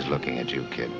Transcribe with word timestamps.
Is 0.00 0.08
looking 0.08 0.38
at 0.38 0.50
you, 0.50 0.64
kid. 0.70 0.90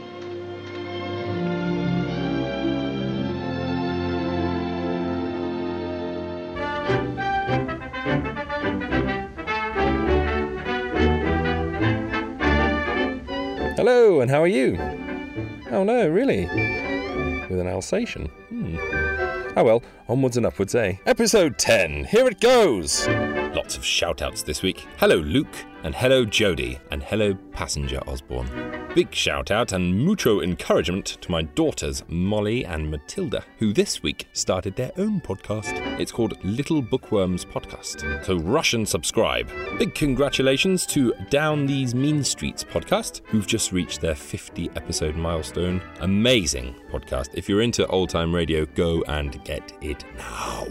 Hello, 13.76 14.20
and 14.20 14.30
how 14.30 14.42
are 14.42 14.46
you? 14.46 14.76
Oh 15.70 15.82
no, 15.84 16.06
really? 16.09 16.45
With 17.48 17.59
an 17.59 17.66
Alsatian? 17.66 18.26
Hmm. 18.26 18.76
Oh 19.56 19.64
well, 19.64 19.82
onwards 20.09 20.37
and 20.37 20.45
upwards, 20.45 20.74
eh? 20.74 20.96
Episode 21.06 21.59
10, 21.59 22.04
here 22.04 22.28
it 22.28 22.40
goes! 22.40 23.09
Lots 23.09 23.76
of 23.76 23.84
shout 23.84 24.20
outs 24.20 24.42
this 24.42 24.62
week. 24.62 24.87
Hello, 24.98 25.16
Luke, 25.16 25.56
and 25.82 25.94
hello, 25.94 26.24
Jody, 26.24 26.78
and 26.90 27.02
hello, 27.02 27.34
passenger 27.52 28.00
Osborne. 28.06 28.90
Big 28.95 29.14
shout 29.14 29.50
out 29.50 29.73
and 29.73 30.04
mucho 30.04 30.40
encouragement 30.40 31.06
to 31.20 31.30
my 31.30 31.42
daughters, 31.42 32.02
Molly 32.09 32.64
and 32.64 32.90
Matilda, 32.90 33.45
who 33.59 33.72
this 33.72 34.02
week 34.02 34.26
started 34.32 34.74
their 34.76 34.90
own 34.98 35.20
podcast. 35.20 35.72
It's 36.00 36.12
called 36.12 36.42
Little 36.45 36.82
Bookworms 36.82 37.45
Podcast. 37.45 38.24
So 38.24 38.38
rush 38.38 38.74
and 38.74 38.88
subscribe. 38.88 39.48
Big 39.78 39.95
congratulations 39.95 40.84
to 40.87 41.14
Down 41.30 41.66
These 41.66 41.94
Mean 41.94 42.24
Streets 42.24 42.65
podcast, 42.65 43.22
who've 43.26 43.46
just 43.46 43.72
reached 43.72 44.00
their 44.00 44.16
50 44.16 44.70
episode 44.76 45.16
milestone. 45.16 45.80
Amazing 46.00 46.74
podcast. 46.90 47.28
If 47.34 47.48
you're 47.48 47.62
into 47.62 47.87
old 47.87 48.10
time 48.10 48.34
radio, 48.34 48.66
go 48.66 49.02
and 49.09 49.42
get 49.44 49.72
it 49.80 50.04
now. 50.18 50.66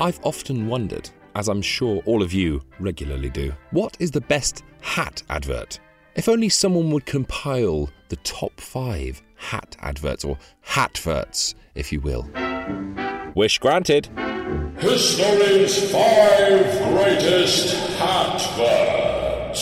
I've 0.00 0.20
often 0.24 0.66
wondered, 0.66 1.08
as 1.36 1.48
I'm 1.48 1.60
sure 1.60 2.02
all 2.06 2.22
of 2.22 2.32
you 2.32 2.62
regularly 2.80 3.28
do, 3.28 3.52
what 3.70 3.94
is 4.00 4.10
the 4.10 4.22
best 4.22 4.64
hat 4.80 5.22
advert? 5.28 5.78
If 6.14 6.30
only 6.30 6.48
someone 6.48 6.90
would 6.92 7.04
compile 7.04 7.90
the 8.08 8.16
top 8.16 8.58
five 8.58 9.20
hat 9.34 9.76
adverts, 9.80 10.24
or 10.24 10.38
hatverts, 10.66 11.54
if 11.74 11.92
you 11.92 12.00
will. 12.00 12.26
Wish 13.34 13.58
granted. 13.58 14.08
History's 14.78 15.92
five 15.92 16.64
greatest 16.88 17.76
hatverts. 17.98 19.54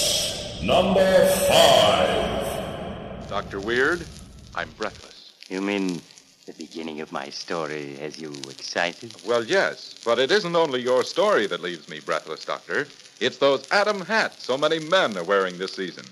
Number 0.62 1.26
five. 1.48 3.28
Dr. 3.28 3.58
Weird, 3.58 4.06
I'm 4.54 4.70
breathless. 4.78 5.32
You 5.48 5.60
mean 5.60 6.00
the 6.46 6.52
beginning 6.52 7.00
of 7.00 7.10
my 7.10 7.30
story 7.30 7.96
has 7.96 8.20
you 8.20 8.30
excited? 8.50 9.14
Well, 9.26 9.44
yes, 9.44 9.94
but 10.04 10.18
it 10.18 10.30
isn't 10.30 10.54
only 10.54 10.82
your 10.82 11.02
story 11.02 11.46
that 11.46 11.62
leaves 11.62 11.88
me 11.88 12.00
breathless, 12.00 12.44
Doctor. 12.44 12.86
It's 13.20 13.38
those 13.38 13.66
Adam 13.70 14.00
hats 14.02 14.44
so 14.44 14.58
many 14.58 14.78
men 14.78 15.16
are 15.16 15.24
wearing 15.24 15.56
this 15.56 15.74
season. 15.74 16.04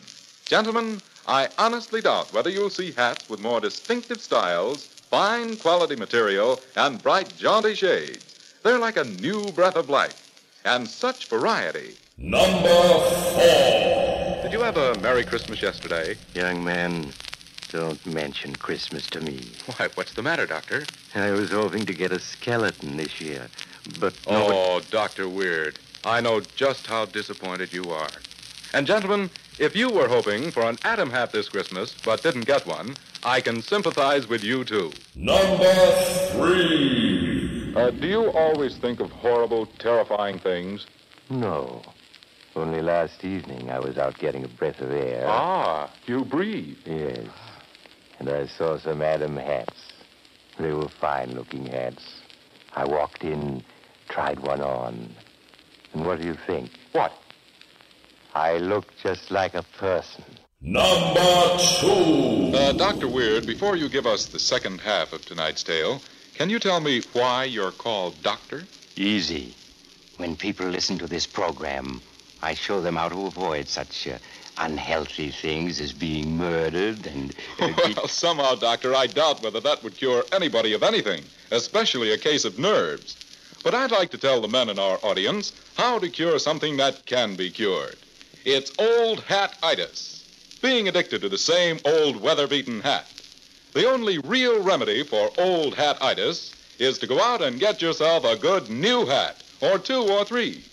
Gentlemen, 0.46 1.00
I 1.26 1.48
honestly 1.58 2.00
doubt 2.00 2.32
whether 2.32 2.50
you'll 2.50 2.70
see 2.70 2.92
hats 2.92 3.28
with 3.28 3.40
more 3.40 3.60
distinctive 3.60 4.20
styles, 4.20 4.86
fine 4.86 5.56
quality 5.56 5.96
material, 5.96 6.60
and 6.76 7.02
bright, 7.02 7.32
jaunty 7.36 7.74
shades. 7.74 8.58
They're 8.62 8.78
like 8.78 8.96
a 8.96 9.04
new 9.04 9.52
breath 9.52 9.76
of 9.76 9.90
life. 9.90 10.18
And 10.64 10.88
such 10.88 11.26
variety. 11.26 11.96
Number 12.16 12.68
four. 12.68 14.42
Did 14.42 14.52
you 14.52 14.60
have 14.60 14.76
a 14.76 14.98
Merry 15.00 15.24
Christmas 15.24 15.60
yesterday? 15.60 16.16
Young 16.34 16.62
man, 16.62 17.12
don't 17.72 18.04
mention 18.06 18.54
Christmas 18.54 19.06
to 19.08 19.20
me. 19.20 19.40
Why, 19.64 19.88
what's 19.94 20.12
the 20.12 20.22
matter, 20.22 20.46
Doctor? 20.46 20.84
I 21.14 21.30
was 21.30 21.50
hoping 21.50 21.86
to 21.86 21.94
get 21.94 22.12
a 22.12 22.18
skeleton 22.18 22.98
this 22.98 23.18
year, 23.20 23.48
but 23.98 24.14
Oh, 24.26 24.80
Dr. 24.90 25.26
Weird, 25.28 25.78
I 26.04 26.20
know 26.20 26.40
just 26.40 26.86
how 26.86 27.06
disappointed 27.06 27.72
you 27.72 27.90
are. 27.90 28.10
And, 28.74 28.86
gentlemen, 28.86 29.30
if 29.58 29.74
you 29.74 29.90
were 29.90 30.06
hoping 30.08 30.50
for 30.50 30.62
an 30.68 30.78
Adam 30.84 31.10
hat 31.10 31.32
this 31.32 31.48
Christmas 31.48 31.94
but 32.04 32.22
didn't 32.22 32.46
get 32.46 32.66
one, 32.66 32.94
I 33.24 33.40
can 33.40 33.62
sympathize 33.62 34.28
with 34.28 34.44
you, 34.44 34.64
too. 34.64 34.92
Number 35.14 35.72
three. 36.32 37.72
Uh, 37.74 37.90
do 37.90 38.06
you 38.06 38.30
always 38.32 38.76
think 38.76 39.00
of 39.00 39.10
horrible, 39.10 39.64
terrifying 39.78 40.38
things? 40.38 40.86
no. 41.30 41.82
Only 42.54 42.82
last 42.82 43.24
evening 43.24 43.70
I 43.70 43.78
was 43.78 43.96
out 43.96 44.18
getting 44.18 44.44
a 44.44 44.48
breath 44.48 44.82
of 44.82 44.90
air. 44.90 45.24
Ah, 45.26 45.90
you 46.06 46.22
breathe. 46.22 46.76
Yes. 46.84 47.26
And 48.22 48.30
I 48.30 48.46
saw 48.46 48.78
some 48.78 49.02
Adam 49.02 49.36
hats. 49.36 49.74
They 50.56 50.70
were 50.70 50.88
fine 50.88 51.34
looking 51.34 51.66
hats. 51.66 52.04
I 52.72 52.84
walked 52.84 53.24
in, 53.24 53.64
tried 54.08 54.38
one 54.38 54.60
on. 54.60 55.12
And 55.92 56.06
what 56.06 56.20
do 56.20 56.28
you 56.28 56.36
think? 56.46 56.70
What? 56.92 57.12
I 58.32 58.58
looked 58.58 58.96
just 59.02 59.32
like 59.32 59.54
a 59.54 59.64
person. 59.76 60.22
Number 60.60 61.58
two. 61.80 62.56
Uh, 62.56 62.70
Dr. 62.74 63.08
Weird, 63.08 63.44
before 63.44 63.74
you 63.74 63.88
give 63.88 64.06
us 64.06 64.26
the 64.26 64.38
second 64.38 64.80
half 64.80 65.12
of 65.12 65.24
tonight's 65.24 65.64
tale, 65.64 66.00
can 66.36 66.48
you 66.48 66.60
tell 66.60 66.78
me 66.78 67.02
why 67.14 67.42
you're 67.42 67.72
called 67.72 68.22
Doctor? 68.22 68.62
Easy. 68.94 69.56
When 70.18 70.36
people 70.36 70.68
listen 70.68 70.96
to 70.98 71.08
this 71.08 71.26
program, 71.26 72.00
I 72.40 72.54
show 72.54 72.80
them 72.80 72.94
how 72.94 73.08
to 73.08 73.26
avoid 73.26 73.66
such 73.66 74.06
uh, 74.06 74.18
unhealthy 74.58 75.30
things 75.30 75.80
as 75.80 75.92
being 75.92 76.36
murdered 76.36 77.06
and. 77.06 77.34
uh, 77.60 77.72
Well, 77.96 78.08
somehow, 78.24 78.54
Doctor, 78.54 78.94
I 78.94 79.06
doubt 79.06 79.42
whether 79.42 79.60
that 79.60 79.82
would 79.82 79.96
cure 79.96 80.24
anybody 80.32 80.72
of 80.74 80.82
anything, 80.82 81.24
especially 81.50 82.12
a 82.12 82.18
case 82.18 82.44
of 82.44 82.58
nerves. 82.58 83.16
But 83.64 83.74
I'd 83.74 83.90
like 83.90 84.10
to 84.10 84.18
tell 84.18 84.40
the 84.40 84.48
men 84.48 84.68
in 84.68 84.78
our 84.78 84.98
audience 85.04 85.52
how 85.76 85.98
to 85.98 86.08
cure 86.08 86.38
something 86.38 86.76
that 86.78 87.06
can 87.06 87.36
be 87.36 87.50
cured. 87.50 87.96
It's 88.44 88.72
old 88.78 89.20
hat-itis, 89.20 90.58
being 90.60 90.88
addicted 90.88 91.22
to 91.22 91.28
the 91.28 91.38
same 91.38 91.78
old 91.84 92.20
weather-beaten 92.20 92.80
hat. 92.80 93.06
The 93.72 93.88
only 93.88 94.18
real 94.18 94.60
remedy 94.60 95.02
for 95.04 95.30
old 95.38 95.74
hat-itis 95.74 96.52
is 96.78 96.98
to 96.98 97.06
go 97.06 97.20
out 97.20 97.40
and 97.40 97.60
get 97.60 97.80
yourself 97.80 98.24
a 98.24 98.36
good 98.36 98.68
new 98.68 99.06
hat, 99.06 99.36
or 99.60 99.78
two 99.78 100.02
or 100.10 100.24
three. 100.24 100.64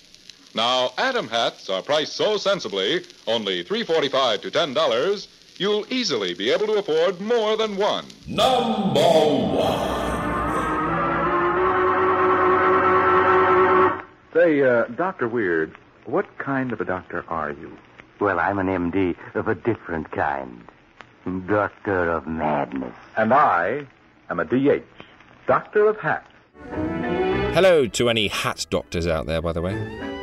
Now, 0.56 0.92
Adam 0.98 1.28
hats 1.28 1.70
are 1.70 1.82
priced 1.82 2.14
so 2.14 2.38
sensibly, 2.38 3.06
only 3.28 3.64
$3.45 3.64 4.42
to 4.42 4.52
$10, 4.52 5.28
you'll 5.58 5.86
easily 5.94 6.34
be 6.34 6.50
able 6.52 6.68
to 6.68 6.74
afford 6.74 7.22
more 7.22 7.56
than 7.56 7.78
one. 7.78 8.06
Number 8.28 9.00
one. 9.00 10.00
Say, 14.34 14.62
uh, 14.62 14.86
Dr. 14.86 15.28
Weird, 15.28 15.76
what 16.06 16.26
kind 16.38 16.72
of 16.72 16.82
a 16.82 16.86
doctor 16.86 17.26
are 17.28 17.52
you? 17.52 17.78
well, 18.20 18.40
I'm 18.40 18.60
an 18.60 18.68
MD 18.68 19.16
of 19.36 19.48
a 19.48 19.56
different 19.56 20.12
kind. 20.12 20.64
Doctor 21.48 22.10
of 22.10 22.28
Madness. 22.28 22.96
And 23.18 23.34
I 23.34 23.86
am 24.30 24.40
a 24.40 24.46
DH, 24.46 24.84
Doctor 25.48 25.88
of 25.88 25.98
Hats. 26.00 26.28
Hello 27.54 27.88
to 27.88 28.10
any 28.10 28.28
hat 28.28 28.66
doctors 28.70 29.08
out 29.08 29.26
there, 29.26 29.42
by 29.42 29.54
the 29.54 29.62
way. 29.62 30.19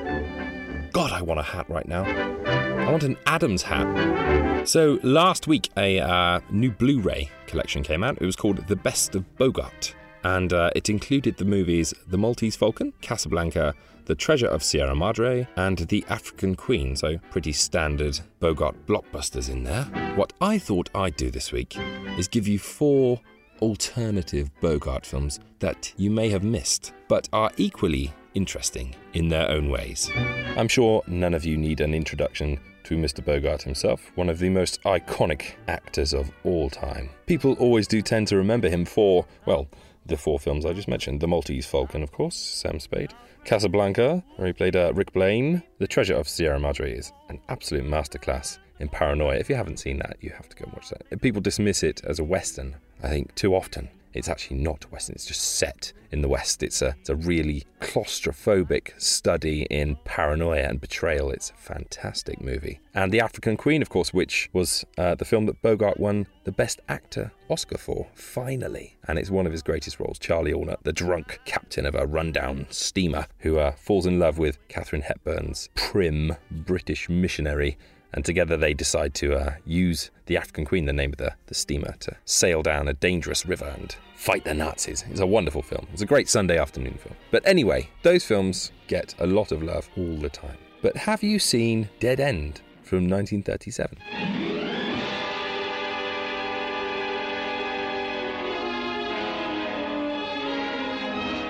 God, 0.96 1.12
I 1.12 1.20
want 1.20 1.38
a 1.38 1.42
hat 1.42 1.68
right 1.68 1.86
now. 1.86 2.04
I 2.04 2.90
want 2.90 3.02
an 3.02 3.18
Adams 3.26 3.60
hat. 3.60 4.66
So 4.66 4.98
last 5.02 5.46
week, 5.46 5.68
a 5.76 6.00
uh, 6.00 6.40
new 6.48 6.70
Blu-ray 6.70 7.28
collection 7.46 7.82
came 7.82 8.02
out. 8.02 8.16
It 8.18 8.24
was 8.24 8.34
called 8.34 8.66
The 8.66 8.76
Best 8.76 9.14
of 9.14 9.36
Bogart, 9.36 9.94
and 10.24 10.54
uh, 10.54 10.70
it 10.74 10.88
included 10.88 11.36
the 11.36 11.44
movies 11.44 11.92
The 12.06 12.16
Maltese 12.16 12.56
Falcon, 12.56 12.94
Casablanca, 13.02 13.74
The 14.06 14.14
Treasure 14.14 14.46
of 14.46 14.62
Sierra 14.62 14.94
Madre, 14.94 15.46
and 15.56 15.80
The 15.80 16.02
African 16.08 16.54
Queen. 16.54 16.96
So 16.96 17.18
pretty 17.30 17.52
standard 17.52 18.18
Bogart 18.40 18.86
blockbusters 18.86 19.50
in 19.50 19.64
there. 19.64 19.84
What 20.14 20.32
I 20.40 20.58
thought 20.58 20.88
I'd 20.94 21.16
do 21.16 21.30
this 21.30 21.52
week 21.52 21.76
is 22.16 22.26
give 22.26 22.48
you 22.48 22.58
four 22.58 23.20
alternative 23.60 24.50
Bogart 24.62 25.04
films 25.04 25.40
that 25.58 25.92
you 25.98 26.10
may 26.10 26.30
have 26.30 26.42
missed, 26.42 26.94
but 27.06 27.28
are 27.34 27.50
equally 27.58 28.14
interesting 28.36 28.94
in 29.14 29.28
their 29.28 29.50
own 29.50 29.70
ways. 29.70 30.10
I'm 30.56 30.68
sure 30.68 31.02
none 31.06 31.34
of 31.34 31.44
you 31.44 31.56
need 31.56 31.80
an 31.80 31.94
introduction 31.94 32.60
to 32.84 32.96
Mr. 32.96 33.24
Bogart 33.24 33.62
himself, 33.62 34.12
one 34.14 34.28
of 34.28 34.38
the 34.38 34.50
most 34.50 34.80
iconic 34.82 35.54
actors 35.66 36.12
of 36.12 36.30
all 36.44 36.70
time. 36.70 37.08
People 37.26 37.54
always 37.54 37.88
do 37.88 38.00
tend 38.02 38.28
to 38.28 38.36
remember 38.36 38.68
him 38.68 38.84
for, 38.84 39.26
well, 39.46 39.66
the 40.04 40.16
four 40.16 40.38
films 40.38 40.64
I 40.64 40.72
just 40.72 40.86
mentioned 40.86 41.20
The 41.20 41.26
Maltese 41.26 41.66
Falcon, 41.66 42.02
of 42.02 42.12
course, 42.12 42.36
Sam 42.36 42.78
Spade, 42.78 43.12
Casablanca, 43.44 44.22
where 44.36 44.46
he 44.46 44.52
played 44.52 44.76
uh, 44.76 44.92
Rick 44.94 45.12
Blaine. 45.12 45.62
The 45.78 45.88
Treasure 45.88 46.14
of 46.14 46.28
Sierra 46.28 46.60
Madre 46.60 46.92
is 46.92 47.12
an 47.28 47.40
absolute 47.48 47.84
masterclass 47.84 48.58
in 48.78 48.88
paranoia. 48.88 49.36
If 49.36 49.48
you 49.48 49.56
haven't 49.56 49.78
seen 49.78 49.98
that, 49.98 50.18
you 50.20 50.30
have 50.30 50.48
to 50.48 50.56
go 50.56 50.64
and 50.64 50.74
watch 50.74 50.90
that. 50.90 51.20
People 51.22 51.40
dismiss 51.40 51.82
it 51.82 52.04
as 52.04 52.18
a 52.18 52.24
Western, 52.24 52.76
I 53.02 53.08
think, 53.08 53.34
too 53.34 53.54
often. 53.54 53.88
It's 54.16 54.28
actually 54.28 54.58
not 54.58 54.90
Western, 54.90 55.14
it's 55.14 55.26
just 55.26 55.42
set 55.42 55.92
in 56.10 56.22
the 56.22 56.28
West. 56.28 56.62
It's 56.62 56.82
a, 56.82 56.96
it's 57.00 57.08
a 57.08 57.16
really 57.16 57.64
claustrophobic 57.80 59.00
study 59.00 59.66
in 59.70 59.96
paranoia 60.04 60.62
and 60.62 60.80
betrayal. 60.80 61.30
It's 61.30 61.50
a 61.50 61.54
fantastic 61.54 62.40
movie. 62.40 62.80
And 62.94 63.12
The 63.12 63.20
African 63.20 63.56
Queen, 63.56 63.82
of 63.82 63.88
course, 63.88 64.14
which 64.14 64.48
was 64.52 64.84
uh, 64.96 65.14
the 65.14 65.24
film 65.24 65.46
that 65.46 65.60
Bogart 65.62 65.98
won 65.98 66.26
the 66.44 66.52
Best 66.52 66.80
Actor 66.88 67.32
Oscar 67.48 67.78
for, 67.78 68.06
finally. 68.14 68.96
And 69.06 69.18
it's 69.18 69.30
one 69.30 69.46
of 69.46 69.52
his 69.52 69.62
greatest 69.62 70.00
roles. 70.00 70.18
Charlie 70.18 70.52
Allnut, 70.52 70.82
the 70.82 70.92
drunk 70.92 71.40
captain 71.44 71.86
of 71.86 71.94
a 71.94 72.06
rundown 72.06 72.66
steamer 72.70 73.26
who 73.40 73.58
uh, 73.58 73.72
falls 73.72 74.06
in 74.06 74.18
love 74.18 74.38
with 74.38 74.58
Katharine 74.68 75.02
Hepburn's 75.02 75.68
prim 75.74 76.36
British 76.50 77.08
missionary 77.08 77.76
and 78.16 78.24
together 78.24 78.56
they 78.56 78.74
decide 78.74 79.14
to 79.14 79.34
uh, 79.34 79.54
use 79.64 80.10
the 80.24 80.36
African 80.36 80.64
Queen, 80.64 80.86
the 80.86 80.92
name 80.92 81.12
of 81.12 81.18
the, 81.18 81.34
the 81.46 81.54
steamer, 81.54 81.94
to 82.00 82.16
sail 82.24 82.62
down 82.62 82.88
a 82.88 82.94
dangerous 82.94 83.46
river 83.46 83.72
and 83.78 83.94
fight 84.16 84.44
the 84.44 84.54
Nazis. 84.54 85.04
It's 85.10 85.20
a 85.20 85.26
wonderful 85.26 85.62
film. 85.62 85.86
It's 85.92 86.02
a 86.02 86.06
great 86.06 86.28
Sunday 86.28 86.58
afternoon 86.58 86.94
film. 86.94 87.14
But 87.30 87.46
anyway, 87.46 87.90
those 88.02 88.24
films 88.24 88.72
get 88.88 89.14
a 89.20 89.26
lot 89.26 89.52
of 89.52 89.62
love 89.62 89.88
all 89.96 90.16
the 90.16 90.30
time. 90.30 90.56
But 90.82 90.96
have 90.96 91.22
you 91.22 91.38
seen 91.38 91.88
Dead 92.00 92.18
End 92.18 92.62
from 92.82 93.08
1937? 93.08 94.45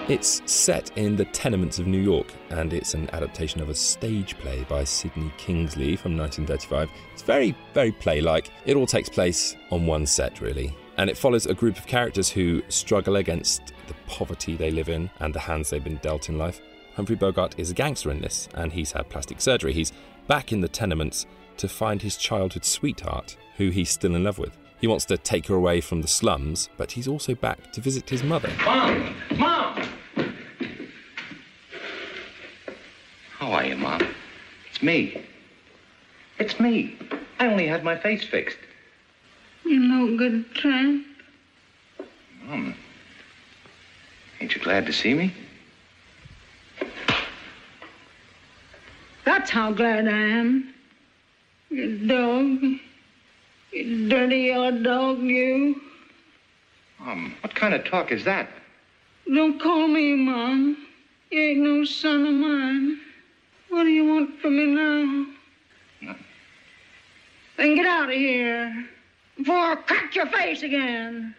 It's 0.09 0.41
set 0.47 0.97
in 0.97 1.17
the 1.17 1.25
tenements 1.25 1.81
of 1.81 1.89
New 1.89 2.01
York, 2.01 2.33
and 2.51 2.73
it's 2.73 2.95
an 2.95 3.11
adaptation 3.13 3.61
of 3.61 3.69
a 3.69 3.75
stage 3.75 4.39
play 4.39 4.65
by 4.69 4.85
Sidney 4.85 5.33
Kingsley 5.37 5.97
from 5.97 6.17
1935. 6.17 6.89
It's 7.13 7.23
very, 7.23 7.57
very 7.75 7.91
play 7.91 8.21
like. 8.21 8.53
It 8.67 8.77
all 8.77 8.87
takes 8.87 9.09
place 9.09 9.57
on 9.73 9.85
one 9.85 10.07
set, 10.07 10.41
really. 10.41 10.77
And 10.97 11.11
it 11.11 11.19
follows 11.19 11.47
a 11.47 11.55
group 11.55 11.77
of 11.77 11.89
characters 11.89 12.31
who 12.31 12.63
struggle 12.69 13.17
against 13.17 13.73
the 13.89 13.95
poverty 14.07 14.55
they 14.55 14.71
live 14.71 14.89
in 14.89 15.11
and 15.19 15.35
the 15.35 15.41
hands 15.41 15.71
they've 15.71 15.83
been 15.83 15.97
dealt 15.97 16.29
in 16.29 16.39
life. 16.39 16.61
Humphrey 16.95 17.17
Bogart 17.17 17.59
is 17.59 17.73
a 17.73 17.75
gangster 17.75 18.13
in 18.13 18.21
this, 18.21 18.49
and 18.55 18.73
he's 18.73 18.93
had 18.93 19.09
plastic 19.09 19.41
surgery. 19.41 19.73
He's 19.73 19.93
back 20.29 20.53
in 20.53 20.61
the 20.61 20.69
tenements 20.69 21.27
to 21.57 21.67
find 21.67 22.01
his 22.01 22.17
childhood 22.17 22.65
sweetheart, 22.65 23.37
who 23.57 23.71
he's 23.71 23.91
still 23.91 24.15
in 24.15 24.23
love 24.23 24.39
with. 24.39 24.57
He 24.81 24.87
wants 24.87 25.05
to 25.07 25.19
take 25.19 25.49
her 25.49 25.57
away 25.57 25.81
from 25.81 26.01
the 26.01 26.07
slums, 26.07 26.69
but 26.77 26.93
he's 26.93 27.09
also 27.09 27.35
back 27.35 27.73
to 27.73 27.81
visit 27.81 28.09
his 28.09 28.23
mother. 28.23 28.53
Mom! 28.65 29.17
Mom! 29.37 29.66
Are 33.67 33.71
you, 33.71 33.77
Mom? 33.77 34.07
It's 34.71 34.83
me. 34.83 35.25
It's 36.39 36.61
me. 36.61 36.97
I 37.41 37.47
only 37.47 37.67
had 37.67 37.83
my 37.83 37.97
face 37.97 38.25
fixed. 38.25 38.59
You 39.65 39.81
no 39.81 40.17
good 40.17 40.55
tramp. 40.55 41.05
Mom, 42.45 42.75
ain't 44.41 44.55
you 44.55 44.63
glad 44.63 44.87
to 44.87 44.93
see 44.93 45.15
me? 45.15 45.35
That's 49.25 49.51
how 49.51 49.73
glad 49.73 50.07
I 50.07 50.23
am. 50.41 50.73
You 51.71 52.07
dog. 52.07 52.63
You 53.73 54.09
dirty 54.09 54.39
yellow 54.43 54.71
dog, 54.71 55.21
you. 55.23 55.81
Mom, 57.01 57.35
what 57.41 57.55
kind 57.55 57.75
of 57.75 57.85
talk 57.85 58.13
is 58.13 58.25
that? 58.25 58.49
Don't 59.27 59.61
call 59.61 59.89
me 59.89 60.15
Mom. 60.15 60.77
You 61.33 61.41
ain't 61.41 61.59
no 61.59 61.85
son 61.85 62.27
of 62.27 62.35
mine. 62.35 63.01
What 63.69 63.85
do 63.85 63.91
you 63.91 64.05
want 64.05 64.39
from 64.41 64.57
me 64.57 64.67
now? 64.67 65.27
Nothing. 66.03 66.25
Then 67.57 67.75
get 67.75 67.87
out 67.87 68.11
of 68.11 68.17
here 68.17 68.87
before 69.37 69.57
I 69.57 69.75
crack 69.77 70.15
your 70.15 70.27
face 70.27 70.63
again. 70.63 71.35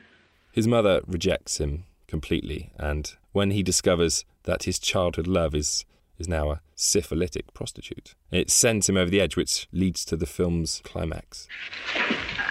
His 0.51 0.67
mother 0.67 1.01
rejects 1.07 1.59
him 1.59 1.85
completely, 2.07 2.71
and 2.77 3.13
when 3.31 3.51
he 3.51 3.61
discovers 3.63 4.25
that 4.43 4.63
his 4.63 4.79
childhood 4.79 5.27
love 5.27 5.53
is, 5.53 5.85
is 6.17 6.27
now 6.27 6.51
a 6.51 6.61
syphilitic 6.75 7.53
prostitute, 7.53 8.15
it 8.31 8.49
sends 8.49 8.89
him 8.89 8.97
over 8.97 9.09
the 9.09 9.21
edge, 9.21 9.35
which 9.35 9.67
leads 9.71 10.03
to 10.05 10.15
the 10.15 10.25
film's 10.25 10.81
climax. 10.83 11.47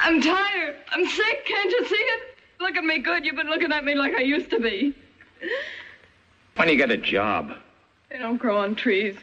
I'm 0.03 0.21
tired. 0.21 0.77
I'm 0.93 1.07
sick. 1.07 1.45
Can't 1.47 1.71
you 1.71 1.87
see 1.87 1.95
it? 1.95 2.23
Look 2.61 2.77
at 2.77 2.85
me 2.85 2.99
good. 2.99 3.25
You've 3.25 3.37
been 3.37 3.49
looking 3.51 3.73
at 3.73 3.85
me 3.85 3.95
like 3.95 4.15
I 4.15 4.23
used 4.23 4.51
to 4.51 4.61
be. 4.61 4.95
When 6.55 6.69
do 6.69 6.73
you 6.73 6.79
get 6.79 6.91
a 6.91 6.97
job? 6.97 7.53
They 8.11 8.19
don't 8.19 8.39
grow 8.39 8.59
on 8.59 8.77
trees. 8.77 9.17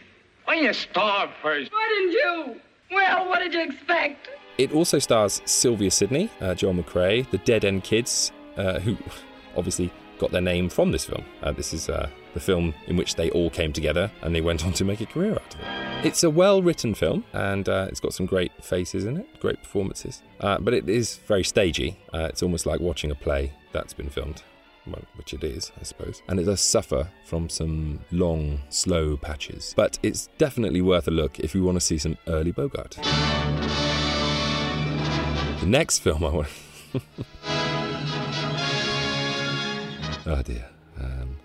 When 0.54 0.66
you 0.66 0.74
starve 0.74 1.32
first. 1.42 1.72
Why 1.72 1.90
didn't 1.90 2.12
you? 2.12 2.62
Well, 2.96 3.28
what 3.28 3.40
did 3.40 3.56
you 3.56 3.64
expect? 3.64 4.30
It 4.60 4.72
also 4.72 5.00
stars 5.00 5.42
Sylvia 5.46 5.90
Sidney, 5.90 6.30
uh, 6.42 6.54
Joel 6.54 6.76
McCrea, 6.76 7.28
the 7.32 7.40
Dead 7.40 7.66
End 7.66 7.84
Kids, 7.84 8.32
uh, 8.56 8.80
who 8.80 8.96
obviously 9.58 9.92
got 10.20 10.30
their 10.30 10.42
name 10.42 10.70
from 10.70 10.92
this 10.92 11.06
film. 11.06 11.26
Uh, 11.42 11.54
this 11.54 11.74
is 11.74 11.90
uh, 11.90 12.08
the 12.36 12.40
film 12.40 12.72
in 12.86 12.98
which 12.98 13.16
they 13.16 13.32
all 13.32 13.50
came 13.50 13.74
together 13.74 14.12
and 14.22 14.36
they 14.36 14.42
went 14.42 14.64
on 14.64 14.74
to 14.74 14.86
make 14.86 15.02
a 15.02 15.08
career 15.08 15.32
out 15.32 15.56
of 15.56 15.60
it. 15.60 16.06
It's 16.06 16.24
a 16.24 16.30
well 16.30 16.62
written 16.62 16.94
film 16.94 17.26
and 17.34 17.68
uh, 17.68 17.88
it's 17.90 18.00
got 18.00 18.14
some 18.14 18.28
great 18.28 18.52
faces 18.64 19.06
in 19.06 19.18
it, 19.18 19.40
great 19.40 19.60
performances, 19.64 20.22
uh, 20.40 20.60
but 20.60 20.76
it 20.76 20.88
is 20.88 21.18
very 21.26 21.44
stagey. 21.44 21.98
Uh, 22.14 22.28
it's 22.30 22.44
almost 22.44 22.68
like 22.68 22.80
watching 22.80 23.10
a 23.10 23.16
play 23.16 23.52
that's 23.72 23.94
been 23.94 24.12
filmed. 24.12 24.44
Well, 24.86 25.02
which 25.16 25.34
it 25.34 25.44
is, 25.44 25.72
I 25.80 25.84
suppose. 25.84 26.22
And 26.28 26.40
it 26.40 26.44
does 26.44 26.60
suffer 26.60 27.10
from 27.24 27.48
some 27.48 28.02
long, 28.12 28.60
slow 28.70 29.16
patches. 29.16 29.74
But 29.78 29.98
it's 30.04 30.28
definitely 30.38 30.82
worth 30.82 31.08
a 31.08 31.12
look 31.12 31.40
if 31.40 31.56
you 31.56 31.64
want 31.64 31.78
to 31.78 31.82
see 31.82 31.98
some 31.98 32.18
early 32.28 32.52
Bogart. 32.52 32.98
The 35.62 35.66
next 35.66 36.00
film 36.00 36.26
I 36.26 36.30
want. 36.30 36.48
oh 40.26 40.42
dear. 40.44 40.68
Um, 41.00 41.38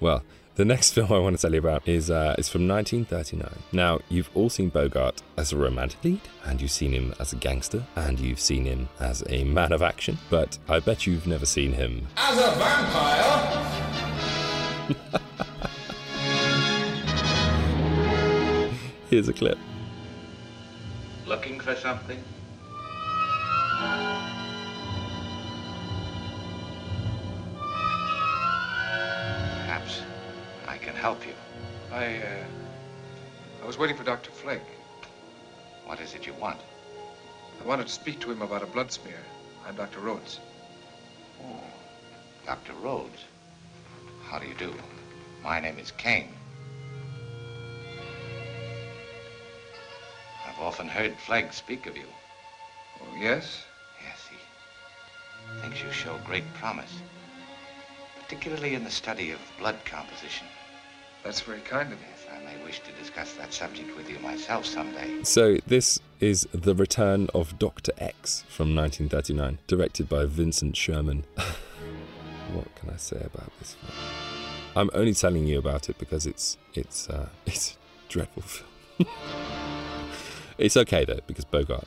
well, 0.00 0.24
the 0.60 0.64
next 0.66 0.90
film 0.94 1.10
I 1.10 1.18
want 1.18 1.36
to 1.36 1.42
tell 1.42 1.52
you 1.52 1.58
about 1.58 1.88
is 1.88 2.10
uh, 2.10 2.34
is 2.36 2.50
from 2.50 2.68
1939. 2.68 3.50
Now, 3.72 4.00
you've 4.10 4.28
all 4.34 4.50
seen 4.50 4.68
Bogart 4.68 5.22
as 5.38 5.52
a 5.52 5.56
romantic 5.56 6.04
lead, 6.04 6.20
and 6.44 6.60
you've 6.60 6.70
seen 6.70 6.92
him 6.92 7.14
as 7.18 7.32
a 7.32 7.36
gangster, 7.36 7.82
and 7.96 8.20
you've 8.20 8.40
seen 8.40 8.66
him 8.66 8.90
as 9.00 9.24
a 9.30 9.44
man 9.44 9.72
of 9.72 9.80
action, 9.80 10.18
but 10.28 10.58
I 10.68 10.80
bet 10.80 11.06
you've 11.06 11.26
never 11.26 11.46
seen 11.46 11.72
him 11.72 12.06
As 12.18 12.36
a 12.36 12.50
vampire? 12.60 13.56
Here's 19.08 19.28
a 19.28 19.32
clip. 19.32 19.58
Looking 21.26 21.58
for 21.58 21.74
something? 21.74 22.22
Help 31.00 31.26
you. 31.26 31.32
I, 31.90 32.16
uh, 32.18 32.44
I 33.62 33.66
was 33.66 33.78
waiting 33.78 33.96
for 33.96 34.04
Dr. 34.04 34.30
Flegg. 34.30 34.60
What 35.86 35.98
is 35.98 36.14
it 36.14 36.26
you 36.26 36.34
want? 36.34 36.60
I 37.58 37.66
wanted 37.66 37.86
to 37.86 37.92
speak 37.92 38.20
to 38.20 38.30
him 38.30 38.42
about 38.42 38.62
a 38.62 38.66
blood 38.66 38.92
smear. 38.92 39.22
I'm 39.66 39.76
Dr. 39.76 40.00
Rhodes. 40.00 40.40
Oh, 41.42 41.58
Dr. 42.44 42.74
Rhodes. 42.74 43.24
How 44.24 44.38
do 44.38 44.46
you 44.46 44.52
do? 44.58 44.74
My 45.42 45.58
name 45.58 45.78
is 45.78 45.90
Kane. 45.90 46.34
I've 50.46 50.60
often 50.60 50.86
heard 50.86 51.16
Flegg 51.16 51.54
speak 51.54 51.86
of 51.86 51.96
you. 51.96 52.08
Oh, 53.00 53.16
yes? 53.18 53.64
Yes, 54.02 54.28
he 54.30 55.62
thinks 55.62 55.82
you 55.82 55.90
show 55.92 56.18
great 56.26 56.52
promise, 56.52 56.92
particularly 58.22 58.74
in 58.74 58.84
the 58.84 58.90
study 58.90 59.30
of 59.30 59.40
blood 59.58 59.82
composition. 59.86 60.46
That's 61.24 61.40
very 61.42 61.60
kind 61.60 61.92
of 61.92 61.98
you. 62.00 62.06
Yes, 62.10 62.26
I 62.32 62.44
may 62.44 62.64
wish 62.64 62.80
to 62.80 62.92
discuss 62.92 63.34
that 63.34 63.52
subject 63.52 63.94
with 63.96 64.08
you 64.08 64.18
myself 64.20 64.64
someday. 64.64 65.22
So, 65.22 65.58
this 65.66 66.00
is 66.18 66.48
The 66.52 66.74
Return 66.74 67.28
of 67.34 67.58
Dr. 67.58 67.92
X 67.98 68.44
from 68.48 68.74
1939, 68.74 69.58
directed 69.66 70.08
by 70.08 70.24
Vincent 70.24 70.76
Sherman. 70.76 71.24
what 72.52 72.74
can 72.76 72.90
I 72.90 72.96
say 72.96 73.18
about 73.18 73.52
this 73.58 73.74
film? 73.74 73.92
I'm 74.74 74.90
only 74.94 75.12
telling 75.14 75.46
you 75.46 75.58
about 75.58 75.90
it 75.90 75.98
because 75.98 76.26
it's 76.26 76.56
it's 76.74 77.10
uh, 77.10 77.28
it's 77.46 77.72
a 77.72 78.12
dreadful 78.12 78.42
film. 78.42 78.70
it's 80.58 80.76
okay 80.76 81.04
though 81.04 81.20
because 81.26 81.44
Bogart 81.44 81.86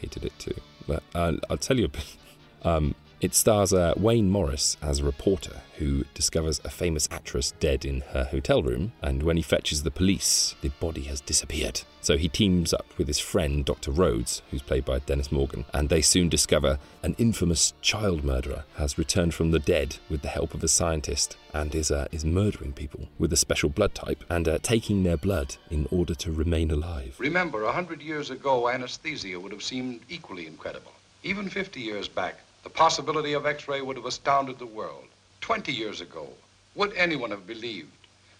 hated 0.00 0.24
it 0.24 0.38
too. 0.38 0.54
But 0.86 1.02
uh, 1.14 1.34
I'll 1.48 1.56
tell 1.56 1.78
you 1.78 1.86
a 1.86 1.88
bit. 1.88 2.16
Um, 2.62 2.94
It 3.24 3.34
stars 3.34 3.72
uh, 3.72 3.94
Wayne 3.96 4.28
Morris 4.28 4.76
as 4.82 4.98
a 4.98 5.04
reporter 5.04 5.62
who 5.78 6.04
discovers 6.12 6.60
a 6.62 6.68
famous 6.68 7.08
actress 7.10 7.52
dead 7.52 7.86
in 7.86 8.02
her 8.12 8.24
hotel 8.24 8.62
room, 8.62 8.92
and 9.00 9.22
when 9.22 9.38
he 9.38 9.42
fetches 9.42 9.82
the 9.82 9.90
police, 9.90 10.54
the 10.60 10.68
body 10.68 11.04
has 11.04 11.22
disappeared. 11.22 11.80
So 12.02 12.18
he 12.18 12.28
teams 12.28 12.74
up 12.74 12.84
with 12.98 13.08
his 13.08 13.18
friend 13.18 13.64
Dr. 13.64 13.92
Rhodes, 13.92 14.42
who's 14.50 14.60
played 14.60 14.84
by 14.84 14.98
Dennis 14.98 15.32
Morgan, 15.32 15.64
and 15.72 15.88
they 15.88 16.02
soon 16.02 16.28
discover 16.28 16.78
an 17.02 17.14
infamous 17.16 17.72
child 17.80 18.24
murderer 18.24 18.64
has 18.76 18.98
returned 18.98 19.32
from 19.32 19.52
the 19.52 19.58
dead 19.58 19.96
with 20.10 20.20
the 20.20 20.28
help 20.28 20.52
of 20.52 20.62
a 20.62 20.68
scientist 20.68 21.38
and 21.54 21.74
is 21.74 21.90
uh, 21.90 22.06
is 22.12 22.26
murdering 22.26 22.74
people 22.74 23.08
with 23.18 23.32
a 23.32 23.38
special 23.38 23.70
blood 23.70 23.94
type 23.94 24.22
and 24.28 24.46
uh, 24.46 24.58
taking 24.60 25.02
their 25.02 25.16
blood 25.16 25.56
in 25.70 25.88
order 25.90 26.14
to 26.16 26.30
remain 26.30 26.70
alive. 26.70 27.16
Remember, 27.18 27.64
a 27.64 27.72
hundred 27.72 28.02
years 28.02 28.28
ago, 28.28 28.68
anesthesia 28.68 29.40
would 29.40 29.52
have 29.52 29.62
seemed 29.62 30.00
equally 30.10 30.46
incredible. 30.46 30.92
Even 31.22 31.48
50 31.48 31.80
years 31.80 32.06
back, 32.06 32.43
the 32.64 32.70
possibility 32.70 33.34
of 33.34 33.44
X-ray 33.44 33.82
would 33.82 33.96
have 33.96 34.06
astounded 34.06 34.58
the 34.58 34.66
world. 34.66 35.04
20 35.42 35.70
years 35.70 36.00
ago, 36.00 36.26
would 36.74 36.94
anyone 36.94 37.30
have 37.30 37.46
believed 37.46 37.92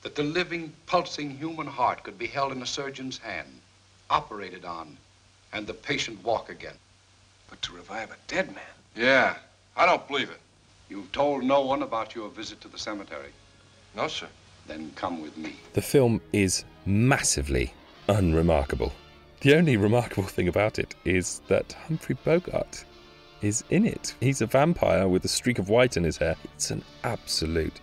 that 0.03 0.15
the 0.15 0.23
living, 0.23 0.73
pulsing 0.87 1.37
human 1.37 1.67
heart 1.67 2.03
could 2.03 2.19
be 2.19 2.27
held 2.27 2.51
in 2.51 2.63
a 2.63 2.67
surgeon's 2.67 3.19
hand, 3.19 3.61
operated 4.09 4.65
on, 4.65 4.97
and 5.53 5.67
the 5.67 5.75
patient 5.75 6.25
walk 6.25 6.49
again? 6.49 6.79
But 7.51 7.61
to 7.63 7.73
revive 7.73 8.11
a 8.11 8.17
dead 8.27 8.47
man? 8.55 8.75
Yeah, 8.97 9.37
I 9.77 9.85
don't 9.85 10.09
believe 10.09 10.31
it. 10.31 10.41
You've 10.89 11.13
told 11.13 11.45
no 11.45 11.61
one 11.61 11.83
about 11.83 12.15
your 12.15 12.31
visit 12.31 12.61
to 12.63 12.69
the 12.69 12.79
cemetery? 12.79 13.31
No, 13.95 14.09
sir. 14.09 14.29
Then 14.67 14.91
come 14.97 15.21
with 15.21 15.37
me. 15.37 15.57
The 15.75 15.83
film 15.83 16.23
is 16.33 16.65
massively 16.87 17.75
unremarkable. 18.09 18.95
The 19.43 19.55
only 19.55 19.77
remarkable 19.77 20.29
thing 20.29 20.49
about 20.49 20.79
it 20.79 20.95
is 21.05 21.43
that 21.49 21.75
Humphrey 21.87 22.17
Bogart 22.25 22.85
is 23.45 23.63
in 23.69 23.85
it. 23.85 24.15
He's 24.21 24.41
a 24.41 24.47
vampire 24.47 25.07
with 25.07 25.25
a 25.25 25.29
streak 25.29 25.59
of 25.59 25.69
white 25.69 25.97
in 25.97 26.05
his 26.05 26.17
hair. 26.17 26.37
It's 26.55 26.71
an 26.71 26.83
absolute 27.03 27.81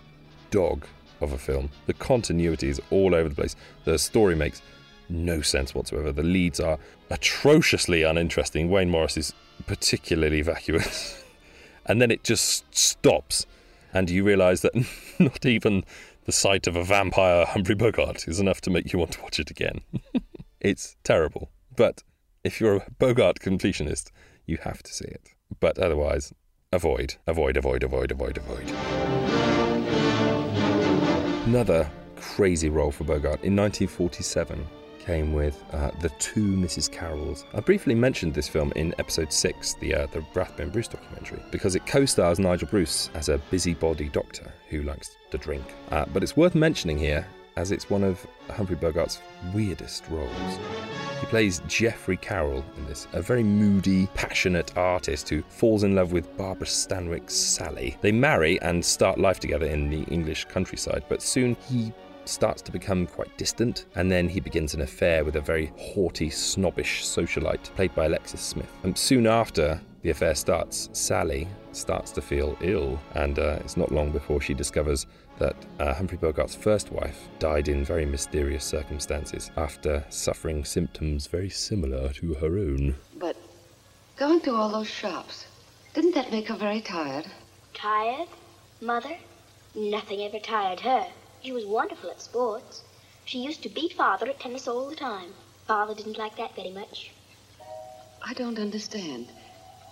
dog 0.50 0.86
of 1.22 1.32
a 1.32 1.38
film. 1.38 1.70
The 1.86 1.94
continuity 1.94 2.68
is 2.68 2.82
all 2.90 3.14
over 3.14 3.30
the 3.30 3.36
place. 3.36 3.56
The 3.86 4.00
story 4.00 4.36
makes 4.36 4.62
no 5.08 5.42
sense 5.42 5.76
whatsoever. 5.76 6.12
The 6.12 6.24
leads 6.24 6.60
are 6.60 6.80
atrociously 7.10 8.04
uninteresting. 8.04 8.70
Wayne 8.70 8.90
Morris 8.90 9.18
is 9.18 9.34
particularly 9.68 10.42
vacuous. 10.42 11.24
and 11.86 12.02
then 12.02 12.10
it 12.10 12.24
just 12.24 12.74
stops, 12.76 13.46
and 13.94 14.10
you 14.10 14.24
realise 14.24 14.62
that 14.62 14.74
not 15.20 15.46
even 15.46 15.84
the 16.26 16.32
sight 16.32 16.66
of 16.66 16.76
a 16.76 16.84
vampire 16.84 17.46
Humphrey 17.46 17.76
Bogart 17.76 18.28
is 18.28 18.40
enough 18.40 18.62
to 18.62 18.70
make 18.70 18.94
you 18.94 19.00
want 19.00 19.12
to 19.12 19.22
watch 19.22 19.40
it 19.40 19.52
again. 19.52 19.82
it's 20.60 20.96
terrible. 21.04 21.52
But 21.76 22.04
if 22.44 22.60
you're 22.60 22.78
a 22.78 22.92
Bogart 22.98 23.40
completionist, 23.40 24.10
you 24.46 24.58
have 24.64 24.82
to 24.84 24.94
see 24.94 25.06
it. 25.06 25.30
But 25.60 25.78
otherwise, 25.78 26.34
avoid, 26.72 27.16
avoid, 27.28 27.58
avoid, 27.58 27.84
avoid, 27.84 28.12
avoid, 28.12 28.38
avoid. 28.38 28.70
Another 31.46 31.90
crazy 32.16 32.70
role 32.70 32.92
for 32.92 33.04
Bogart 33.04 33.44
in 33.44 33.56
1947 33.56 34.66
came 35.00 35.34
with 35.34 35.64
uh, 35.74 35.92
the 36.00 36.10
two 36.20 36.56
Mrs. 36.56 36.90
Carrolls. 36.90 37.44
I 37.54 37.60
briefly 37.60 37.96
mentioned 37.96 38.34
this 38.34 38.48
film 38.48 38.72
in 38.76 38.94
episode 39.00 39.34
six, 39.34 39.74
the 39.76 39.96
uh, 39.96 40.08
the 40.08 40.24
Rathbone 40.34 40.70
Bruce 40.70 40.88
documentary, 40.88 41.42
because 41.52 41.76
it 41.76 41.86
co-stars 41.86 42.40
Nigel 42.40 42.68
Bruce 42.68 43.10
as 43.16 43.30
a 43.30 43.40
busybody 43.50 44.10
doctor 44.10 44.52
who 44.70 44.84
likes 44.84 45.18
to 45.32 45.38
drink. 45.38 45.64
Uh, 45.90 46.06
but 46.14 46.24
it's 46.24 46.38
worth 46.38 46.56
mentioning 46.56 46.98
here 46.98 47.26
as 47.62 47.72
it's 47.72 47.92
one 47.92 48.04
of 48.04 48.26
Humphrey 48.50 48.76
Bogart's 48.76 49.22
weirdest 49.54 50.04
roles. 50.10 50.60
He 51.20 51.28
plays 51.28 51.62
Geoffrey 51.68 52.18
Carroll 52.18 52.66
in 52.76 52.88
this, 52.88 53.08
a 53.14 53.22
very 53.22 53.44
moody, 53.44 54.08
passionate 54.16 54.76
artist 54.76 55.30
who 55.30 55.44
falls 55.44 55.84
in 55.84 55.94
love 55.94 56.12
with 56.12 56.36
Barbara 56.38 56.66
Stanwyck's 56.66 57.36
Sally. 57.36 57.98
They 58.02 58.12
marry 58.12 58.60
and 58.64 58.84
start 58.84 59.20
life 59.20 59.40
together 59.40 59.68
in 59.68 59.92
the 59.92 60.02
English 60.06 60.46
countryside, 60.46 61.04
but 61.08 61.22
soon 61.22 61.56
he 61.70 61.94
starts 62.26 62.64
to 62.64 62.72
become 62.72 63.06
quite 63.06 63.38
distant, 63.38 63.86
and 63.94 64.12
then 64.12 64.28
he 64.28 64.40
begins 64.40 64.74
an 64.74 64.82
affair 64.82 65.24
with 65.24 65.36
a 65.36 65.42
very 65.42 65.72
haughty, 65.78 66.32
snobbish 66.32 67.04
socialite 67.04 67.64
played 67.76 67.94
by 67.94 68.06
Alexis 68.06 68.42
Smith. 68.42 68.72
And 68.82 68.98
soon 68.98 69.28
after 69.28 69.80
the 70.02 70.10
affair 70.10 70.34
starts, 70.34 70.90
Sally 70.94 71.48
starts 71.74 72.10
to 72.12 72.22
feel 72.22 72.58
ill, 72.62 73.00
and 73.14 73.38
uh, 73.38 73.60
it's 73.60 73.78
not 73.78 73.92
long 73.92 74.12
before 74.12 74.42
she 74.42 74.56
discovers 74.56 75.06
that 75.42 75.56
uh, 75.80 75.92
Humphrey 75.96 76.20
Bogart's 76.20 76.54
first 76.54 76.92
wife 76.92 77.28
died 77.40 77.68
in 77.68 77.84
very 77.84 78.06
mysterious 78.06 78.64
circumstances 78.64 79.50
after 79.58 80.06
suffering 80.10 80.64
symptoms 80.64 81.26
very 81.26 81.50
similar 81.50 82.14
to 82.14 82.36
her 82.36 82.60
own. 82.60 82.96
But 83.18 83.36
going 84.18 84.42
through 84.42 84.56
all 84.56 84.70
those 84.70 84.88
shops, 84.88 85.48
didn't 85.96 86.14
that 86.14 86.32
make 86.32 86.50
her 86.50 86.56
very 86.56 86.80
tired? 86.80 87.26
Tired? 87.74 88.28
Mother? 88.82 89.18
Nothing 89.74 90.22
ever 90.22 90.38
tired 90.38 90.82
her. 90.82 91.08
She 91.42 91.52
was 91.52 91.66
wonderful 91.66 92.12
at 92.12 92.22
sports. 92.22 92.84
She 93.26 93.40
used 93.40 93.64
to 93.64 93.70
beat 93.70 93.94
Father 93.94 94.28
at 94.28 94.40
tennis 94.40 94.68
all 94.68 94.88
the 94.88 94.96
time. 94.96 95.32
Father 95.66 95.96
didn't 95.96 96.20
like 96.20 96.38
that 96.38 96.56
very 96.56 96.70
much. 96.72 97.10
I 98.22 98.36
don't 98.36 98.60
understand. 98.60 99.32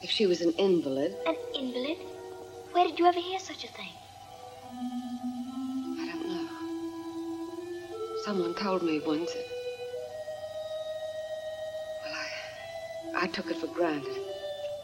If 0.03 0.11
she 0.11 0.27
was 0.27 0.41
an 0.41 0.51
invalid. 0.59 1.15
An 1.25 1.35
invalid? 1.55 1.97
Where 2.71 2.85
did 2.85 2.99
you 2.99 3.07
ever 3.07 3.19
hear 3.19 3.39
such 3.39 3.63
a 3.63 3.67
thing? 3.67 3.93
Someone 8.29 8.53
told 8.53 8.83
me 8.83 8.99
once. 8.99 9.31
Well, 12.05 12.13
I, 13.15 13.23
I 13.23 13.27
took 13.27 13.49
it 13.49 13.57
for 13.57 13.65
granted. 13.65 14.21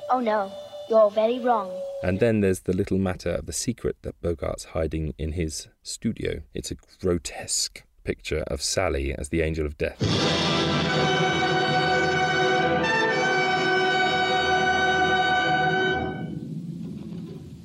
Oh, 0.10 0.20
no. 0.20 0.52
You're 0.90 1.12
very 1.12 1.38
wrong. 1.38 1.72
And 2.02 2.20
then 2.20 2.42
there's 2.42 2.62
the 2.62 2.74
little 2.74 2.98
matter 2.98 3.30
of 3.30 3.46
the 3.46 3.54
secret 3.54 3.98
that 4.02 4.20
Bogart's 4.20 4.64
hiding 4.74 5.14
in 5.20 5.34
his 5.34 5.68
studio. 5.84 6.42
It's 6.56 6.72
a 6.72 6.76
grotesque 7.00 7.84
picture 8.04 8.44
of 8.48 8.64
Sally 8.64 9.14
as 9.14 9.30
the 9.30 9.42
angel 9.42 9.68
of 9.68 9.78
death. 9.78 10.02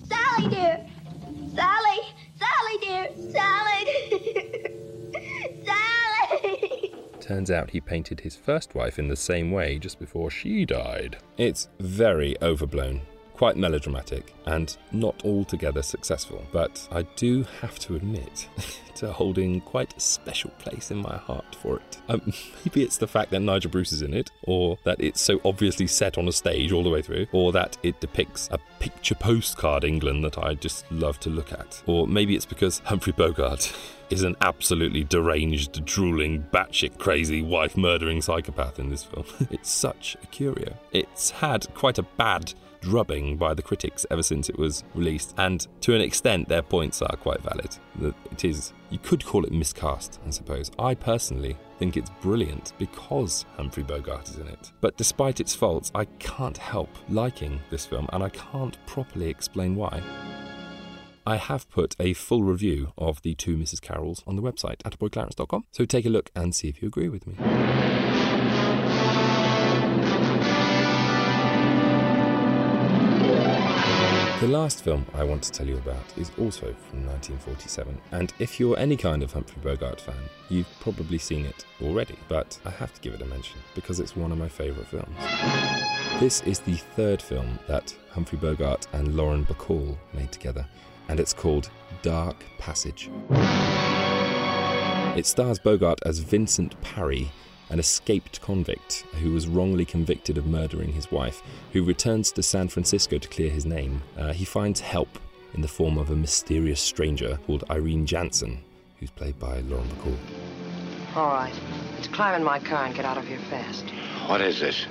Sally, 0.06 0.48
dear! 0.50 0.69
Turns 7.30 7.48
out 7.48 7.70
he 7.70 7.80
painted 7.80 8.18
his 8.18 8.34
first 8.34 8.74
wife 8.74 8.98
in 8.98 9.06
the 9.06 9.14
same 9.14 9.52
way 9.52 9.78
just 9.78 10.00
before 10.00 10.32
she 10.32 10.64
died. 10.64 11.16
It's 11.38 11.68
very 11.78 12.34
overblown, 12.42 13.02
quite 13.40 13.56
melodramatic, 13.56 14.34
and 14.44 14.76
not 14.92 15.24
altogether 15.24 15.80
successful, 15.80 16.44
but 16.52 16.86
I 16.92 17.04
do 17.16 17.46
have 17.62 17.78
to 17.78 17.96
admit 17.96 18.46
to 18.96 19.10
holding 19.10 19.62
quite 19.62 19.96
a 19.96 20.00
special 20.00 20.50
place 20.58 20.90
in 20.90 20.98
my 20.98 21.16
heart 21.16 21.54
for 21.54 21.76
it. 21.76 21.96
Um, 22.10 22.34
maybe 22.66 22.82
it's 22.82 22.98
the 22.98 23.06
fact 23.06 23.30
that 23.30 23.40
Nigel 23.40 23.70
Bruce 23.70 23.92
is 23.92 24.02
in 24.02 24.12
it, 24.12 24.30
or 24.42 24.76
that 24.84 25.00
it's 25.00 25.22
so 25.22 25.40
obviously 25.42 25.86
set 25.86 26.18
on 26.18 26.28
a 26.28 26.32
stage 26.32 26.70
all 26.70 26.82
the 26.82 26.90
way 26.90 27.00
through, 27.00 27.28
or 27.32 27.50
that 27.52 27.78
it 27.82 27.98
depicts 27.98 28.50
a 28.52 28.58
picture 28.78 29.14
postcard 29.14 29.84
England 29.84 30.22
that 30.22 30.36
I 30.36 30.52
just 30.52 30.84
love 30.92 31.18
to 31.20 31.30
look 31.30 31.50
at. 31.50 31.82
Or 31.86 32.06
maybe 32.06 32.36
it's 32.36 32.44
because 32.44 32.80
Humphrey 32.80 33.14
Bogart 33.14 33.74
is 34.10 34.22
an 34.22 34.36
absolutely 34.42 35.04
deranged, 35.04 35.82
drooling, 35.86 36.42
batshit 36.52 36.98
crazy, 36.98 37.40
wife 37.40 37.74
murdering 37.74 38.20
psychopath 38.20 38.78
in 38.78 38.90
this 38.90 39.04
film. 39.04 39.24
it's 39.50 39.70
such 39.70 40.18
a 40.22 40.26
curio. 40.26 40.74
It's 40.92 41.30
had 41.30 41.72
quite 41.72 41.96
a 41.96 42.02
bad 42.02 42.52
drubbing 42.80 43.36
by 43.36 43.54
the 43.54 43.62
critics 43.62 44.06
ever 44.10 44.22
since 44.22 44.48
it 44.48 44.58
was 44.58 44.84
released, 44.94 45.34
and 45.38 45.66
to 45.82 45.94
an 45.94 46.00
extent, 46.00 46.48
their 46.48 46.62
points 46.62 47.02
are 47.02 47.16
quite 47.16 47.42
valid. 47.42 47.76
That 47.96 48.14
It 48.32 48.44
is, 48.44 48.72
you 48.90 48.98
could 48.98 49.24
call 49.24 49.44
it 49.44 49.52
miscast, 49.52 50.20
I 50.26 50.30
suppose. 50.30 50.70
I 50.78 50.94
personally 50.94 51.56
think 51.78 51.96
it's 51.96 52.10
brilliant 52.20 52.72
because 52.78 53.44
Humphrey 53.56 53.82
Bogart 53.82 54.28
is 54.28 54.36
in 54.36 54.48
it. 54.48 54.72
But 54.80 54.96
despite 54.96 55.40
its 55.40 55.54
faults, 55.54 55.90
I 55.94 56.04
can't 56.18 56.58
help 56.58 56.90
liking 57.08 57.60
this 57.70 57.86
film, 57.86 58.08
and 58.12 58.22
I 58.22 58.28
can't 58.30 58.76
properly 58.86 59.28
explain 59.28 59.76
why. 59.76 60.02
I 61.26 61.36
have 61.36 61.68
put 61.70 61.94
a 62.00 62.14
full 62.14 62.42
review 62.42 62.92
of 62.96 63.22
the 63.22 63.34
two 63.34 63.56
Mrs. 63.56 63.80
Carrolls 63.80 64.22
on 64.26 64.36
the 64.36 64.42
website, 64.42 64.78
attaboyclarence.com, 64.78 65.66
so 65.70 65.84
take 65.84 66.06
a 66.06 66.08
look 66.08 66.30
and 66.34 66.54
see 66.54 66.68
if 66.68 66.82
you 66.82 66.88
agree 66.88 67.08
with 67.08 67.26
me. 67.26 67.34
The 74.40 74.48
last 74.48 74.82
film 74.82 75.04
I 75.12 75.22
want 75.22 75.42
to 75.42 75.50
tell 75.50 75.66
you 75.66 75.76
about 75.76 76.16
is 76.16 76.30
also 76.38 76.74
from 76.88 77.04
1947, 77.04 78.00
and 78.12 78.32
if 78.38 78.58
you're 78.58 78.78
any 78.78 78.96
kind 78.96 79.22
of 79.22 79.34
Humphrey 79.34 79.60
Bogart 79.62 80.00
fan, 80.00 80.16
you've 80.48 80.66
probably 80.80 81.18
seen 81.18 81.44
it 81.44 81.66
already, 81.82 82.16
but 82.26 82.58
I 82.64 82.70
have 82.70 82.94
to 82.94 83.02
give 83.02 83.12
it 83.12 83.20
a 83.20 83.26
mention 83.26 83.58
because 83.74 84.00
it's 84.00 84.16
one 84.16 84.32
of 84.32 84.38
my 84.38 84.48
favourite 84.48 84.88
films. 84.88 85.14
This 86.20 86.40
is 86.44 86.58
the 86.60 86.76
third 86.96 87.20
film 87.20 87.58
that 87.68 87.94
Humphrey 88.12 88.38
Bogart 88.38 88.86
and 88.94 89.14
Lauren 89.14 89.44
Bacall 89.44 89.94
made 90.14 90.32
together, 90.32 90.66
and 91.10 91.20
it's 91.20 91.34
called 91.34 91.68
Dark 92.00 92.42
Passage. 92.58 93.10
It 95.18 95.26
stars 95.26 95.58
Bogart 95.58 95.98
as 96.06 96.20
Vincent 96.20 96.80
Parry, 96.80 97.30
an 97.70 97.78
escaped 97.78 98.40
convict 98.40 99.04
who 99.22 99.32
was 99.32 99.46
wrongly 99.48 99.84
convicted 99.84 100.36
of 100.36 100.46
murdering 100.46 100.92
his 100.92 101.10
wife, 101.10 101.42
who 101.72 101.82
returns 101.82 102.32
to 102.32 102.42
San 102.42 102.68
Francisco 102.68 103.18
to 103.18 103.28
clear 103.28 103.50
his 103.50 103.64
name. 103.64 104.02
Uh, 104.18 104.32
he 104.32 104.44
finds 104.44 104.80
help 104.80 105.18
in 105.54 105.62
the 105.62 105.68
form 105.68 105.98
of 105.98 106.10
a 106.10 106.16
mysterious 106.16 106.80
stranger 106.80 107.38
called 107.46 107.64
Irene 107.70 108.06
Jansen, 108.06 108.62
who's 108.98 109.10
played 109.10 109.38
by 109.38 109.60
Lauren 109.60 109.88
Bacall. 109.88 110.16
All 111.16 111.28
right. 111.28 111.54
Let's 111.94 112.08
climb 112.08 112.34
in 112.34 112.44
my 112.44 112.58
car 112.58 112.84
and 112.84 112.94
get 112.94 113.04
out 113.04 113.18
of 113.18 113.26
here 113.26 113.40
fast. 113.50 113.84
What 114.26 114.40
is 114.40 114.60
this? 114.60 114.86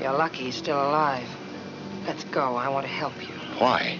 You're 0.00 0.12
lucky 0.12 0.44
he's 0.44 0.56
still 0.56 0.76
alive. 0.76 1.28
Let's 2.06 2.24
go. 2.24 2.56
I 2.56 2.68
want 2.68 2.86
to 2.86 2.92
help 2.92 3.20
you. 3.22 3.34
Why? 3.58 3.98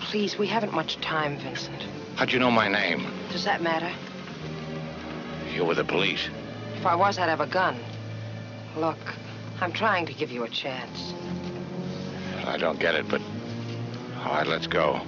Please, 0.00 0.38
we 0.38 0.46
haven't 0.46 0.72
much 0.72 1.00
time, 1.00 1.36
Vincent. 1.38 1.84
How'd 2.16 2.32
you 2.32 2.38
know 2.38 2.50
my 2.50 2.68
name? 2.68 3.06
Does 3.30 3.44
that 3.44 3.62
matter? 3.62 3.90
You 5.52 5.64
were 5.64 5.74
the 5.74 5.84
police. 5.84 6.28
If 6.78 6.86
I 6.86 6.94
was, 6.94 7.18
I'd 7.18 7.28
have 7.28 7.40
a 7.40 7.46
gun. 7.48 7.76
Look, 8.76 8.98
I'm 9.60 9.72
trying 9.72 10.06
to 10.06 10.14
give 10.14 10.30
you 10.30 10.44
a 10.44 10.48
chance. 10.48 11.12
I 12.46 12.56
don't 12.56 12.78
get 12.78 12.94
it, 12.94 13.08
but. 13.08 13.20
All 14.18 14.34
right, 14.34 14.46
let's 14.46 14.68
go. 14.68 15.00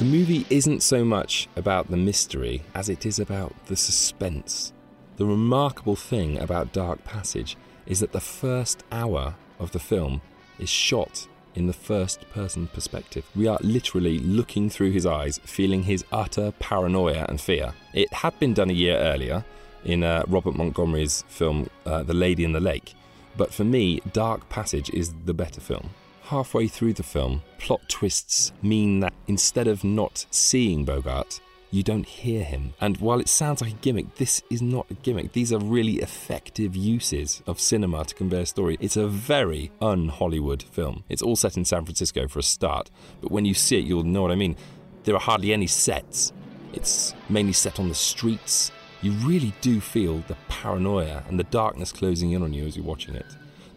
The 0.00 0.04
movie 0.04 0.46
isn't 0.50 0.82
so 0.82 1.04
much 1.04 1.48
about 1.54 1.88
the 1.88 1.96
mystery 1.96 2.62
as 2.74 2.88
it 2.88 3.06
is 3.06 3.20
about 3.20 3.54
the 3.66 3.76
suspense. 3.76 4.72
The 5.18 5.24
remarkable 5.24 5.94
thing 5.94 6.36
about 6.36 6.72
Dark 6.72 7.04
Passage 7.04 7.56
is 7.86 8.00
that 8.00 8.10
the 8.10 8.20
first 8.20 8.82
hour 8.90 9.36
of 9.60 9.70
the 9.70 9.78
film 9.78 10.20
is 10.58 10.68
shot 10.68 11.28
in 11.54 11.68
the 11.68 11.72
first 11.72 12.28
person 12.32 12.66
perspective. 12.66 13.24
We 13.36 13.46
are 13.46 13.58
literally 13.60 14.18
looking 14.18 14.68
through 14.68 14.90
his 14.90 15.06
eyes, 15.06 15.38
feeling 15.44 15.84
his 15.84 16.04
utter 16.10 16.50
paranoia 16.58 17.26
and 17.28 17.40
fear. 17.40 17.72
It 17.94 18.12
had 18.12 18.36
been 18.40 18.52
done 18.52 18.70
a 18.70 18.72
year 18.72 18.96
earlier 18.96 19.44
in 19.84 20.02
uh, 20.02 20.24
Robert 20.28 20.54
Montgomery's 20.54 21.24
film 21.28 21.68
uh, 21.86 22.02
The 22.02 22.14
Lady 22.14 22.44
in 22.44 22.52
the 22.52 22.60
Lake, 22.60 22.94
but 23.36 23.52
for 23.52 23.64
me, 23.64 24.00
Dark 24.12 24.48
Passage 24.48 24.90
is 24.90 25.12
the 25.24 25.34
better 25.34 25.60
film. 25.60 25.90
Halfway 26.24 26.68
through 26.68 26.92
the 26.92 27.02
film, 27.02 27.42
plot 27.58 27.80
twists 27.88 28.52
mean 28.62 29.00
that 29.00 29.12
instead 29.26 29.66
of 29.66 29.82
not 29.82 30.26
seeing 30.30 30.84
Bogart, 30.84 31.40
you 31.72 31.82
don't 31.82 32.06
hear 32.06 32.42
him. 32.42 32.74
And 32.80 32.96
while 32.98 33.20
it 33.20 33.28
sounds 33.28 33.62
like 33.62 33.72
a 33.72 33.76
gimmick, 33.76 34.16
this 34.16 34.42
is 34.50 34.60
not 34.60 34.90
a 34.90 34.94
gimmick. 34.94 35.32
These 35.32 35.52
are 35.52 35.58
really 35.58 35.96
effective 36.00 36.74
uses 36.74 37.42
of 37.46 37.60
cinema 37.60 38.04
to 38.04 38.14
convey 38.14 38.42
a 38.42 38.46
story. 38.46 38.76
It's 38.80 38.96
a 38.96 39.06
very 39.06 39.70
un 39.80 40.08
Hollywood 40.08 40.62
film. 40.62 41.04
It's 41.08 41.22
all 41.22 41.36
set 41.36 41.56
in 41.56 41.64
San 41.64 41.84
Francisco 41.84 42.26
for 42.28 42.40
a 42.40 42.42
start, 42.42 42.90
but 43.20 43.30
when 43.30 43.44
you 43.44 43.54
see 43.54 43.78
it, 43.78 43.84
you'll 43.84 44.02
know 44.02 44.22
what 44.22 44.32
I 44.32 44.36
mean. 44.36 44.56
There 45.04 45.14
are 45.14 45.20
hardly 45.20 45.52
any 45.52 45.66
sets, 45.66 46.32
it's 46.72 47.14
mainly 47.28 47.52
set 47.52 47.80
on 47.80 47.88
the 47.88 47.94
streets. 47.94 48.70
You 49.02 49.12
really 49.12 49.54
do 49.60 49.80
feel 49.80 50.18
the 50.28 50.36
paranoia 50.48 51.24
and 51.28 51.38
the 51.38 51.44
darkness 51.44 51.90
closing 51.90 52.32
in 52.32 52.42
on 52.42 52.52
you 52.52 52.66
as 52.66 52.76
you're 52.76 52.84
watching 52.84 53.14
it. 53.14 53.26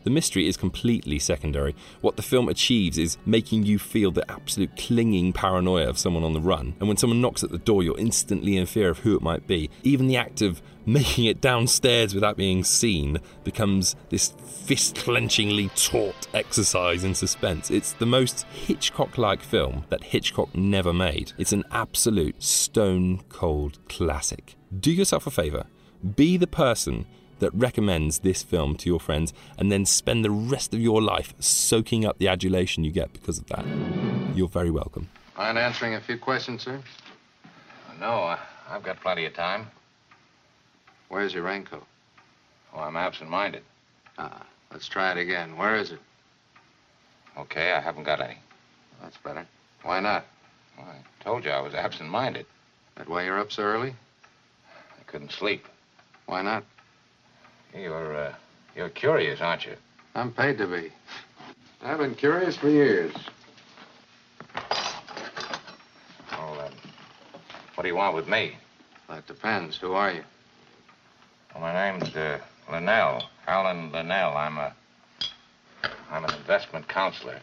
The 0.03 0.09
mystery 0.09 0.49
is 0.49 0.57
completely 0.57 1.17
secondary. 1.17 1.75
What 2.01 2.17
the 2.17 2.21
film 2.21 2.49
achieves 2.49 2.97
is 2.97 3.17
making 3.25 3.63
you 3.63 3.79
feel 3.79 4.11
the 4.11 4.29
absolute 4.29 4.75
clinging 4.75 5.31
paranoia 5.31 5.87
of 5.87 5.97
someone 5.97 6.25
on 6.25 6.33
the 6.33 6.41
run. 6.41 6.75
And 6.79 6.89
when 6.89 6.97
someone 6.97 7.21
knocks 7.21 7.41
at 7.41 7.51
the 7.51 7.57
door, 7.57 7.83
you're 7.83 7.97
instantly 7.97 8.57
in 8.57 8.65
fear 8.65 8.89
of 8.89 8.99
who 8.99 9.15
it 9.15 9.21
might 9.21 9.47
be. 9.47 9.69
Even 9.83 10.07
the 10.07 10.17
act 10.17 10.41
of 10.41 10.61
making 10.85 11.23
it 11.23 11.39
downstairs 11.39 12.13
without 12.13 12.35
being 12.35 12.65
seen 12.65 13.17
becomes 13.45 13.95
this 14.09 14.33
fist 14.65 14.95
clenchingly 14.95 15.69
taut 15.89 16.27
exercise 16.33 17.05
in 17.05 17.15
suspense. 17.15 17.71
It's 17.71 17.93
the 17.93 18.05
most 18.05 18.43
Hitchcock 18.51 19.17
like 19.17 19.41
film 19.41 19.85
that 19.87 20.03
Hitchcock 20.03 20.53
never 20.53 20.91
made. 20.91 21.31
It's 21.37 21.53
an 21.53 21.63
absolute 21.71 22.43
stone 22.43 23.21
cold 23.29 23.79
classic. 23.87 24.57
Do 24.79 24.91
yourself 24.91 25.27
a 25.27 25.31
favour. 25.31 25.65
Be 26.15 26.37
the 26.37 26.47
person 26.47 27.05
that 27.39 27.53
recommends 27.53 28.19
this 28.19 28.41
film 28.41 28.75
to 28.77 28.89
your 28.89 28.99
friends 28.99 29.33
and 29.57 29.71
then 29.71 29.85
spend 29.85 30.23
the 30.23 30.31
rest 30.31 30.73
of 30.73 30.79
your 30.79 31.01
life 31.01 31.33
soaking 31.39 32.05
up 32.05 32.17
the 32.17 32.27
adulation 32.27 32.83
you 32.83 32.91
get 32.91 33.11
because 33.13 33.37
of 33.37 33.47
that. 33.47 33.65
You're 34.35 34.47
very 34.47 34.71
welcome. 34.71 35.09
Mind 35.37 35.57
answering 35.57 35.95
a 35.95 36.01
few 36.01 36.17
questions, 36.17 36.63
sir? 36.63 36.79
No, 37.99 38.11
I, 38.11 38.39
I've 38.69 38.83
got 38.83 38.99
plenty 39.01 39.25
of 39.25 39.33
time. 39.33 39.67
Where's 41.09 41.33
your 41.33 41.43
raincoat? 41.43 41.85
Oh, 42.73 42.79
I'm 42.79 42.95
absent-minded. 42.95 43.63
Ah, 44.17 44.45
let's 44.71 44.87
try 44.87 45.11
it 45.11 45.17
again. 45.17 45.57
Where 45.57 45.75
is 45.75 45.91
it? 45.91 45.99
Okay, 47.37 47.73
I 47.73 47.79
haven't 47.79 48.05
got 48.05 48.21
any. 48.21 48.37
That's 49.01 49.17
better. 49.17 49.45
Why 49.83 49.99
not? 49.99 50.25
Well, 50.77 50.87
I 50.87 51.23
told 51.23 51.45
you 51.45 51.51
I 51.51 51.61
was 51.61 51.75
absent-minded. 51.75 52.45
That 52.95 53.09
why 53.09 53.25
you're 53.25 53.39
up 53.39 53.51
so 53.51 53.63
early? 53.63 53.93
I 55.13 55.15
couldn't 55.15 55.31
sleep. 55.33 55.67
Why 56.25 56.41
not? 56.41 56.63
You're, 57.71 58.15
uh, 58.15 58.33
you're 58.75 58.89
curious, 58.89 59.41
aren't 59.41 59.63
you? 59.63 59.75
I'm 60.15 60.33
paid 60.33 60.57
to 60.57 60.65
be. 60.65 60.91
I've 61.83 61.99
been 61.99 62.15
curious 62.15 62.57
for 62.57 62.67
years. 62.67 63.13
Well, 66.31 66.59
uh, 66.59 66.71
what 67.75 67.83
do 67.83 67.87
you 67.87 67.95
want 67.95 68.15
with 68.15 68.27
me? 68.27 68.57
That 69.07 69.27
depends. 69.27 69.77
Who 69.77 69.91
are 69.93 70.11
you? 70.11 70.23
Well, 71.53 71.61
my 71.61 71.91
name's 71.91 72.15
uh, 72.15 72.39
Linnell, 72.71 73.21
Alan 73.45 73.91
Linnell. 73.91 74.35
I'm 74.35 74.57
a, 74.57 74.73
I'm 76.09 76.25
an 76.25 76.33
investment 76.33 76.87
counselor. 76.87 77.39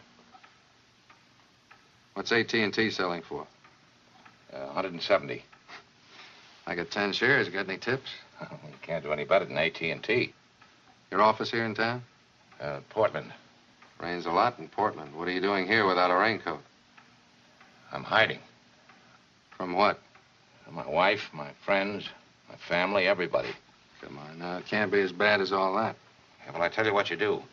What's 2.15 2.33
AT&T 2.33 2.91
selling 2.91 3.21
for? 3.21 3.47
Uh, 4.51 4.65
170. 4.65 5.45
I 6.65 6.75
got 6.75 6.91
10 6.91 7.13
shares. 7.13 7.49
Got 7.49 7.67
any 7.67 7.77
tips? 7.77 8.09
you 8.41 8.47
can't 8.81 9.03
do 9.03 9.11
any 9.11 9.25
better 9.25 9.45
than 9.45 9.57
AT&T. 9.57 10.33
Your 11.09 11.21
office 11.21 11.51
here 11.51 11.65
in 11.65 11.75
town? 11.75 12.03
Uh, 12.59 12.79
Portland. 12.89 13.33
Rains 13.99 14.25
a 14.25 14.31
lot 14.31 14.57
in 14.59 14.67
Portland. 14.67 15.15
What 15.15 15.27
are 15.27 15.31
you 15.31 15.41
doing 15.41 15.67
here 15.67 15.85
without 15.87 16.11
a 16.11 16.15
raincoat? 16.15 16.61
I'm 17.91 18.03
hiding. 18.03 18.39
From 19.57 19.73
what? 19.73 19.99
My 20.71 20.87
wife, 20.87 21.29
my 21.33 21.49
friends, 21.65 22.07
my 22.49 22.55
family, 22.55 23.07
everybody. 23.07 23.49
Come 24.01 24.17
on, 24.17 24.39
now. 24.39 24.57
It 24.57 24.65
can't 24.65 24.91
be 24.91 25.01
as 25.01 25.11
bad 25.11 25.41
as 25.41 25.51
all 25.51 25.75
that. 25.75 25.95
Yeah, 26.45 26.53
well, 26.53 26.61
I 26.61 26.69
tell 26.69 26.85
you 26.85 26.93
what 26.93 27.09
you 27.09 27.17
do. 27.17 27.43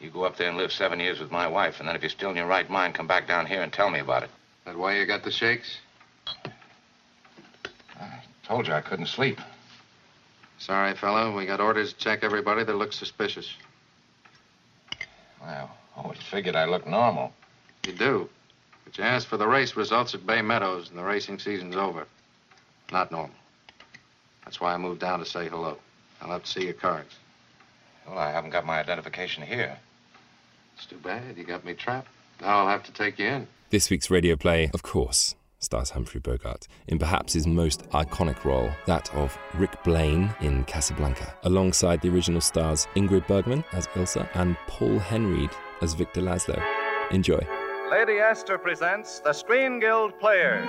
You 0.00 0.10
go 0.10 0.24
up 0.24 0.36
there 0.36 0.48
and 0.48 0.56
live 0.56 0.72
seven 0.72 1.00
years 1.00 1.20
with 1.20 1.30
my 1.30 1.46
wife, 1.46 1.78
and 1.78 1.88
then 1.88 1.96
if 1.96 2.02
you're 2.02 2.10
still 2.10 2.30
in 2.30 2.36
your 2.36 2.46
right 2.46 2.68
mind, 2.70 2.94
come 2.94 3.06
back 3.06 3.26
down 3.26 3.46
here 3.46 3.62
and 3.62 3.72
tell 3.72 3.90
me 3.90 3.98
about 3.98 4.22
it. 4.22 4.30
That 4.64 4.76
why 4.76 4.96
you 4.96 5.06
got 5.06 5.24
the 5.24 5.30
shakes? 5.30 5.78
I 8.52 8.54
told 8.54 8.68
you 8.68 8.74
I 8.74 8.82
couldn't 8.82 9.06
sleep. 9.06 9.40
Sorry, 10.58 10.94
fellow. 10.94 11.34
We 11.34 11.46
got 11.46 11.58
orders 11.58 11.94
to 11.94 11.98
check 11.98 12.22
everybody 12.22 12.64
that 12.64 12.76
looks 12.76 12.98
suspicious. 12.98 13.56
Well, 15.40 15.70
I 15.96 16.00
always 16.02 16.18
figured 16.20 16.54
I 16.54 16.66
looked 16.66 16.86
normal. 16.86 17.32
You 17.86 17.94
do. 17.94 18.28
But 18.84 18.98
you 18.98 19.04
asked 19.04 19.28
for 19.28 19.38
the 19.38 19.48
race 19.48 19.74
results 19.74 20.12
at 20.12 20.26
Bay 20.26 20.42
Meadows, 20.42 20.90
and 20.90 20.98
the 20.98 21.02
racing 21.02 21.38
season's 21.38 21.76
over. 21.76 22.06
Not 22.92 23.10
normal. 23.10 23.34
That's 24.44 24.60
why 24.60 24.74
I 24.74 24.76
moved 24.76 25.00
down 25.00 25.20
to 25.20 25.24
say 25.24 25.48
hello. 25.48 25.78
I'll 26.20 26.32
have 26.32 26.42
to 26.42 26.50
see 26.50 26.64
your 26.64 26.74
cards. 26.74 27.14
Well, 28.06 28.18
I 28.18 28.32
haven't 28.32 28.50
got 28.50 28.66
my 28.66 28.78
identification 28.78 29.44
here. 29.44 29.78
It's 30.76 30.84
too 30.84 30.98
bad. 30.98 31.38
You 31.38 31.44
got 31.44 31.64
me 31.64 31.72
trapped. 31.72 32.08
Now 32.42 32.58
I'll 32.58 32.68
have 32.68 32.82
to 32.82 32.92
take 32.92 33.18
you 33.18 33.28
in. 33.28 33.46
This 33.70 33.88
week's 33.88 34.10
radio 34.10 34.36
play, 34.36 34.70
of 34.74 34.82
course, 34.82 35.36
stars 35.62 35.90
Humphrey 35.90 36.20
Bogart 36.20 36.66
in 36.88 36.98
perhaps 36.98 37.32
his 37.32 37.46
most 37.46 37.88
iconic 37.90 38.44
role, 38.44 38.70
that 38.86 39.12
of 39.14 39.36
Rick 39.54 39.82
Blaine 39.84 40.34
in 40.40 40.64
Casablanca, 40.64 41.34
alongside 41.44 42.00
the 42.02 42.08
original 42.08 42.40
stars 42.40 42.88
Ingrid 42.96 43.26
Bergman 43.26 43.64
as 43.72 43.86
Ilsa 43.88 44.28
and 44.34 44.56
Paul 44.66 44.98
Henreid 44.98 45.52
as 45.80 45.94
Victor 45.94 46.20
Laszlo. 46.20 46.60
Enjoy. 47.10 47.40
Lady 47.90 48.18
Esther 48.18 48.58
presents 48.58 49.20
the 49.20 49.32
Screen 49.32 49.78
Guild 49.78 50.18
Players. 50.18 50.68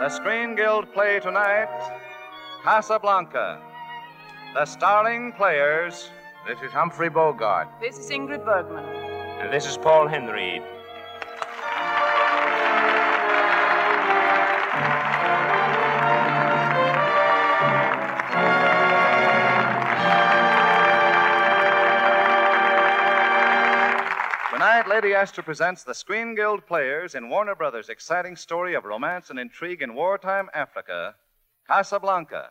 The 0.00 0.10
Screen 0.10 0.54
Guild 0.54 0.92
play 0.92 1.18
tonight 1.20 1.68
Casablanca. 2.62 3.73
The 4.54 4.66
starring 4.66 5.32
players 5.32 6.12
this 6.46 6.60
is 6.62 6.70
Humphrey 6.70 7.08
Bogart. 7.08 7.66
This 7.80 7.98
is 7.98 8.08
Ingrid 8.08 8.44
Bergman. 8.44 8.84
And 8.84 9.52
this 9.52 9.66
is 9.66 9.76
Paul 9.76 10.06
Henreid. 10.06 10.62
Tonight, 24.52 24.84
Lady 24.86 25.14
Esther 25.14 25.42
presents 25.42 25.82
the 25.82 25.92
Screen 25.92 26.36
Guild 26.36 26.64
Players 26.64 27.16
in 27.16 27.28
Warner 27.28 27.56
Brothers' 27.56 27.88
exciting 27.88 28.36
story 28.36 28.74
of 28.74 28.84
romance 28.84 29.30
and 29.30 29.40
intrigue 29.40 29.82
in 29.82 29.96
wartime 29.96 30.48
Africa, 30.54 31.16
Casablanca, 31.66 32.50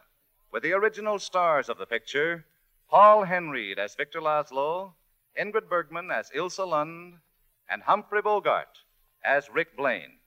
with 0.53 0.61
the 0.61 0.71
original 0.71 1.17
stars 1.17 1.67
of 1.67 1.79
the 1.79 1.85
picture 1.85 2.45
Paul 2.87 3.25
Henreid 3.25 3.79
as 3.79 3.95
Victor 3.95 4.21
Laszlo, 4.21 4.93
Ingrid 5.35 5.67
Bergman 5.67 6.11
as 6.11 6.29
Ilsa 6.29 6.67
Lund, 6.67 7.15
and 7.67 7.81
Humphrey 7.81 8.21
Bogart 8.21 8.67
as 9.25 9.49
Rick 9.49 9.75
Blaine. 9.75 10.19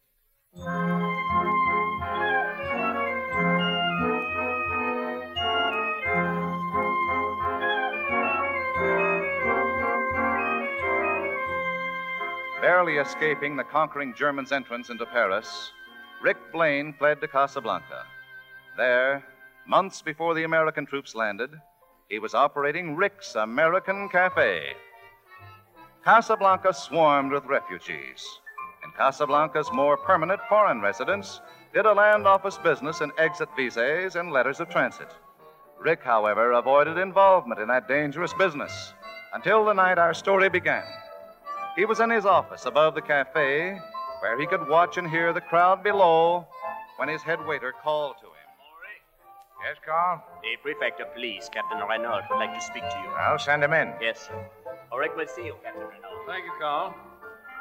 Barely 12.61 12.97
escaping 12.97 13.55
the 13.55 13.63
conquering 13.63 14.13
Germans' 14.13 14.51
entrance 14.51 14.91
into 14.91 15.07
Paris, 15.07 15.71
Rick 16.21 16.39
Blaine 16.53 16.93
fled 16.99 17.21
to 17.21 17.29
Casablanca. 17.29 18.05
There, 18.77 19.25
months 19.69 20.03
before 20.03 20.35
the 20.35 20.45
American 20.45 20.87
troops 20.87 21.15
landed, 21.15 21.51
he 22.09 22.19
was 22.19 22.35
operating 22.35 22.97
Rick's 22.97 23.35
American 23.35 24.09
Cafe. 24.09 24.75
Casablanca 26.05 26.73
swarmed 26.73 27.33
with 27.33 27.45
refugees. 27.47 28.25
And 28.85 28.95
Casablanca's 28.95 29.69
more 29.73 29.97
permanent 29.97 30.41
foreign 30.49 30.81
residents 30.81 31.41
did 31.75 31.85
a 31.85 31.93
land 31.93 32.27
office 32.27 32.59
business 32.59 33.01
in 33.01 33.11
exit 33.19 33.49
visas 33.57 34.15
and 34.15 34.31
letters 34.31 34.61
of 34.61 34.69
transit. 34.69 35.13
Rick, 35.81 36.03
however, 36.05 36.53
avoided 36.53 36.97
involvement 36.97 37.61
in 37.61 37.69
that 37.69 37.89
dangerous 37.89 38.33
business 38.35 38.95
until 39.35 39.65
the 39.65 39.73
night 39.73 39.99
our 39.99 40.15
story 40.15 40.49
began. 40.49 40.85
He 41.75 41.85
was 41.85 42.01
in 42.01 42.11
his 42.11 42.25
office 42.25 42.65
above 42.65 42.95
the 42.95 43.03
cafe 43.03 43.77
where 44.21 44.39
he 44.39 44.47
could 44.47 44.69
watch 44.69 44.97
and 44.97 45.11
hear 45.11 45.33
the 45.33 45.41
crowd 45.41 45.83
below 45.83 46.47
when 46.97 47.09
his 47.09 47.23
head 47.23 47.45
waiter 47.45 47.73
called 47.83 48.15
to 48.21 48.27
him. 48.27 48.36
Yes, 49.67 49.79
Carl? 49.85 50.23
The 50.43 50.55
prefect 50.63 51.01
of 51.01 51.13
police, 51.13 51.51
Captain 51.53 51.79
Renault, 51.79 52.23
would 52.31 52.39
like 52.39 52.55
to 52.55 52.61
speak 52.61 52.85
to 52.85 52.99
you. 53.03 53.11
I'll 53.19 53.37
send 53.37 53.65
him 53.65 53.73
in. 53.73 53.93
Yes, 54.01 54.29
sir. 54.29 54.49
Oh, 54.93 54.97
Rick 54.97 55.17
will 55.17 55.27
see 55.27 55.47
you, 55.47 55.57
Captain 55.65 55.83
Renault. 55.83 56.23
Thank 56.25 56.45
you, 56.45 56.53
Carl. 56.61 56.95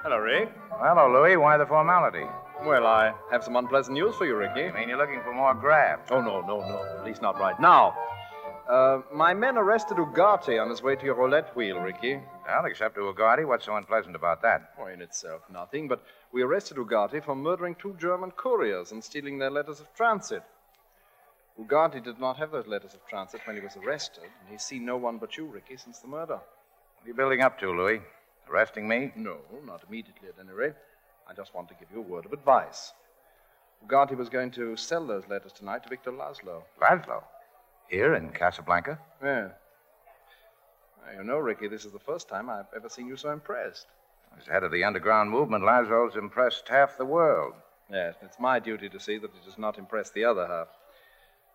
Hello, 0.03 0.17
Rick. 0.17 0.51
Hello, 0.69 1.11
Louis. 1.11 1.35
Why 1.35 1.57
the 1.57 1.65
formality? 1.65 2.25
Well, 2.63 2.85
I 2.85 3.11
have 3.31 3.43
some 3.43 3.55
unpleasant 3.55 3.95
news 3.95 4.13
for 4.17 4.27
you, 4.27 4.35
Ricky. 4.35 4.65
I 4.65 4.71
mean, 4.71 4.89
you're 4.89 4.99
looking 4.99 5.19
for 5.23 5.33
more 5.33 5.55
graft. 5.55 6.11
Oh, 6.11 6.21
no, 6.21 6.41
no, 6.41 6.59
no. 6.59 6.85
At 6.99 7.05
least 7.05 7.23
not 7.23 7.39
right 7.39 7.59
now. 7.59 7.97
Uh, 8.69 9.01
my 9.11 9.33
men 9.33 9.57
arrested 9.57 9.97
Ugarte 9.97 10.61
on 10.61 10.69
his 10.69 10.83
way 10.83 10.95
to 10.95 11.05
your 11.05 11.15
roulette 11.15 11.55
wheel, 11.55 11.79
Ricky. 11.79 12.21
Well, 12.45 12.65
except 12.65 12.93
to 12.95 13.01
Ugarte, 13.01 13.47
what's 13.47 13.65
so 13.65 13.77
unpleasant 13.77 14.15
about 14.15 14.43
that? 14.43 14.73
Oh, 14.79 14.85
in 14.85 15.01
itself, 15.01 15.41
nothing. 15.51 15.87
But 15.87 16.03
we 16.31 16.43
arrested 16.43 16.77
Ugarte 16.77 17.23
for 17.23 17.35
murdering 17.35 17.73
two 17.73 17.95
German 17.99 18.29
couriers 18.29 18.91
and 18.91 19.03
stealing 19.03 19.39
their 19.39 19.49
letters 19.49 19.79
of 19.79 19.91
transit. 19.95 20.43
Ugarte 21.59 22.03
did 22.03 22.19
not 22.19 22.37
have 22.37 22.51
those 22.51 22.67
letters 22.67 22.93
of 22.93 23.05
transit 23.07 23.41
when 23.45 23.55
he 23.55 23.61
was 23.61 23.77
arrested, 23.77 24.23
and 24.23 24.49
he's 24.49 24.63
seen 24.63 24.85
no 24.85 24.97
one 24.97 25.17
but 25.17 25.37
you, 25.37 25.45
Ricky, 25.45 25.77
since 25.77 25.99
the 25.99 26.07
murder. 26.07 26.35
What 26.35 27.05
are 27.05 27.07
you 27.07 27.13
building 27.13 27.41
up 27.41 27.57
to, 27.59 27.71
Louis? 27.71 28.01
Arresting 28.49 28.87
me? 28.87 29.11
No, 29.15 29.37
not 29.65 29.83
immediately 29.87 30.27
at 30.27 30.39
any 30.39 30.53
rate. 30.53 30.73
I 31.27 31.33
just 31.33 31.55
want 31.55 31.69
to 31.69 31.75
give 31.75 31.87
you 31.93 31.99
a 31.99 32.01
word 32.01 32.25
of 32.25 32.33
advice. 32.33 32.93
Ugarte 33.85 34.17
was 34.17 34.29
going 34.29 34.51
to 34.51 34.75
sell 34.75 35.07
those 35.07 35.27
letters 35.29 35.53
tonight 35.53 35.83
to 35.83 35.89
Victor 35.89 36.11
Laszlo. 36.11 36.63
Laszlo? 36.81 37.23
Here 37.87 38.15
in 38.15 38.29
Casablanca? 38.31 38.99
Yeah. 39.23 39.49
Now, 41.05 41.17
you 41.17 41.23
know, 41.23 41.37
Ricky, 41.37 41.67
this 41.67 41.85
is 41.85 41.91
the 41.91 41.99
first 41.99 42.27
time 42.27 42.49
I've 42.49 42.65
ever 42.75 42.89
seen 42.89 43.07
you 43.07 43.15
so 43.15 43.31
impressed. 43.31 43.87
As 44.37 44.47
head 44.47 44.63
of 44.63 44.71
the 44.71 44.83
underground 44.83 45.29
movement, 45.29 45.63
Laszlo's 45.63 46.17
impressed 46.17 46.67
half 46.67 46.97
the 46.97 47.05
world. 47.05 47.53
Yes, 47.89 48.15
it's 48.21 48.39
my 48.39 48.59
duty 48.59 48.89
to 48.89 48.99
see 48.99 49.17
that 49.19 49.31
he 49.31 49.45
does 49.45 49.57
not 49.57 49.77
impress 49.77 50.09
the 50.09 50.25
other 50.25 50.47
half. 50.47 50.67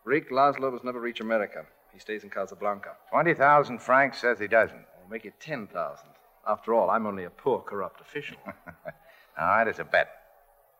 Rick 0.05 0.31
Laszlo 0.31 0.73
must 0.73 0.85
never 0.85 1.01
reach 1.01 1.21
America. 1.21 1.65
He 1.93 1.99
stays 1.99 2.25
in 2.25 2.31
Casablanca. 2.31 2.97
20,000 3.11 3.79
francs 3.81 4.21
says 4.21 4.39
he 4.39 4.47
doesn't. 4.49 4.79
I'll 5.03 5.11
make 5.11 5.25
it 5.25 5.35
10,000. 5.41 6.07
After 6.47 6.75
all, 6.75 6.91
I'm 6.91 7.07
only 7.07 7.25
a 7.25 7.31
poor, 7.31 7.61
corrupt 7.61 8.01
official. 8.01 8.39
All 9.39 9.47
right, 9.47 9.69
it's 9.69 9.79
a 9.79 9.85
bet. 9.85 10.09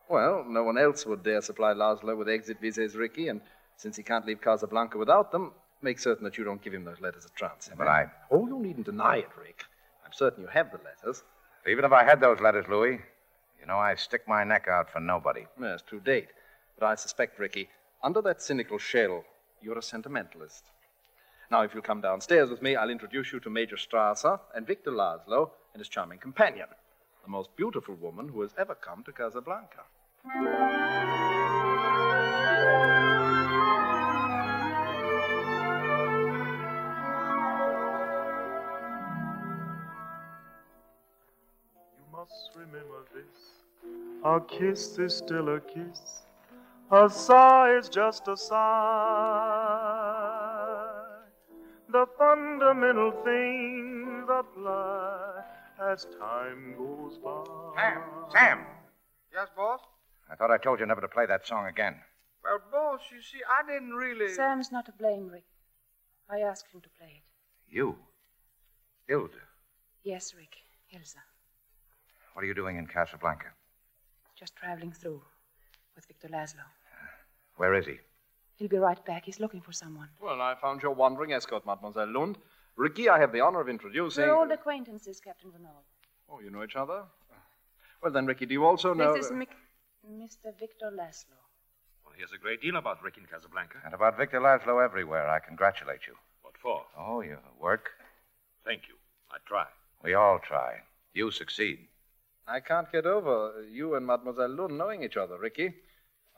Well, 0.09 0.43
no 0.47 0.63
one 0.63 0.77
else 0.77 1.05
would 1.05 1.23
dare 1.23 1.41
supply 1.41 1.73
Laszlo 1.73 2.17
with 2.17 2.27
exit 2.27 2.59
visas, 2.59 2.95
Ricky, 2.95 3.27
and 3.27 3.41
since 3.77 3.95
he 3.95 4.03
can't 4.03 4.25
leave 4.25 4.41
Casablanca 4.41 4.97
without 4.97 5.31
them, 5.31 5.51
make 5.81 5.99
certain 5.99 6.23
that 6.23 6.37
you 6.37 6.43
don't 6.43 6.61
give 6.61 6.73
him 6.73 6.83
those 6.83 6.99
letters 6.99 7.25
of 7.25 7.33
transit. 7.35 7.75
But 7.77 7.87
I. 7.87 8.07
Oh, 8.29 8.47
you 8.47 8.59
needn't 8.59 8.85
deny 8.85 9.17
it, 9.17 9.29
Rick. 9.39 9.63
I'm 10.05 10.11
certain 10.13 10.43
you 10.43 10.49
have 10.49 10.71
the 10.71 10.79
letters. 10.83 11.23
Even 11.67 11.85
if 11.85 11.91
I 11.91 12.03
had 12.03 12.19
those 12.19 12.39
letters, 12.39 12.65
Louis, 12.67 12.99
you 13.59 13.67
know 13.67 13.77
I 13.77 13.95
stick 13.95 14.27
my 14.27 14.43
neck 14.43 14.67
out 14.67 14.91
for 14.91 14.99
nobody. 14.99 15.45
Yes, 15.59 15.83
to 15.89 15.99
date. 15.99 16.29
But 16.77 16.87
I 16.87 16.95
suspect, 16.95 17.39
Ricky, 17.39 17.69
under 18.03 18.21
that 18.21 18.41
cynical 18.41 18.77
shell, 18.77 19.23
you're 19.61 19.77
a 19.77 19.83
sentimentalist. 19.83 20.65
Now, 21.51 21.61
if 21.61 21.73
you'll 21.73 21.83
come 21.83 22.01
downstairs 22.01 22.49
with 22.49 22.61
me, 22.61 22.75
I'll 22.75 22.89
introduce 22.89 23.31
you 23.31 23.39
to 23.41 23.49
Major 23.49 23.75
Strasser 23.75 24.39
and 24.55 24.65
Victor 24.65 24.91
Laszlo 24.91 25.51
and 25.73 25.79
his 25.79 25.89
charming 25.89 26.17
companion, 26.17 26.67
the 27.23 27.29
most 27.29 27.55
beautiful 27.55 27.95
woman 27.95 28.29
who 28.29 28.41
has 28.41 28.51
ever 28.57 28.73
come 28.73 29.03
to 29.03 29.11
Casablanca. 29.11 29.83
You 41.97 42.05
must 42.11 42.51
remember 42.55 43.05
this. 43.13 43.61
A 44.23 44.39
kiss 44.39 44.97
is 44.97 45.15
still 45.17 45.49
a 45.49 45.59
kiss. 45.59 46.23
A 46.93 47.09
sigh 47.09 47.77
is 47.77 47.87
just 47.87 48.27
a 48.27 48.35
sigh. 48.35 48.59
The 51.87 52.05
fundamental 52.17 53.11
things 53.23 54.27
apply 54.29 55.43
as 55.81 56.05
time 56.19 56.75
goes 56.77 57.17
by. 57.17 57.45
Sam! 57.77 58.01
Sam! 58.33 58.65
Yes, 59.33 59.47
boss? 59.55 59.79
I 60.29 60.35
thought 60.35 60.51
I 60.51 60.57
told 60.57 60.81
you 60.81 60.85
never 60.85 60.99
to 60.99 61.07
play 61.07 61.25
that 61.27 61.47
song 61.47 61.67
again. 61.67 61.95
Well, 62.43 62.59
boss, 62.69 62.99
you 63.09 63.21
see, 63.21 63.39
I 63.49 63.63
didn't 63.71 63.93
really. 63.93 64.33
Sam's 64.33 64.69
not 64.69 64.85
to 64.87 64.91
blame, 64.91 65.29
Rick. 65.29 65.45
I 66.29 66.39
asked 66.39 66.73
him 66.73 66.81
to 66.81 66.89
play 66.99 67.13
it. 67.15 67.23
You? 67.73 67.95
Hilda? 69.07 69.39
Yes, 70.03 70.33
Rick. 70.37 70.57
Ilsa. 70.93 71.23
What 72.33 72.43
are 72.43 72.47
you 72.47 72.53
doing 72.53 72.75
in 72.77 72.85
Casablanca? 72.85 73.53
Just 74.37 74.57
traveling 74.57 74.91
through 74.91 75.21
with 75.95 76.05
Victor 76.05 76.27
Laszlo. 76.27 76.65
Where 77.61 77.75
is 77.75 77.85
he? 77.85 77.99
He'll 78.55 78.69
be 78.69 78.79
right 78.79 79.05
back. 79.05 79.25
He's 79.25 79.39
looking 79.39 79.61
for 79.61 79.71
someone. 79.71 80.09
Well, 80.19 80.41
I 80.41 80.55
found 80.59 80.81
your 80.81 80.93
wandering 80.93 81.31
escort, 81.31 81.63
Mademoiselle 81.63 82.11
Lund. 82.11 82.39
Ricky, 82.75 83.07
I 83.07 83.19
have 83.19 83.31
the 83.31 83.41
honor 83.41 83.61
of 83.61 83.69
introducing. 83.69 84.23
We're 84.23 84.33
old 84.33 84.49
acquaintances, 84.49 85.19
Captain 85.19 85.51
Renault. 85.51 85.83
Oh, 86.27 86.39
you 86.39 86.49
know 86.49 86.63
each 86.63 86.75
other? 86.75 87.03
Well, 88.01 88.11
then, 88.11 88.25
Ricky, 88.25 88.47
do 88.47 88.53
you 88.53 88.65
also 88.65 88.95
know. 88.95 89.13
This 89.13 89.27
is 89.27 89.31
Mick... 89.31 89.49
Mr. 90.11 90.57
Victor 90.59 90.89
Laszlo. 90.91 91.37
Well, 92.03 92.15
he 92.15 92.21
has 92.21 92.31
a 92.31 92.39
great 92.39 92.63
deal 92.63 92.77
about 92.77 93.03
Ricky 93.03 93.21
in 93.21 93.27
Casablanca. 93.27 93.77
And 93.85 93.93
about 93.93 94.17
Victor 94.17 94.39
Laszlo 94.39 94.83
everywhere. 94.83 95.29
I 95.29 95.37
congratulate 95.37 96.07
you. 96.07 96.15
What 96.41 96.57
for? 96.57 96.81
Oh, 96.97 97.21
your 97.21 97.41
work? 97.59 97.91
Thank 98.65 98.87
you. 98.87 98.95
I 99.29 99.37
try. 99.45 99.67
We 100.03 100.15
all 100.15 100.39
try. 100.39 100.77
You 101.13 101.29
succeed. 101.29 101.77
I 102.47 102.59
can't 102.59 102.91
get 102.91 103.05
over 103.05 103.63
you 103.71 103.93
and 103.93 104.07
Mademoiselle 104.07 104.49
Lund 104.49 104.79
knowing 104.79 105.03
each 105.03 105.15
other, 105.15 105.37
Ricky. 105.37 105.75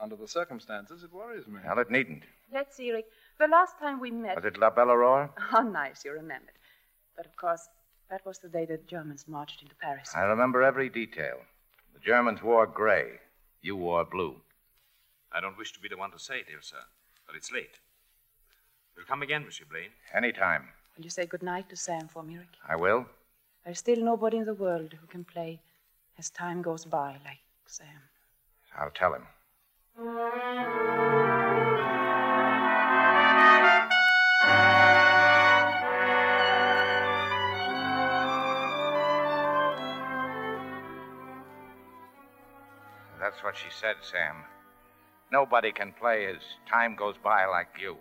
Under 0.04 0.18
the 0.18 0.28
circumstances, 0.28 1.02
it 1.02 1.14
worries 1.14 1.48
me. 1.48 1.62
Well, 1.66 1.80
it 1.80 1.90
needn't. 1.90 2.24
Let's 2.52 2.76
see, 2.76 2.92
Rick. 2.92 3.06
The 3.40 3.48
last 3.48 3.80
time 3.80 4.02
we 4.02 4.12
met. 4.12 4.36
Was 4.36 4.44
it 4.44 4.60
La 4.60 4.70
Belle 4.70 4.88
How 4.90 5.30
oh, 5.60 5.62
nice 5.62 6.04
you 6.04 6.12
remembered. 6.12 6.58
But 7.16 7.26
of 7.26 7.38
course, 7.38 7.70
that 8.10 8.26
was 8.26 8.38
the 8.40 8.50
day 8.50 8.66
the 8.66 8.80
Germans 8.86 9.30
marched 9.30 9.62
into 9.62 9.76
Paris. 9.76 10.12
I 10.14 10.24
remember 10.24 10.62
every 10.62 10.90
detail. 10.90 11.38
The 11.94 12.02
Germans 12.02 12.44
wore 12.44 12.68
gray. 12.68 13.12
You 13.62 13.78
wore 13.78 14.04
blue. 14.04 14.42
I 15.32 15.40
don't 15.40 15.58
wish 15.58 15.72
to 15.72 15.80
be 15.80 15.88
the 15.88 15.96
one 15.96 16.12
to 16.12 16.20
say 16.20 16.40
it, 16.40 16.48
dear 16.48 16.62
sir, 16.62 16.84
but 17.26 17.38
it's 17.38 17.54
late. 17.54 17.80
We'll 18.98 19.06
come 19.06 19.22
again, 19.22 19.46
Monsieur 19.46 19.66
Blaine. 19.72 19.92
Anytime. 20.14 20.68
Will 20.98 21.06
you 21.06 21.12
say 21.12 21.26
good 21.26 21.44
night 21.44 21.70
to 21.70 21.78
Sam 21.78 22.10
for 22.10 22.24
me, 22.24 22.36
Rick? 22.36 22.56
I 22.68 22.76
will. 22.76 23.06
There's 23.64 23.80
still 23.80 24.04
nobody 24.04 24.40
in 24.40 24.46
the 24.46 24.54
world 24.54 24.96
who 25.00 25.08
can 25.08 25.24
play 25.24 25.62
as 26.20 26.30
time 26.30 26.62
goes 26.62 26.84
by 26.84 27.12
like 27.24 27.40
Sam. 27.68 28.02
I'll 28.78 28.92
tell 28.92 29.14
him. 29.14 29.28
That's 29.96 30.10
what 43.44 43.56
she 43.56 43.70
said, 43.70 43.96
Sam. 44.02 44.36
Nobody 45.32 45.72
can 45.72 45.94
play 45.94 46.26
as 46.26 46.38
time 46.68 46.96
goes 46.96 47.16
by 47.24 47.46
like 47.46 47.68
you. 47.80 47.98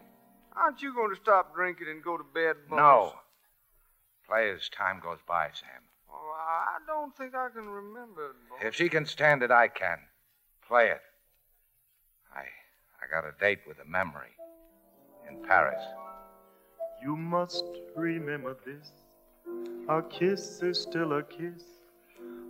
Aren't 0.57 0.81
you 0.81 0.95
going 0.95 1.11
to 1.11 1.21
stop 1.21 1.55
drinking 1.55 1.89
and 1.91 2.03
go 2.03 2.17
to 2.17 2.25
bed, 2.25 2.57
boss? 2.71 2.79
No. 2.79 3.13
Play 4.27 4.51
as 4.51 4.71
time 4.71 5.01
goes 5.03 5.19
by, 5.29 5.49
Sam. 5.53 5.83
Oh, 6.11 6.35
I 6.39 6.79
don't 6.87 7.15
think 7.17 7.35
I 7.35 7.49
can 7.55 7.69
remember 7.69 8.31
it, 8.31 8.37
boss. 8.49 8.61
If 8.65 8.75
she 8.75 8.89
can 8.89 9.05
stand 9.05 9.43
it, 9.43 9.51
I 9.51 9.69
can. 9.69 9.99
Play 10.67 10.89
it. 10.89 11.01
I 12.35 12.45
I 13.03 13.07
got 13.11 13.25
a 13.25 13.33
date 13.41 13.61
with 13.67 13.79
a 13.79 13.85
memory 13.85 14.35
in 15.29 15.43
Paris. 15.47 15.83
You 17.03 17.17
must 17.17 17.65
remember 17.97 18.57
this. 18.65 18.93
A 19.89 20.03
kiss 20.03 20.63
is 20.63 20.81
still 20.81 21.13
a 21.15 21.23
kiss. 21.23 21.65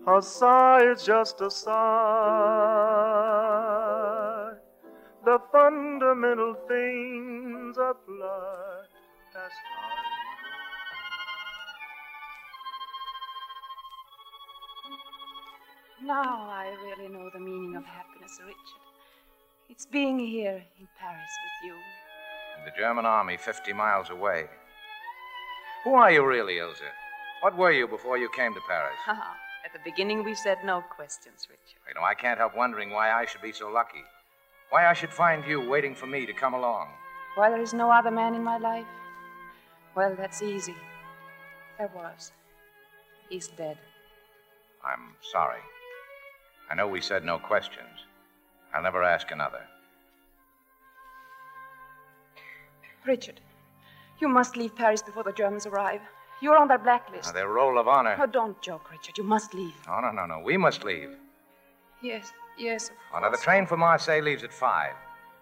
A 0.06 0.20
sigh 0.20 0.90
is 0.90 1.04
just 1.04 1.40
a 1.40 1.50
sigh. 1.50 1.72
The 5.24 5.38
fundamental 5.50 6.54
things 6.68 7.78
apply 7.78 8.82
as 9.34 9.52
time. 9.52 10.12
Now 16.04 16.50
I 16.50 16.74
really 16.84 17.08
know 17.08 17.30
the 17.32 17.38
meaning 17.38 17.76
of 17.76 17.84
happiness, 17.84 18.40
Richard. 18.44 18.81
It's 19.72 19.86
being 19.86 20.18
here 20.18 20.62
in 20.78 20.86
Paris 21.00 21.30
with 21.44 21.70
you. 21.70 21.74
And 22.58 22.66
the 22.66 22.78
German 22.78 23.06
army 23.06 23.38
50 23.38 23.72
miles 23.72 24.10
away. 24.10 24.44
Who 25.84 25.94
are 25.94 26.12
you 26.12 26.26
really, 26.26 26.56
Ilsa? 26.56 26.92
What 27.40 27.56
were 27.56 27.72
you 27.72 27.88
before 27.88 28.18
you 28.18 28.28
came 28.36 28.52
to 28.52 28.60
Paris? 28.68 28.92
At 29.08 29.72
the 29.72 29.78
beginning, 29.82 30.24
we 30.24 30.34
said 30.34 30.58
no 30.62 30.82
questions, 30.94 31.48
Richard. 31.48 31.80
You 31.88 31.94
know, 31.94 32.04
I 32.04 32.12
can't 32.12 32.38
help 32.38 32.54
wondering 32.54 32.90
why 32.90 33.12
I 33.12 33.24
should 33.24 33.40
be 33.40 33.50
so 33.50 33.70
lucky. 33.70 34.04
Why 34.68 34.88
I 34.88 34.92
should 34.92 35.08
find 35.08 35.42
you 35.46 35.66
waiting 35.66 35.94
for 35.94 36.06
me 36.06 36.26
to 36.26 36.34
come 36.34 36.52
along. 36.52 36.88
Why 37.36 37.48
there 37.48 37.62
is 37.62 37.72
no 37.72 37.90
other 37.90 38.10
man 38.10 38.34
in 38.34 38.44
my 38.44 38.58
life? 38.58 38.84
Well, 39.96 40.14
that's 40.14 40.42
easy. 40.42 40.76
There 41.78 41.90
was. 41.94 42.30
He's 43.30 43.48
dead. 43.48 43.78
I'm 44.84 45.16
sorry. 45.32 45.62
I 46.70 46.74
know 46.74 46.88
we 46.88 47.00
said 47.00 47.24
no 47.24 47.38
questions. 47.38 48.04
I'll 48.74 48.82
never 48.82 49.02
ask 49.02 49.30
another. 49.30 49.60
Richard, 53.06 53.40
you 54.20 54.28
must 54.28 54.56
leave 54.56 54.74
Paris 54.76 55.02
before 55.02 55.24
the 55.24 55.32
Germans 55.32 55.66
arrive. 55.66 56.00
You're 56.40 56.56
on 56.56 56.68
their 56.68 56.78
blacklist. 56.78 57.26
Now, 57.28 57.32
their 57.32 57.48
roll 57.48 57.78
of 57.78 57.86
honor. 57.88 58.16
Oh, 58.20 58.26
don't 58.26 58.60
joke, 58.62 58.90
Richard. 58.90 59.18
You 59.18 59.24
must 59.24 59.54
leave. 59.54 59.74
No, 59.86 60.00
no, 60.00 60.10
no, 60.10 60.26
no. 60.26 60.40
We 60.40 60.56
must 60.56 60.84
leave. 60.84 61.10
Yes, 62.02 62.32
yes. 62.58 62.88
Of 62.88 62.94
Oh, 63.14 63.20
now, 63.20 63.30
the 63.30 63.36
train 63.36 63.66
for 63.66 63.76
Marseille 63.76 64.22
leaves 64.22 64.42
at 64.42 64.52
five. 64.52 64.92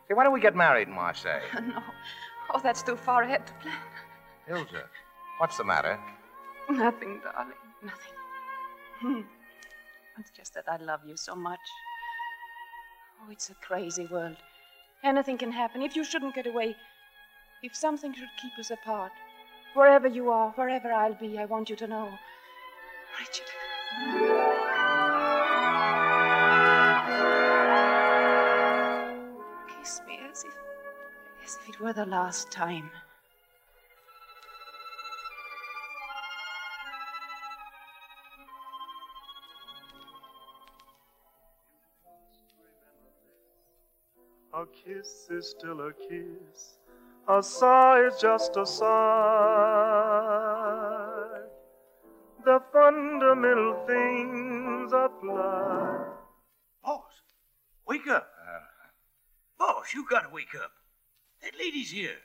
Say, 0.09 0.15
why 0.15 0.25
don't 0.25 0.33
we 0.33 0.41
get 0.41 0.55
married 0.57 0.89
in 0.89 0.95
Marseille? 0.95 1.41
no. 1.55 1.83
Oh, 2.53 2.61
that's 2.63 2.83
too 2.83 2.97
far 2.97 3.23
ahead 3.23 3.47
to 3.47 3.53
plan. 3.55 3.77
Ilsa, 4.49 4.83
what's 5.39 5.57
the 5.57 5.65
matter? 5.65 5.99
Nothing, 6.69 7.21
darling. 7.23 7.55
Nothing. 7.83 8.13
Hmm. 9.01 9.21
It's 10.19 10.31
just 10.31 10.55
that 10.55 10.65
I 10.69 10.77
love 10.77 11.01
you 11.07 11.17
so 11.17 11.35
much. 11.35 11.61
Oh, 13.23 13.31
it's 13.31 13.51
a 13.51 13.55
crazy 13.55 14.07
world. 14.07 14.37
Anything 15.05 15.37
can 15.37 15.53
happen. 15.53 15.83
If 15.83 15.95
you 15.95 16.05
shouldn't 16.05 16.35
get 16.35 16.47
away, 16.47 16.75
if 17.63 17.77
something 17.77 18.15
should 18.15 18.29
keep 18.41 18.59
us 18.59 18.71
apart, 18.71 19.13
wherever 19.75 20.09
you 20.09 20.31
are, 20.31 20.53
wherever 20.53 20.91
I'll 20.91 21.15
be, 21.15 21.39
I 21.39 21.45
want 21.45 21.69
you 21.69 21.77
to 21.77 21.87
know. 21.87 22.09
Richard. 23.19 23.47
Kiss 29.79 30.01
me 30.07 30.21
as 30.31 30.45
if, 30.45 30.55
as 31.45 31.59
if 31.63 31.69
it 31.69 31.81
were 31.81 31.93
the 31.93 32.07
last 32.07 32.51
time. 32.51 32.91
A 44.61 44.67
kiss 44.67 45.29
is 45.31 45.49
still 45.49 45.81
a 45.81 45.93
kiss. 45.95 46.77
A 47.27 47.43
sigh 47.43 48.07
is 48.07 48.21
just 48.21 48.59
a 48.59 48.67
sigh. 48.67 48.85
The 52.45 52.61
fundamental 52.71 53.87
things 53.87 54.93
apply. 54.93 56.09
Boss, 56.85 57.23
wake 57.89 58.07
up. 58.07 58.29
Boss, 59.59 59.95
you 59.95 60.05
gotta 60.11 60.29
wake 60.29 60.55
up. 60.55 60.73
That 61.43 61.59
lady's 61.59 61.93
here. 61.93 62.19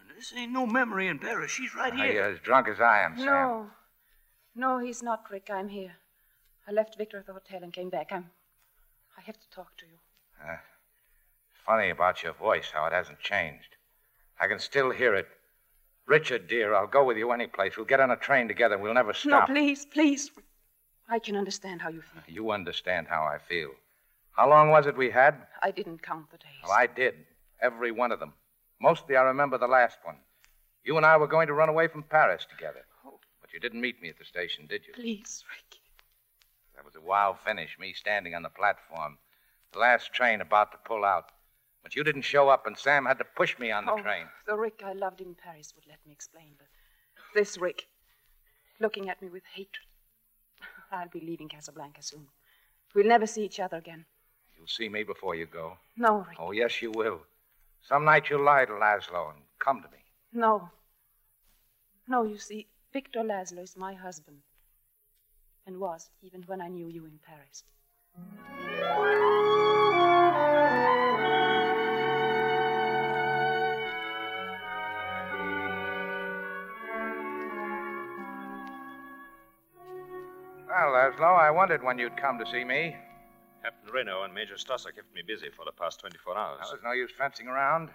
And 0.00 0.10
this 0.18 0.32
ain't 0.36 0.50
no 0.50 0.66
memory 0.66 1.06
in 1.06 1.20
Paris. 1.20 1.52
She's 1.52 1.72
right 1.76 1.94
here. 1.94 2.02
Are 2.02 2.06
you 2.08 2.12
here. 2.14 2.24
as 2.24 2.40
drunk 2.40 2.66
as 2.66 2.80
I 2.80 3.02
am, 3.02 3.16
Sam? 3.16 3.26
No. 3.26 3.70
No, 4.56 4.78
he's 4.84 5.04
not, 5.04 5.30
Rick. 5.30 5.50
I'm 5.52 5.68
here. 5.68 5.92
I 6.66 6.72
left 6.72 6.98
Victor 6.98 7.18
at 7.18 7.26
the 7.26 7.32
hotel 7.32 7.62
and 7.62 7.72
came 7.72 7.90
back. 7.90 8.08
I'm. 8.10 8.28
I 9.16 9.20
have 9.20 9.38
to 9.38 9.48
talk 9.50 9.76
to 9.76 9.86
you. 9.86 9.98
Uh, 10.44 10.56
funny 11.66 11.90
about 11.90 12.22
your 12.22 12.32
voice, 12.32 12.70
how 12.72 12.86
it 12.86 12.92
hasn't 12.92 13.20
changed. 13.20 13.76
I 14.40 14.46
can 14.46 14.58
still 14.58 14.90
hear 14.90 15.14
it. 15.14 15.28
Richard, 16.06 16.48
dear, 16.48 16.74
I'll 16.74 16.86
go 16.86 17.04
with 17.04 17.16
you 17.16 17.30
any 17.30 17.46
place. 17.46 17.76
We'll 17.76 17.86
get 17.86 18.00
on 18.00 18.10
a 18.10 18.16
train 18.16 18.48
together. 18.48 18.78
We'll 18.78 18.94
never 18.94 19.12
stop. 19.12 19.48
No, 19.48 19.54
please, 19.54 19.86
please. 19.86 20.30
I 21.08 21.18
can 21.18 21.36
understand 21.36 21.82
how 21.82 21.90
you 21.90 22.02
feel. 22.02 22.22
You 22.26 22.50
understand 22.50 23.06
how 23.08 23.22
I 23.22 23.38
feel. 23.38 23.70
How 24.32 24.48
long 24.48 24.70
was 24.70 24.86
it 24.86 24.96
we 24.96 25.10
had? 25.10 25.34
I 25.62 25.70
didn't 25.70 26.02
count 26.02 26.30
the 26.30 26.38
days. 26.38 26.62
Well, 26.62 26.72
I 26.72 26.86
did. 26.86 27.14
Every 27.60 27.92
one 27.92 28.12
of 28.12 28.20
them. 28.20 28.32
Mostly 28.80 29.16
I 29.16 29.22
remember 29.22 29.58
the 29.58 29.66
last 29.66 29.98
one. 30.02 30.16
You 30.84 30.96
and 30.96 31.04
I 31.04 31.16
were 31.16 31.26
going 31.26 31.46
to 31.48 31.52
run 31.52 31.68
away 31.68 31.88
from 31.88 32.02
Paris 32.04 32.46
together. 32.50 32.84
Oh. 33.04 33.18
But 33.40 33.52
you 33.52 33.60
didn't 33.60 33.80
meet 33.80 34.00
me 34.00 34.08
at 34.08 34.18
the 34.18 34.24
station, 34.24 34.66
did 34.66 34.86
you? 34.86 34.94
Please, 34.94 35.44
Rick. 35.50 35.80
That 36.74 36.84
was 36.84 36.96
a 36.96 37.06
wild 37.06 37.38
finish, 37.38 37.76
me 37.78 37.92
standing 37.92 38.34
on 38.34 38.42
the 38.42 38.48
platform. 38.48 39.18
The 39.72 39.80
last 39.80 40.12
train 40.12 40.40
about 40.40 40.72
to 40.72 40.78
pull 40.78 41.04
out. 41.04 41.30
But 41.82 41.96
you 41.96 42.04
didn't 42.04 42.22
show 42.22 42.48
up, 42.48 42.66
and 42.66 42.76
Sam 42.76 43.06
had 43.06 43.18
to 43.18 43.24
push 43.24 43.58
me 43.58 43.70
on 43.70 43.86
the 43.86 43.92
oh, 43.92 44.02
train. 44.02 44.26
The 44.46 44.56
Rick 44.56 44.82
I 44.84 44.92
loved 44.92 45.20
in 45.20 45.34
Paris 45.34 45.72
would 45.74 45.86
let 45.86 45.98
me 46.06 46.12
explain, 46.12 46.54
but 46.58 46.66
this 47.34 47.58
Rick, 47.58 47.88
looking 48.78 49.08
at 49.08 49.20
me 49.22 49.28
with 49.30 49.44
hatred. 49.54 49.86
I'll 50.92 51.08
be 51.08 51.20
leaving 51.20 51.48
Casablanca 51.48 52.02
soon. 52.02 52.26
We'll 52.94 53.06
never 53.06 53.26
see 53.26 53.44
each 53.44 53.60
other 53.60 53.76
again. 53.76 54.04
You'll 54.56 54.66
see 54.66 54.88
me 54.88 55.04
before 55.04 55.34
you 55.34 55.46
go. 55.46 55.78
No, 55.96 56.18
Rick. 56.28 56.36
Oh, 56.38 56.52
yes, 56.52 56.82
you 56.82 56.90
will. 56.90 57.20
Some 57.82 58.04
night 58.04 58.28
you'll 58.28 58.44
lie 58.44 58.66
to 58.66 58.72
Laszlo 58.72 59.30
and 59.30 59.42
come 59.58 59.82
to 59.82 59.88
me. 59.88 60.04
No. 60.32 60.68
No, 62.06 62.24
you 62.24 62.36
see, 62.36 62.66
Victor 62.92 63.20
Laszlo 63.20 63.62
is 63.62 63.76
my 63.76 63.94
husband. 63.94 64.38
And 65.66 65.78
was, 65.78 66.10
even 66.22 66.42
when 66.42 66.60
I 66.60 66.68
knew 66.68 66.88
you 66.88 67.06
in 67.06 67.20
Paris. 67.24 67.64
Well, 80.80 80.96
Laszlo, 80.96 81.38
I 81.38 81.50
wondered 81.50 81.84
when 81.84 81.98
you'd 81.98 82.16
come 82.16 82.38
to 82.38 82.50
see 82.50 82.64
me. 82.64 82.96
Captain 83.62 83.92
Renault 83.92 84.24
and 84.24 84.32
Major 84.32 84.54
Strasser 84.54 84.94
kept 84.96 85.14
me 85.14 85.20
busy 85.20 85.50
for 85.54 85.66
the 85.66 85.76
past 85.76 86.00
24 86.00 86.38
hours. 86.38 86.60
Well, 86.62 86.70
there's 86.70 86.82
no 86.82 86.92
use 86.92 87.10
fencing 87.18 87.48
around. 87.48 87.90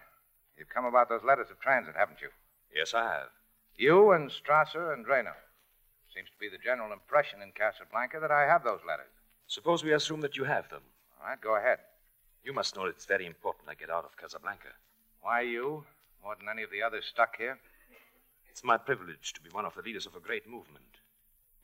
You've 0.56 0.69
come 0.69 0.86
about 0.86 1.10
those 1.10 1.24
letters 1.24 1.50
of 1.50 1.60
transit, 1.60 1.95
haven't 1.98 2.21
you? 2.21 2.30
Yes, 2.71 2.93
I 2.93 3.02
have. 3.02 3.30
You 3.76 4.12
and 4.12 4.30
Strasser 4.30 4.93
and 4.93 5.08
Renault. 5.08 5.41
Seems 6.13 6.30
to 6.30 6.38
be 6.39 6.48
the 6.48 6.62
general 6.63 6.93
impression 6.93 7.41
in 7.41 7.54
Casablanca 7.54 8.19
that 8.21 8.30
I 8.30 8.45
have 8.45 8.63
those 8.63 8.86
letters. 8.88 9.10
Suppose 9.48 9.84
we 9.84 9.93
assume 9.93 10.21
that 10.21 10.38
you 10.38 10.43
have 10.43 10.69
them. 10.69 10.84
All 11.19 11.28
right, 11.28 11.41
go 11.41 11.56
ahead. 11.56 11.80
You 12.43 12.54
must 12.54 12.76
know 12.76 12.86
it's 12.86 13.06
very 13.08 13.26
important 13.26 13.67
I 13.67 13.74
get 13.74 13.89
out 13.89 14.06
of 14.06 14.15
Casablanca. 14.15 14.78
Why 15.21 15.41
you? 15.41 15.86
More 16.24 16.36
than 16.36 16.50
any 16.50 16.62
of 16.62 16.69
the 16.69 16.84
others 16.84 17.06
stuck 17.10 17.36
here? 17.36 17.58
It's 18.48 18.63
my 18.63 18.78
privilege 18.78 19.34
to 19.34 19.41
be 19.41 19.50
one 19.50 19.65
of 19.65 19.74
the 19.74 19.82
leaders 19.82 20.06
of 20.06 20.15
a 20.15 20.19
great 20.19 20.48
movement. 20.48 21.02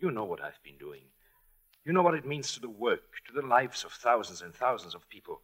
You 0.02 0.10
know 0.10 0.24
what 0.24 0.42
I've 0.42 0.62
been 0.64 0.80
doing. 0.80 1.04
You 1.86 1.94
know 1.94 2.02
what 2.02 2.16
it 2.16 2.26
means 2.26 2.54
to 2.54 2.60
the 2.60 2.68
work, 2.70 3.22
to 3.28 3.34
the 3.40 3.46
lives 3.46 3.84
of 3.84 3.92
thousands 3.92 4.42
and 4.42 4.52
thousands 4.52 4.96
of 4.96 5.08
people 5.10 5.42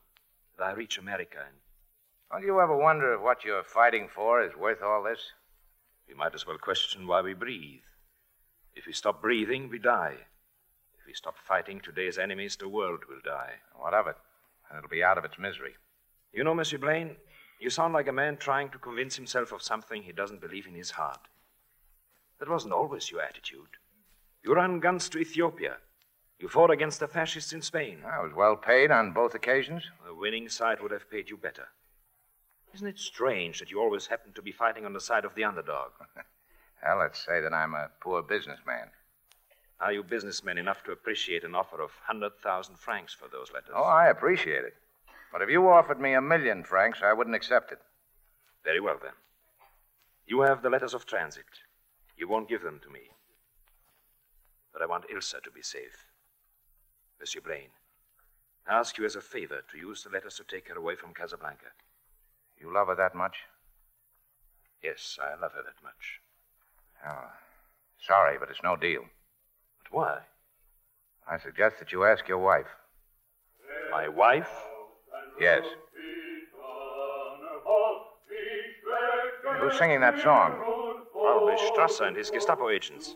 that 0.58 0.64
I 0.64 0.72
reach 0.72 0.98
America 0.98 1.38
and 1.46 1.58
Don't 2.32 2.44
you 2.44 2.60
ever 2.60 2.76
wonder 2.76 3.14
if 3.14 3.22
what 3.22 3.46
you're 3.46 3.64
fighting 3.64 4.08
for 4.08 4.42
is 4.42 4.56
worth 4.56 4.82
all 4.82 5.04
this? 5.04 5.32
we 6.08 6.16
might 6.16 6.34
as 6.34 6.48
well 6.48 6.58
question 6.58 7.06
why 7.06 7.22
we 7.22 7.36
breathe. 7.36 7.84
If 8.74 8.88
we 8.88 8.94
stop 8.94 9.22
breathing, 9.22 9.70
we 9.70 9.78
die. 9.78 10.18
If 11.00 11.06
we 11.06 11.14
stop 11.14 11.36
fighting 11.38 11.80
today's 11.80 12.18
enemies, 12.18 12.56
the 12.56 12.68
world 12.68 13.02
will 13.08 13.22
die. 13.24 13.54
What 13.76 13.94
of 13.94 14.08
it? 14.08 14.18
And 14.70 14.80
it'll 14.80 14.90
be 14.90 15.04
out 15.04 15.20
of 15.20 15.26
its 15.26 15.38
misery. 15.38 15.76
You 16.34 16.44
know, 16.44 16.56
Monsieur 16.56 16.80
Blaine, 16.80 17.18
you 17.60 17.70
sound 17.70 17.94
like 17.94 18.08
a 18.08 18.12
man 18.12 18.38
trying 18.38 18.70
to 18.70 18.80
convince 18.80 19.18
himself 19.18 19.52
of 19.52 19.62
something 19.62 20.02
he 20.02 20.14
doesn't 20.14 20.42
believe 20.42 20.66
in 20.66 20.74
his 20.74 20.92
heart. 20.92 21.28
That 22.40 22.50
wasn't 22.50 22.74
always 22.74 23.12
your 23.12 23.22
attitude. 23.22 23.78
You 24.48 24.56
ran 24.56 24.80
guns 24.80 25.10
to 25.10 25.20
Ethiopia. 25.20 25.76
You 26.40 26.48
fought 26.48 26.72
against 26.72 27.02
the 27.02 27.08
fascists 27.10 27.52
in 27.52 27.62
Spain. 27.62 28.02
I 28.10 28.22
was 28.22 28.32
well 28.34 28.56
paid 28.56 28.92
on 28.92 29.12
both 29.12 29.36
occasions. 29.36 29.84
The 30.06 30.16
winning 30.16 30.48
side 30.48 30.82
would 30.82 30.92
have 30.92 31.12
paid 31.12 31.30
you 31.30 31.36
better. 31.36 31.68
Isn't 32.74 32.88
it 32.88 32.98
strange 32.98 33.60
that 33.60 33.72
you 33.72 33.82
always 33.82 34.08
happen 34.08 34.32
to 34.32 34.42
be 34.42 34.54
fighting 34.54 34.86
on 34.86 34.94
the 34.94 35.02
side 35.02 35.26
of 35.26 35.36
the 35.36 35.44
underdog? 35.44 35.92
Well, 36.82 37.00
let's 37.00 37.26
say 37.26 37.42
that 37.42 37.54
I'm 37.54 37.74
a 37.74 37.90
poor 38.00 38.22
businessman. 38.22 38.92
Are 39.82 39.92
you 39.92 40.04
businessmen 40.04 40.58
enough 40.58 40.82
to 40.84 40.94
appreciate 40.94 41.44
an 41.44 41.56
offer 41.56 41.82
of 41.82 41.92
100,000 42.08 42.78
francs 42.78 43.14
for 43.14 43.28
those 43.28 43.52
letters? 43.52 43.74
Oh, 43.76 43.84
I 43.84 44.08
appreciate 44.08 44.64
it. 44.64 44.76
But 45.34 45.42
if 45.42 45.50
you 45.50 45.68
offered 45.68 46.00
me 46.00 46.14
a 46.14 46.22
million 46.22 46.64
francs, 46.64 47.00
I 47.04 47.12
wouldn't 47.12 47.36
accept 47.36 47.74
it. 47.74 47.80
Very 48.64 48.80
well, 48.80 48.98
then. 49.02 49.14
You 50.26 50.42
have 50.42 50.62
the 50.62 50.70
letters 50.70 50.94
of 50.94 51.06
transit. 51.06 51.46
You 52.16 52.30
won't 52.30 52.48
give 52.48 52.62
them 52.62 52.80
to 52.84 52.90
me. 52.90 53.10
But 54.78 54.84
I 54.84 54.90
want 54.90 55.10
Ilsa 55.10 55.42
to 55.42 55.50
be 55.50 55.64
safe. 55.64 56.06
Monsieur 57.20 57.42
Blaine, 57.42 57.72
I 58.68 58.76
ask 58.78 58.96
you 59.00 59.06
as 59.06 59.16
a 59.16 59.22
favor 59.22 59.62
to 59.72 59.78
use 59.78 60.04
the 60.04 60.12
letters 60.12 60.36
to 60.36 60.44
take 60.44 60.68
her 60.68 60.78
away 60.78 60.94
from 60.96 61.16
Casablanca. 61.16 61.72
You 62.62 62.72
love 62.72 62.86
her 62.86 62.96
that 62.96 63.16
much? 63.16 63.38
Yes, 64.84 65.18
I 65.20 65.32
love 65.32 65.54
her 65.54 65.64
that 65.64 65.82
much. 65.84 66.20
Oh, 67.08 67.32
sorry, 68.00 68.38
but 68.38 68.52
it's 68.52 68.62
no 68.64 68.76
deal. 68.76 69.02
But 69.82 69.98
why? 69.98 70.20
I 71.28 71.40
suggest 71.40 71.80
that 71.80 71.92
you 71.92 72.04
ask 72.04 72.28
your 72.28 72.38
wife. 72.38 72.70
My 73.90 74.08
wife? 74.08 74.52
Yes. 75.42 75.64
Who's 79.60 79.80
singing 79.80 80.02
that 80.02 80.22
song? 80.22 80.54
Probably 81.14 81.56
Strasser 81.56 82.08
and 82.08 82.16
his 82.16 82.30
Gestapo 82.30 82.70
agents. 82.70 83.16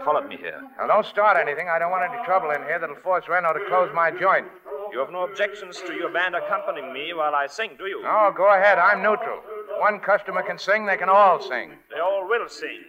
They 0.00 0.04
followed 0.06 0.28
me 0.28 0.36
here. 0.38 0.62
Now, 0.78 0.86
don't 0.86 1.04
start 1.04 1.36
anything. 1.36 1.68
I 1.68 1.78
don't 1.78 1.90
want 1.90 2.10
any 2.10 2.24
trouble 2.24 2.50
in 2.52 2.62
here 2.62 2.78
that'll 2.78 2.96
force 2.96 3.28
Renault 3.28 3.52
to 3.52 3.60
close 3.68 3.90
my 3.94 4.10
joint. 4.10 4.46
You 4.92 4.98
have 4.98 5.10
no 5.10 5.24
objections 5.24 5.76
to 5.86 5.92
your 5.92 6.10
band 6.10 6.34
accompanying 6.34 6.92
me 6.92 7.12
while 7.12 7.34
I 7.34 7.46
sing, 7.46 7.72
do 7.76 7.84
you? 7.86 8.02
No, 8.02 8.32
go 8.34 8.48
ahead. 8.48 8.78
I'm 8.78 9.02
neutral. 9.02 9.40
One 9.78 10.00
customer 10.00 10.42
can 10.42 10.58
sing, 10.58 10.86
they 10.86 10.96
can 10.96 11.10
all 11.10 11.40
sing. 11.42 11.72
They 11.90 12.00
all 12.00 12.26
will 12.26 12.48
sing. 12.48 12.80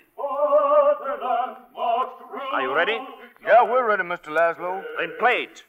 Are 2.54 2.62
you 2.62 2.74
ready? 2.74 2.98
Yeah, 3.46 3.64
we're 3.64 3.86
ready, 3.86 4.04
Mr. 4.04 4.30
Laszlo. 4.30 4.82
Then 4.98 5.12
play 5.20 5.48
it. 5.52 5.64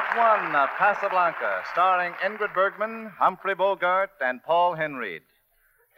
Act 0.00 0.16
One 0.16 0.56
of 0.56 0.70
Casablanca, 0.78 1.62
starring 1.72 2.14
Ingrid 2.24 2.54
Bergman, 2.54 3.12
Humphrey 3.18 3.54
Bogart, 3.54 4.08
and 4.18 4.42
Paul 4.42 4.74
Henreid. 4.74 5.20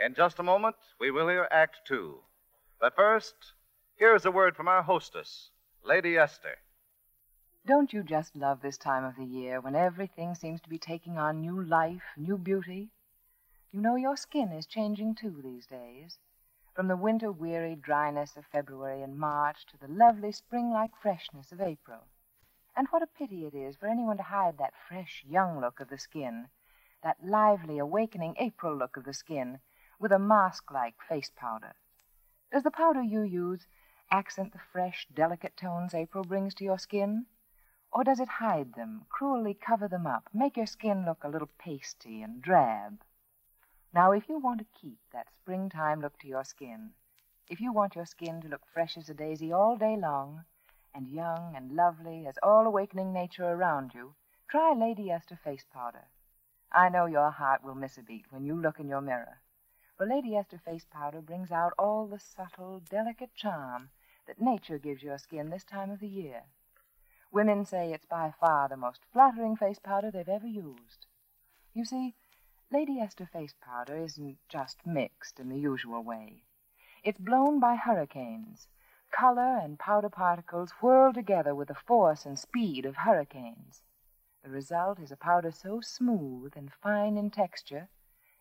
In 0.04 0.14
just 0.14 0.40
a 0.40 0.42
moment, 0.42 0.74
we 0.98 1.12
will 1.12 1.28
hear 1.28 1.46
Act 1.52 1.76
Two. 1.86 2.18
But 2.80 2.96
first, 2.96 3.34
here's 3.94 4.24
a 4.24 4.32
word 4.32 4.56
from 4.56 4.66
our 4.66 4.82
hostess, 4.82 5.50
Lady 5.84 6.18
Esther. 6.18 6.56
Don't 7.64 7.92
you 7.92 8.02
just 8.02 8.34
love 8.34 8.60
this 8.60 8.76
time 8.76 9.04
of 9.04 9.14
the 9.14 9.24
year 9.24 9.60
when 9.60 9.76
everything 9.76 10.34
seems 10.34 10.60
to 10.62 10.68
be 10.68 10.78
taking 10.78 11.16
on 11.16 11.40
new 11.40 11.62
life, 11.62 12.02
new 12.16 12.36
beauty? 12.36 12.90
You 13.70 13.80
know 13.80 13.94
your 13.94 14.16
skin 14.16 14.50
is 14.50 14.66
changing 14.66 15.14
too 15.14 15.40
these 15.44 15.66
days. 15.66 16.18
From 16.74 16.88
the 16.88 16.96
winter 16.96 17.30
weary 17.30 17.76
dryness 17.76 18.36
of 18.36 18.46
February 18.46 19.00
and 19.00 19.16
March 19.16 19.64
to 19.66 19.76
the 19.76 19.92
lovely 19.92 20.32
spring 20.32 20.72
like 20.72 20.90
freshness 21.00 21.52
of 21.52 21.60
April. 21.60 22.08
And 22.74 22.88
what 22.88 23.02
a 23.02 23.06
pity 23.06 23.46
it 23.46 23.54
is 23.54 23.76
for 23.76 23.86
anyone 23.86 24.16
to 24.16 24.22
hide 24.22 24.58
that 24.58 24.74
fresh, 24.88 25.24
young 25.28 25.60
look 25.60 25.80
of 25.80 25.88
the 25.88 25.98
skin, 25.98 26.48
that 27.02 27.22
lively, 27.22 27.78
awakening 27.78 28.36
April 28.38 28.74
look 28.74 28.96
of 28.96 29.04
the 29.04 29.12
skin, 29.12 29.60
with 29.98 30.12
a 30.12 30.18
mask 30.18 30.70
like 30.70 30.94
face 31.08 31.30
powder. 31.36 31.74
Does 32.50 32.62
the 32.62 32.70
powder 32.70 33.02
you 33.02 33.22
use 33.22 33.66
accent 34.10 34.52
the 34.52 34.58
fresh, 34.58 35.06
delicate 35.12 35.56
tones 35.56 35.94
April 35.94 36.24
brings 36.24 36.54
to 36.54 36.64
your 36.64 36.78
skin? 36.78 37.26
Or 37.90 38.04
does 38.04 38.20
it 38.20 38.28
hide 38.28 38.74
them, 38.74 39.06
cruelly 39.10 39.54
cover 39.54 39.88
them 39.88 40.06
up, 40.06 40.28
make 40.32 40.56
your 40.56 40.66
skin 40.66 41.04
look 41.04 41.24
a 41.24 41.28
little 41.28 41.50
pasty 41.58 42.22
and 42.22 42.40
drab? 42.40 43.02
Now, 43.92 44.12
if 44.12 44.28
you 44.28 44.38
want 44.38 44.60
to 44.60 44.80
keep 44.80 44.98
that 45.12 45.28
springtime 45.30 46.00
look 46.00 46.18
to 46.20 46.28
your 46.28 46.44
skin, 46.44 46.94
if 47.48 47.60
you 47.60 47.72
want 47.72 47.96
your 47.96 48.06
skin 48.06 48.40
to 48.40 48.48
look 48.48 48.62
fresh 48.72 48.96
as 48.96 49.10
a 49.10 49.14
daisy 49.14 49.52
all 49.52 49.76
day 49.76 49.96
long, 49.96 50.44
and 50.94 51.08
young 51.08 51.54
and 51.56 51.74
lovely 51.74 52.26
as 52.26 52.38
all 52.42 52.66
awakening 52.66 53.12
nature 53.12 53.48
around 53.48 53.94
you, 53.94 54.14
try 54.48 54.72
Lady 54.72 55.10
Esther 55.10 55.36
face 55.36 55.64
powder. 55.72 56.04
I 56.70 56.88
know 56.88 57.06
your 57.06 57.30
heart 57.30 57.62
will 57.62 57.74
miss 57.74 57.98
a 57.98 58.02
beat 58.02 58.26
when 58.30 58.44
you 58.44 58.54
look 58.54 58.80
in 58.80 58.88
your 58.88 59.00
mirror. 59.00 59.40
For 59.96 60.06
Lady 60.06 60.36
Esther 60.36 60.58
face 60.58 60.84
powder 60.90 61.20
brings 61.20 61.50
out 61.50 61.72
all 61.78 62.06
the 62.06 62.18
subtle, 62.18 62.80
delicate 62.80 63.34
charm 63.34 63.90
that 64.26 64.40
nature 64.40 64.78
gives 64.78 65.02
your 65.02 65.18
skin 65.18 65.50
this 65.50 65.64
time 65.64 65.90
of 65.90 66.00
the 66.00 66.08
year. 66.08 66.44
Women 67.30 67.64
say 67.64 67.92
it's 67.92 68.06
by 68.06 68.30
far 68.30 68.68
the 68.68 68.76
most 68.76 69.04
flattering 69.12 69.56
face 69.56 69.78
powder 69.78 70.10
they've 70.10 70.28
ever 70.28 70.46
used. 70.46 71.06
You 71.74 71.84
see, 71.84 72.14
Lady 72.70 73.00
Esther 73.00 73.26
face 73.26 73.54
powder 73.60 73.96
isn't 73.96 74.38
just 74.48 74.86
mixed 74.86 75.40
in 75.40 75.48
the 75.48 75.58
usual 75.58 76.02
way. 76.02 76.44
It's 77.04 77.18
blown 77.18 77.58
by 77.60 77.76
hurricanes. 77.76 78.68
Color 79.12 79.58
and 79.58 79.78
powder 79.78 80.08
particles 80.08 80.72
whirl 80.80 81.12
together 81.12 81.54
with 81.54 81.68
the 81.68 81.74
force 81.74 82.26
and 82.26 82.38
speed 82.38 82.84
of 82.84 82.96
hurricanes. 82.96 83.82
The 84.42 84.50
result 84.50 84.98
is 84.98 85.12
a 85.12 85.16
powder 85.16 85.52
so 85.52 85.80
smooth 85.80 86.54
and 86.56 86.72
fine 86.72 87.16
in 87.16 87.30
texture, 87.30 87.88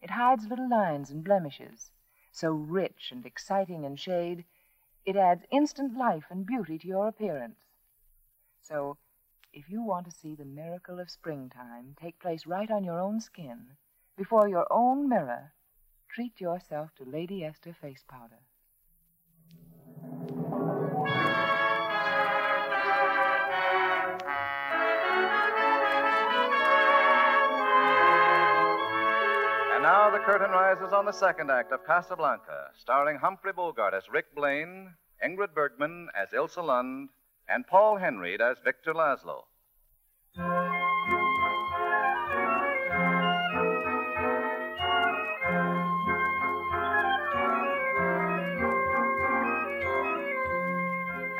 it 0.01 0.09
hides 0.09 0.47
little 0.47 0.67
lines 0.67 1.11
and 1.11 1.23
blemishes. 1.23 1.91
So 2.31 2.51
rich 2.51 3.11
and 3.11 3.25
exciting 3.25 3.83
in 3.83 3.97
shade, 3.97 4.45
it 5.05 5.15
adds 5.15 5.45
instant 5.51 5.95
life 5.95 6.25
and 6.29 6.45
beauty 6.45 6.79
to 6.79 6.87
your 6.87 7.07
appearance. 7.07 7.65
So, 8.61 8.97
if 9.53 9.69
you 9.69 9.83
want 9.83 10.05
to 10.05 10.11
see 10.11 10.33
the 10.33 10.45
miracle 10.45 10.99
of 10.99 11.11
springtime 11.11 11.95
take 11.99 12.17
place 12.19 12.47
right 12.47 12.71
on 12.71 12.83
your 12.83 12.99
own 12.99 13.19
skin, 13.19 13.77
before 14.15 14.47
your 14.47 14.65
own 14.71 15.09
mirror, 15.09 15.53
treat 16.07 16.39
yourself 16.39 16.95
to 16.95 17.03
Lady 17.03 17.43
Esther 17.43 17.73
face 17.73 18.03
powder. 18.07 18.39
Curtain 30.31 30.51
rises 30.51 30.93
on 30.93 31.03
the 31.03 31.11
second 31.11 31.51
act 31.51 31.73
of 31.73 31.85
Casablanca, 31.85 32.69
starring 32.79 33.17
Humphrey 33.17 33.51
Bogart 33.51 33.93
as 33.93 34.03
Rick 34.09 34.33
Blaine, 34.33 34.93
Ingrid 35.21 35.53
Bergman 35.53 36.07
as 36.15 36.29
Ilsa 36.29 36.63
Lund, 36.63 37.09
and 37.49 37.67
Paul 37.67 37.97
Henreid 37.97 38.39
as 38.39 38.55
Victor 38.63 38.93
Laszlo. 38.93 39.41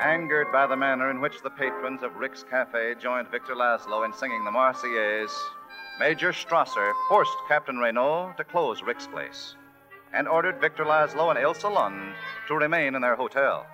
Angered 0.01 0.51
by 0.51 0.67
the 0.67 0.75
manner 0.75 1.10
in 1.12 1.21
which 1.21 1.41
the 1.41 1.49
patrons 1.49 2.04
of 2.04 2.17
Rick's 2.17 2.43
Cafe 2.43 2.95
joined 3.01 3.30
Victor 3.32 3.56
Laszlo 3.56 4.04
in 4.04 4.12
singing 4.12 4.43
the 4.43 4.51
Marseillaise, 4.51 5.32
Major 6.02 6.34
Strasser 6.34 6.94
forced 7.08 7.38
Captain 7.48 7.78
Renault 7.78 8.34
to 8.38 8.44
close 8.44 8.82
Rick's 8.82 9.06
place 9.06 9.56
and 10.12 10.28
ordered 10.28 10.60
Victor 10.60 10.84
Laszlo 10.84 11.30
and 11.30 11.38
Ilsa 11.38 11.72
Lund 11.72 12.16
to 12.48 12.56
remain 12.56 12.96
in 12.96 13.04
their 13.04 13.16
hotel. 13.16 13.68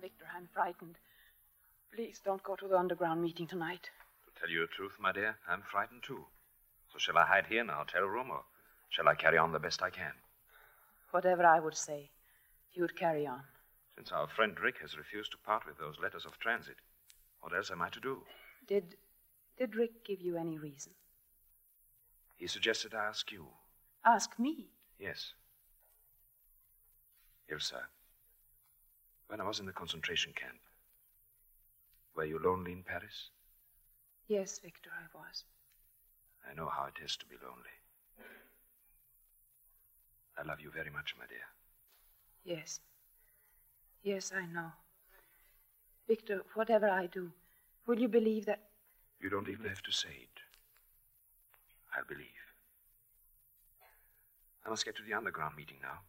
Victor, 0.00 0.24
I'm 0.36 0.48
frightened. 0.52 0.96
Please 1.94 2.20
don't 2.24 2.42
go 2.42 2.56
to 2.56 2.66
the 2.66 2.76
underground 2.76 3.22
meeting 3.22 3.46
tonight. 3.46 3.88
To 4.26 4.40
tell 4.40 4.50
you 4.50 4.62
the 4.62 4.66
truth, 4.66 4.94
my 4.98 5.12
dear, 5.12 5.36
I'm 5.48 5.62
frightened 5.62 6.02
too. 6.02 6.24
So 6.92 6.98
shall 6.98 7.16
I 7.16 7.26
hide 7.26 7.46
here 7.46 7.60
in 7.60 7.70
our 7.70 7.84
hotel 7.84 8.02
room, 8.02 8.32
or 8.32 8.42
shall 8.90 9.06
I 9.06 9.14
carry 9.14 9.38
on 9.38 9.52
the 9.52 9.60
best 9.60 9.80
I 9.80 9.90
can? 9.90 10.14
Whatever 11.12 11.46
I 11.46 11.60
would 11.60 11.76
say, 11.76 12.10
you 12.72 12.82
would 12.82 12.98
carry 12.98 13.28
on. 13.28 13.42
Since 13.94 14.10
our 14.10 14.26
friend 14.26 14.58
Rick 14.58 14.78
has 14.82 14.98
refused 14.98 15.30
to 15.30 15.38
part 15.46 15.64
with 15.68 15.78
those 15.78 16.00
letters 16.02 16.26
of 16.26 16.40
transit, 16.40 16.78
what 17.44 17.54
else 17.54 17.70
am 17.70 17.82
I 17.82 17.90
to 17.90 18.00
do? 18.00 18.22
Did 18.66 18.96
did 19.58 19.76
Rick 19.76 20.02
give 20.04 20.22
you 20.22 20.38
any 20.38 20.56
reason? 20.58 20.92
He 22.36 22.46
suggested 22.46 22.94
I 22.94 23.04
ask 23.04 23.30
you. 23.30 23.44
Ask 24.04 24.38
me. 24.38 24.70
Yes. 24.98 25.34
Ilsa, 27.52 27.82
when 29.28 29.42
I 29.42 29.44
was 29.44 29.60
in 29.60 29.66
the 29.66 29.72
concentration 29.72 30.32
camp, 30.34 30.58
were 32.16 32.24
you 32.24 32.38
lonely 32.42 32.72
in 32.72 32.82
Paris? 32.82 33.28
Yes, 34.26 34.58
Victor, 34.58 34.90
I 34.90 35.06
was. 35.16 35.44
I 36.50 36.54
know 36.54 36.70
how 36.74 36.86
it 36.86 37.04
is 37.04 37.14
to 37.18 37.26
be 37.26 37.36
lonely. 37.42 37.76
I 40.38 40.42
love 40.48 40.60
you 40.60 40.70
very 40.70 40.90
much, 40.90 41.14
my 41.18 41.26
dear. 41.26 42.56
Yes. 42.56 42.80
Yes, 44.02 44.32
I 44.34 44.46
know. 44.46 44.72
Victor, 46.06 46.42
whatever 46.54 46.88
I 46.88 47.06
do, 47.06 47.32
will 47.86 47.98
you 47.98 48.08
believe 48.08 48.44
that? 48.46 48.60
You 49.20 49.30
don't 49.30 49.48
even 49.48 49.66
have 49.66 49.82
to 49.82 49.92
say 49.92 50.10
it. 50.10 50.40
I'll 51.96 52.04
believe. 52.04 52.26
I 54.66 54.70
must 54.70 54.84
get 54.84 54.96
to 54.96 55.02
the 55.02 55.14
underground 55.14 55.56
meeting 55.56 55.78
now. 55.82 56.00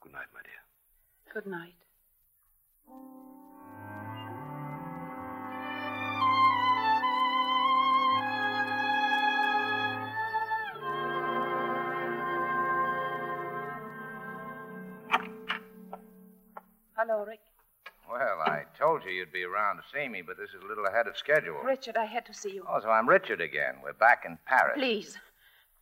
Good 0.00 0.12
night, 0.12 0.26
my 0.34 0.40
dear. 0.42 1.32
Good 1.32 1.46
night. 1.46 1.74
Hello, 16.96 17.24
Rick. 17.24 17.45
Well, 18.10 18.40
I 18.40 18.64
told 18.78 19.04
you 19.04 19.10
you'd 19.10 19.32
be 19.32 19.42
around 19.42 19.76
to 19.78 19.82
see 19.92 20.08
me, 20.08 20.22
but 20.22 20.36
this 20.36 20.50
is 20.50 20.62
a 20.62 20.66
little 20.66 20.86
ahead 20.86 21.06
of 21.06 21.16
schedule. 21.16 21.58
Richard, 21.64 21.96
I 21.96 22.04
had 22.04 22.24
to 22.26 22.34
see 22.34 22.52
you. 22.52 22.64
Oh, 22.68 22.80
so 22.80 22.88
I'm 22.88 23.08
Richard 23.08 23.40
again. 23.40 23.76
We're 23.82 23.94
back 23.94 24.22
in 24.24 24.38
Paris. 24.46 24.74
Please. 24.76 25.18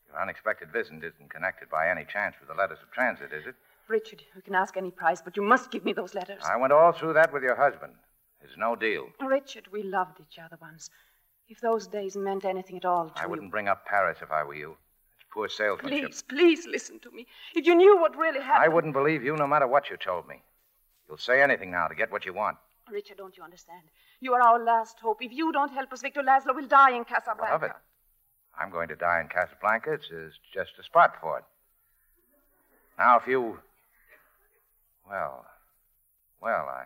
Your 0.09 0.21
unexpected 0.21 0.73
visit 0.73 1.05
isn't 1.05 1.31
connected 1.31 1.69
by 1.69 1.89
any 1.89 2.05
chance 2.05 2.35
with 2.41 2.49
the 2.49 2.55
letters 2.55 2.79
of 2.83 2.91
transit, 2.93 3.33
is 3.33 3.47
it? 3.47 3.55
Richard, 3.89 4.23
you 4.35 4.41
can 4.41 4.55
ask 4.55 4.77
any 4.77 4.91
price, 4.91 5.21
but 5.21 5.37
you 5.37 5.43
must 5.43 5.71
give 5.71 5.85
me 5.85 5.93
those 5.93 6.15
letters. 6.15 6.43
I 6.45 6.57
went 6.57 6.73
all 6.73 6.93
through 6.93 7.13
that 7.15 7.33
with 7.33 7.43
your 7.43 7.57
husband. 7.57 7.93
There's 8.41 8.57
no 8.57 8.75
deal. 8.75 9.09
Richard, 9.21 9.69
we 9.71 9.83
loved 9.83 10.21
each 10.21 10.39
other 10.39 10.57
once. 10.61 10.89
If 11.49 11.61
those 11.61 11.87
days 11.87 12.17
meant 12.17 12.47
anything 12.47 12.79
at 12.79 12.87
all 12.87 13.11
to 13.11 13.21
you. 13.21 13.23
I 13.23 13.27
wouldn't 13.27 13.51
bring 13.51 13.69
up 13.69 13.85
Paris 13.85 14.19
if 14.23 14.31
I 14.33 14.43
were 14.45 14.55
you. 14.55 14.77
It's 15.17 15.27
poor 15.31 15.51
salesmanship. 15.51 16.11
Please, 16.11 16.23
please 16.23 16.67
listen 16.67 16.99
to 17.01 17.11
me. 17.11 17.27
If 17.55 17.67
you 17.67 17.75
knew 17.75 18.01
what 18.01 18.17
really 18.17 18.41
happened. 18.41 18.65
I 18.65 18.69
wouldn't 18.69 18.95
believe 18.95 19.23
you 19.23 19.37
no 19.37 19.47
matter 19.47 19.67
what 19.67 19.91
you 19.91 19.99
told 19.99 20.27
me. 20.27 20.43
You'll 21.09 21.19
say 21.19 21.43
anything 21.43 21.71
now 21.71 21.87
to 21.89 21.95
get 21.95 22.11
what 22.11 22.25
you 22.25 22.33
want. 22.33 22.57
Richard, 22.91 23.17
don't 23.17 23.37
you 23.37 23.43
understand? 23.43 23.83
You 24.21 24.35
are 24.35 24.43
our 24.43 24.63
last 24.63 24.99
hope. 25.01 25.23
If 25.23 25.33
you 25.33 25.53
don't 25.53 25.73
help 25.73 25.93
us, 25.93 26.03
Victor 26.03 26.23
Laszlo 26.23 26.55
will 26.55 26.67
die 26.67 26.97
in 26.97 27.05
Casablanca. 27.05 27.53
Love 27.53 27.63
it. 27.63 27.73
I'm 28.59 28.71
going 28.71 28.89
to 28.89 28.97
die 28.97 29.21
in 29.21 29.29
Casablanca. 29.29 29.93
It's 29.93 30.09
it's 30.11 30.39
just 30.53 30.73
a 30.79 30.83
spot 30.83 31.17
for 31.21 31.39
it. 31.39 31.45
Now, 32.99 33.19
if 33.19 33.27
you. 33.27 33.59
Well, 35.09 35.45
well, 36.41 36.67
I, 36.69 36.85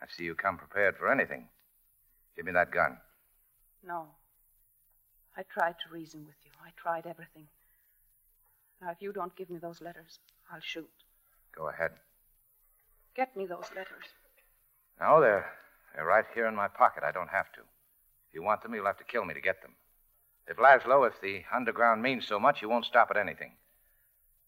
I 0.00 0.06
see 0.08 0.24
you 0.24 0.34
come 0.34 0.56
prepared 0.56 0.96
for 0.96 1.10
anything. 1.10 1.48
Give 2.36 2.46
me 2.46 2.52
that 2.52 2.70
gun. 2.70 2.98
No. 3.86 4.06
I 5.36 5.42
tried 5.42 5.74
to 5.84 5.92
reason 5.92 6.24
with 6.26 6.36
you. 6.44 6.50
I 6.64 6.70
tried 6.76 7.06
everything. 7.06 7.48
Now, 8.80 8.90
if 8.90 9.02
you 9.02 9.12
don't 9.12 9.34
give 9.36 9.50
me 9.50 9.58
those 9.58 9.80
letters, 9.80 10.18
I'll 10.50 10.60
shoot. 10.60 10.88
Go 11.54 11.68
ahead. 11.68 11.90
Get 13.16 13.36
me 13.36 13.46
those 13.46 13.70
letters. 13.76 14.06
No, 15.00 15.20
they're 15.20 15.46
they're 15.94 16.04
right 16.04 16.24
here 16.34 16.46
in 16.46 16.54
my 16.54 16.68
pocket. 16.68 17.04
I 17.04 17.12
don't 17.12 17.28
have 17.28 17.50
to. 17.52 17.60
If 17.60 18.34
you 18.34 18.42
want 18.42 18.62
them, 18.62 18.74
you'll 18.74 18.86
have 18.86 18.98
to 18.98 19.04
kill 19.04 19.24
me 19.24 19.34
to 19.34 19.40
get 19.40 19.62
them. 19.62 19.74
If 20.46 20.56
Laszlo, 20.56 21.06
if 21.06 21.20
the 21.20 21.42
underground 21.54 22.02
means 22.02 22.26
so 22.26 22.38
much, 22.38 22.60
you 22.60 22.68
won't 22.68 22.84
stop 22.84 23.10
at 23.10 23.16
anything. 23.16 23.52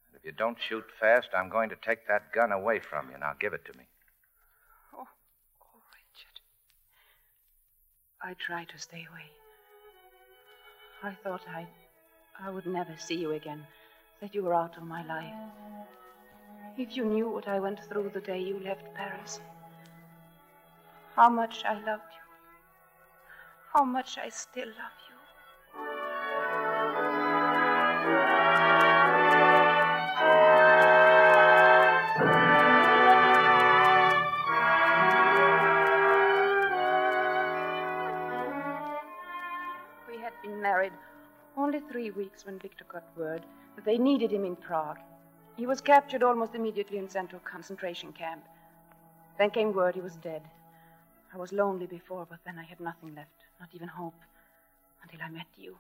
And 0.08 0.16
if 0.16 0.24
you 0.24 0.32
don't 0.32 0.58
shoot 0.68 0.84
fast, 1.00 1.28
I'm 1.36 1.48
going 1.48 1.70
to 1.70 1.76
take 1.76 2.06
that 2.08 2.32
gun 2.32 2.52
away 2.52 2.80
from 2.80 3.10
you. 3.10 3.18
Now 3.18 3.34
give 3.38 3.54
it 3.54 3.64
to 3.66 3.78
me. 3.78 3.84
Oh, 4.92 5.06
oh, 5.62 5.80
Richard. 5.94 6.40
I 8.20 8.34
tried 8.34 8.68
to 8.70 8.78
stay 8.78 9.06
away. 9.10 9.30
I 11.02 11.16
thought 11.22 11.42
I, 11.48 11.66
I 12.40 12.50
would 12.50 12.66
never 12.66 12.96
see 12.98 13.14
you 13.14 13.32
again, 13.32 13.66
that 14.20 14.34
you 14.34 14.42
were 14.42 14.54
out 14.54 14.76
of 14.76 14.82
my 14.82 15.06
life. 15.06 15.32
If 16.78 16.96
you 16.96 17.04
knew 17.04 17.28
what 17.30 17.48
I 17.48 17.58
went 17.58 17.80
through 17.84 18.10
the 18.12 18.20
day 18.20 18.38
you 18.38 18.60
left 18.60 18.94
Paris, 18.94 19.40
how 21.14 21.30
much 21.30 21.64
I 21.64 21.74
loved 21.74 22.12
you, 22.12 22.24
how 23.72 23.84
much 23.84 24.18
I 24.18 24.28
still 24.28 24.68
love 24.68 24.96
you. 25.08 25.16
We 40.08 40.18
had 40.22 40.32
been 40.42 40.60
married 40.60 40.92
only 41.56 41.80
three 41.90 42.10
weeks 42.10 42.44
when 42.44 42.58
Victor 42.58 42.84
got 42.86 43.04
word 43.16 43.46
that 43.76 43.84
they 43.84 43.96
needed 43.98 44.30
him 44.30 44.44
in 44.44 44.56
Prague. 44.56 44.98
He 45.56 45.66
was 45.66 45.80
captured 45.80 46.22
almost 46.22 46.54
immediately 46.54 46.98
and 46.98 47.10
sent 47.10 47.30
to 47.30 47.36
a 47.36 47.40
concentration 47.40 48.12
camp. 48.12 48.44
Then 49.38 49.50
came 49.50 49.72
word 49.72 49.94
he 49.94 50.02
was 50.02 50.16
dead. 50.16 50.42
I 51.32 51.38
was 51.38 51.52
lonely 51.52 51.86
before, 51.86 52.26
but 52.28 52.40
then 52.44 52.58
I 52.58 52.64
had 52.64 52.78
nothing 52.78 53.14
left, 53.14 53.30
not 53.58 53.70
even 53.72 53.88
hope, 53.88 54.14
until 55.02 55.22
I 55.22 55.30
met 55.30 55.46
you. 55.56 55.76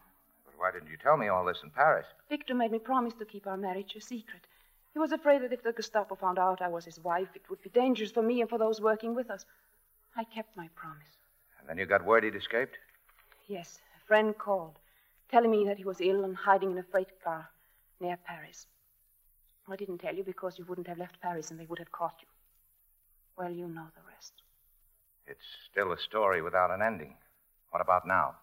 But 0.46 0.54
why 0.58 0.70
didn't 0.70 0.90
you 0.90 0.96
tell 0.96 1.18
me 1.18 1.28
all 1.28 1.44
this 1.44 1.60
in 1.62 1.70
Paris? 1.70 2.06
Victor 2.30 2.54
made 2.54 2.72
me 2.72 2.78
promise 2.78 3.12
to 3.14 3.26
keep 3.26 3.46
our 3.46 3.56
marriage 3.58 3.94
a 3.96 4.00
secret. 4.00 4.46
He 4.94 4.98
was 4.98 5.12
afraid 5.12 5.42
that 5.42 5.52
if 5.52 5.62
the 5.62 5.74
Gestapo 5.74 6.14
found 6.14 6.38
out 6.38 6.62
I 6.62 6.68
was 6.68 6.86
his 6.86 6.98
wife, 7.00 7.28
it 7.34 7.42
would 7.50 7.60
be 7.60 7.68
dangerous 7.68 8.12
for 8.12 8.22
me 8.22 8.40
and 8.40 8.48
for 8.48 8.58
those 8.58 8.80
working 8.80 9.14
with 9.14 9.30
us. 9.30 9.44
I 10.16 10.24
kept 10.24 10.56
my 10.56 10.68
promise. 10.74 11.18
And 11.60 11.68
then 11.68 11.76
you 11.76 11.84
got 11.84 12.02
word 12.02 12.24
he'd 12.24 12.34
escaped? 12.34 12.78
Yes, 13.46 13.78
a 13.94 14.06
friend 14.06 14.36
called, 14.38 14.78
telling 15.30 15.50
me 15.50 15.66
that 15.66 15.76
he 15.76 15.84
was 15.84 16.00
ill 16.00 16.24
and 16.24 16.34
hiding 16.34 16.70
in 16.70 16.78
a 16.78 16.82
freight 16.82 17.22
car 17.22 17.50
near 18.00 18.16
Paris. 18.16 18.66
I 19.68 19.76
didn't 19.76 19.98
tell 19.98 20.14
you 20.14 20.22
because 20.22 20.58
you 20.58 20.64
wouldn't 20.64 20.86
have 20.86 20.98
left 20.98 21.20
Paris 21.20 21.50
and 21.50 21.58
they 21.58 21.66
would 21.66 21.78
have 21.78 21.92
caught 21.92 22.14
you. 22.20 22.28
Well, 23.36 23.52
you 23.52 23.68
know 23.68 23.86
the 23.94 24.02
rest. 24.12 24.32
It's 25.26 25.44
still 25.70 25.92
a 25.92 25.98
story 25.98 26.40
without 26.40 26.70
an 26.70 26.82
ending. 26.82 27.16
What 27.70 27.82
about 27.82 28.06
now? 28.06 28.36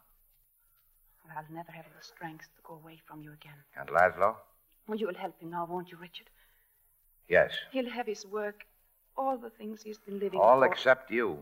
I'll 1.35 1.43
never 1.49 1.71
have 1.71 1.85
the 1.85 2.03
strength 2.03 2.47
to 2.55 2.61
go 2.63 2.75
away 2.75 2.99
from 3.07 3.21
you 3.21 3.31
again. 3.31 3.55
And 3.77 3.89
Laszlo? 3.89 4.35
Well, 4.87 4.97
you'll 4.97 5.15
help 5.15 5.39
him 5.39 5.49
now, 5.51 5.65
won't 5.65 5.89
you, 5.89 5.97
Richard? 5.97 6.27
Yes. 7.29 7.51
He'll 7.71 7.89
have 7.89 8.05
his 8.05 8.25
work, 8.25 8.65
all 9.17 9.37
the 9.37 9.49
things 9.49 9.81
he's 9.81 9.97
been 9.97 10.19
living 10.19 10.39
for. 10.39 10.43
All 10.43 10.59
for. 10.59 10.65
except 10.65 11.09
you. 11.09 11.39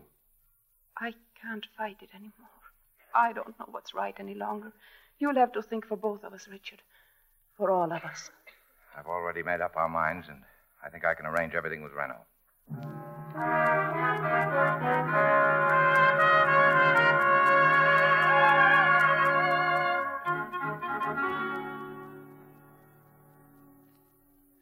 I 0.96 1.12
can't 1.42 1.66
fight 1.76 1.96
it 2.00 2.10
anymore. 2.14 2.32
I 3.14 3.32
don't 3.32 3.58
know 3.58 3.66
what's 3.70 3.94
right 3.94 4.14
any 4.18 4.34
longer. 4.34 4.72
You'll 5.18 5.34
have 5.34 5.52
to 5.52 5.62
think 5.62 5.86
for 5.86 5.96
both 5.96 6.24
of 6.24 6.32
us, 6.32 6.48
Richard. 6.48 6.80
For 7.56 7.70
all 7.70 7.92
of 7.92 8.04
us. 8.04 8.30
I've 8.96 9.06
already 9.06 9.42
made 9.42 9.60
up 9.60 9.76
our 9.76 9.88
minds, 9.88 10.28
and 10.28 10.42
I 10.84 10.90
think 10.90 11.04
I 11.04 11.14
can 11.14 11.26
arrange 11.26 11.54
everything 11.54 11.82
with 11.82 11.92
Renault. 11.92 12.26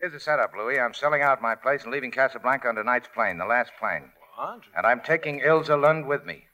Here's 0.00 0.12
the 0.14 0.20
setup, 0.20 0.52
Louis. 0.56 0.78
I'm 0.78 0.94
selling 0.94 1.20
out 1.20 1.42
my 1.42 1.54
place 1.54 1.82
and 1.82 1.92
leaving 1.92 2.10
Casablanca 2.10 2.68
on 2.68 2.76
tonight's 2.76 3.08
plane, 3.12 3.36
the 3.36 3.44
last 3.44 3.72
plane. 3.78 4.10
What? 4.36 4.60
And 4.74 4.86
I'm 4.86 5.00
taking 5.00 5.40
Ilsa 5.40 5.78
Lund 5.80 6.06
with 6.06 6.24
me. 6.24 6.44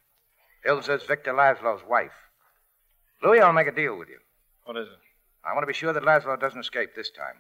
Ilsa's 0.66 1.04
Victor 1.04 1.32
Laszlo's 1.32 1.82
wife. 1.88 2.10
Louis, 3.22 3.38
I'll 3.38 3.52
make 3.52 3.68
a 3.68 3.72
deal 3.72 3.96
with 3.96 4.08
you. 4.08 4.18
What 4.64 4.76
is 4.76 4.88
it? 4.88 4.98
I 5.44 5.52
want 5.52 5.62
to 5.62 5.68
be 5.68 5.72
sure 5.72 5.92
that 5.92 6.02
Laszlo 6.02 6.38
doesn't 6.40 6.58
escape 6.58 6.96
this 6.96 7.10
time. 7.10 7.36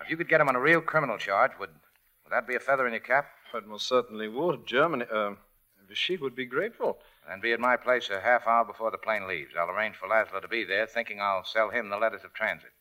If 0.00 0.10
you 0.10 0.16
could 0.16 0.28
get 0.28 0.40
him 0.40 0.48
on 0.48 0.56
a 0.56 0.60
real 0.60 0.80
criminal 0.80 1.18
charge, 1.18 1.52
would, 1.58 1.70
would 1.70 2.30
that 2.30 2.46
be 2.46 2.54
a 2.54 2.60
feather 2.60 2.86
in 2.86 2.92
your 2.92 3.00
cap? 3.00 3.26
It 3.54 3.66
most 3.66 3.86
certainly 3.86 4.28
would. 4.28 4.66
Germany, 4.66 5.04
uh, 5.12 5.32
she 5.92 6.16
would 6.16 6.34
be 6.34 6.46
grateful. 6.46 6.98
Then 7.28 7.40
be 7.40 7.52
at 7.52 7.60
my 7.60 7.76
place 7.76 8.08
a 8.10 8.20
half 8.20 8.46
hour 8.46 8.64
before 8.64 8.90
the 8.90 8.98
plane 8.98 9.26
leaves. 9.28 9.54
I'll 9.58 9.70
arrange 9.70 9.96
for 9.96 10.08
Laszlo 10.08 10.40
to 10.40 10.48
be 10.48 10.64
there, 10.64 10.86
thinking 10.86 11.20
I'll 11.20 11.44
sell 11.44 11.70
him 11.70 11.88
the 11.88 11.98
letters 11.98 12.24
of 12.24 12.32
transit. 12.32 12.72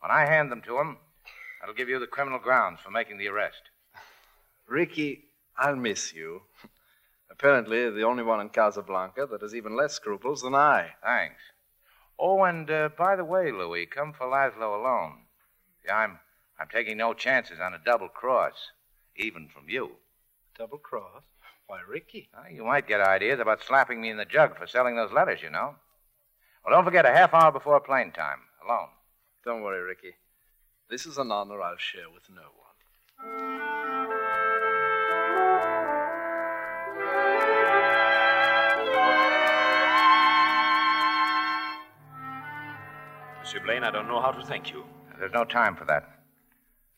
When 0.00 0.10
I 0.10 0.26
hand 0.26 0.50
them 0.50 0.62
to 0.62 0.78
him, 0.78 0.98
that'll 1.60 1.74
give 1.74 1.88
you 1.88 1.98
the 1.98 2.06
criminal 2.06 2.38
grounds 2.38 2.80
for 2.80 2.90
making 2.90 3.18
the 3.18 3.28
arrest. 3.28 3.62
Ricky, 4.66 5.24
I'll 5.58 5.76
miss 5.76 6.12
you. 6.12 6.42
Apparently, 7.30 7.90
the 7.90 8.02
only 8.02 8.22
one 8.22 8.40
in 8.40 8.48
Casablanca 8.48 9.26
that 9.30 9.42
has 9.42 9.54
even 9.54 9.76
less 9.76 9.94
scruples 9.94 10.42
than 10.42 10.54
I. 10.54 10.94
Thanks. 11.02 11.40
Oh, 12.18 12.42
and 12.42 12.70
uh, 12.70 12.88
by 12.98 13.16
the 13.16 13.24
way, 13.24 13.52
Louis, 13.52 13.86
come 13.86 14.12
for 14.12 14.26
Laszlo 14.26 14.78
alone. 14.78 15.22
Yeah, 15.86 15.96
I'm 15.96 16.18
I'm 16.60 16.68
taking 16.68 16.98
no 16.98 17.14
chances 17.14 17.58
on 17.58 17.72
a 17.72 17.78
double 17.82 18.08
cross, 18.08 18.52
even 19.16 19.48
from 19.48 19.70
you. 19.70 19.92
Double 20.58 20.76
cross? 20.76 21.22
Why, 21.66 21.78
Ricky? 21.88 22.28
Uh, 22.36 22.42
you 22.52 22.64
might 22.64 22.86
get 22.86 23.00
ideas 23.00 23.40
about 23.40 23.62
slapping 23.66 23.98
me 23.98 24.10
in 24.10 24.18
the 24.18 24.26
jug 24.26 24.58
for 24.58 24.66
selling 24.66 24.94
those 24.94 25.10
letters, 25.10 25.40
you 25.42 25.48
know. 25.48 25.76
Well, 26.62 26.76
don't 26.76 26.84
forget 26.84 27.06
a 27.06 27.12
half 27.12 27.32
hour 27.32 27.50
before 27.50 27.80
plane 27.80 28.12
time, 28.12 28.40
alone. 28.62 28.88
Don't 29.42 29.62
worry, 29.62 29.80
Ricky. 29.80 30.16
This 30.90 31.06
is 31.06 31.16
an 31.16 31.32
honor 31.32 31.62
I'll 31.62 31.78
share 31.78 32.10
with 32.12 32.24
no 32.28 32.42
one. 32.42 32.50
Monsieur 43.38 43.60
Blaine, 43.64 43.82
I 43.82 43.90
don't 43.90 44.08
know 44.08 44.20
how 44.20 44.30
to 44.32 44.44
thank 44.44 44.70
you. 44.70 44.84
There's 45.18 45.32
no 45.32 45.44
time 45.44 45.74
for 45.74 45.86
that. 45.86 46.19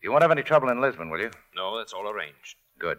You 0.02 0.10
won't 0.10 0.22
have 0.22 0.32
any 0.32 0.42
trouble 0.42 0.68
in 0.68 0.80
Lisbon, 0.80 1.10
will 1.10 1.20
you? 1.20 1.30
No, 1.54 1.78
that's 1.78 1.92
all 1.92 2.08
arranged. 2.10 2.56
Good. 2.78 2.98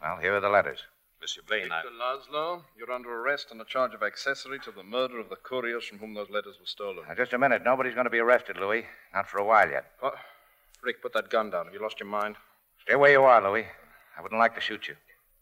Well, 0.00 0.16
here 0.16 0.34
are 0.34 0.40
the 0.40 0.48
letters. 0.48 0.78
Monsieur 1.20 1.42
Blaine, 1.46 1.70
I. 1.70 1.82
Victor 1.82 1.96
Laszlo, 2.00 2.62
you're 2.76 2.90
under 2.90 3.12
arrest 3.12 3.48
on 3.52 3.60
a 3.60 3.64
charge 3.64 3.94
of 3.94 4.02
accessory 4.02 4.58
to 4.60 4.72
the 4.72 4.82
murder 4.82 5.20
of 5.20 5.28
the 5.28 5.36
couriers 5.36 5.84
from 5.84 5.98
whom 5.98 6.14
those 6.14 6.30
letters 6.30 6.56
were 6.58 6.66
stolen. 6.66 7.04
Now, 7.06 7.14
just 7.14 7.34
a 7.34 7.38
minute. 7.38 7.62
Nobody's 7.64 7.94
going 7.94 8.06
to 8.06 8.10
be 8.10 8.18
arrested, 8.18 8.56
Louis. 8.56 8.86
Not 9.14 9.28
for 9.28 9.38
a 9.38 9.44
while 9.44 9.70
yet. 9.70 9.84
What? 10.00 10.14
Rick, 10.82 11.02
put 11.02 11.12
that 11.12 11.30
gun 11.30 11.50
down. 11.50 11.66
Have 11.66 11.74
you 11.74 11.80
lost 11.80 12.00
your 12.00 12.08
mind? 12.08 12.36
Stay 12.80 12.96
where 12.96 13.12
you 13.12 13.22
are, 13.22 13.42
Louis. 13.42 13.66
I 14.18 14.22
wouldn't 14.22 14.40
like 14.40 14.54
to 14.54 14.60
shoot 14.60 14.88
you. 14.88 14.96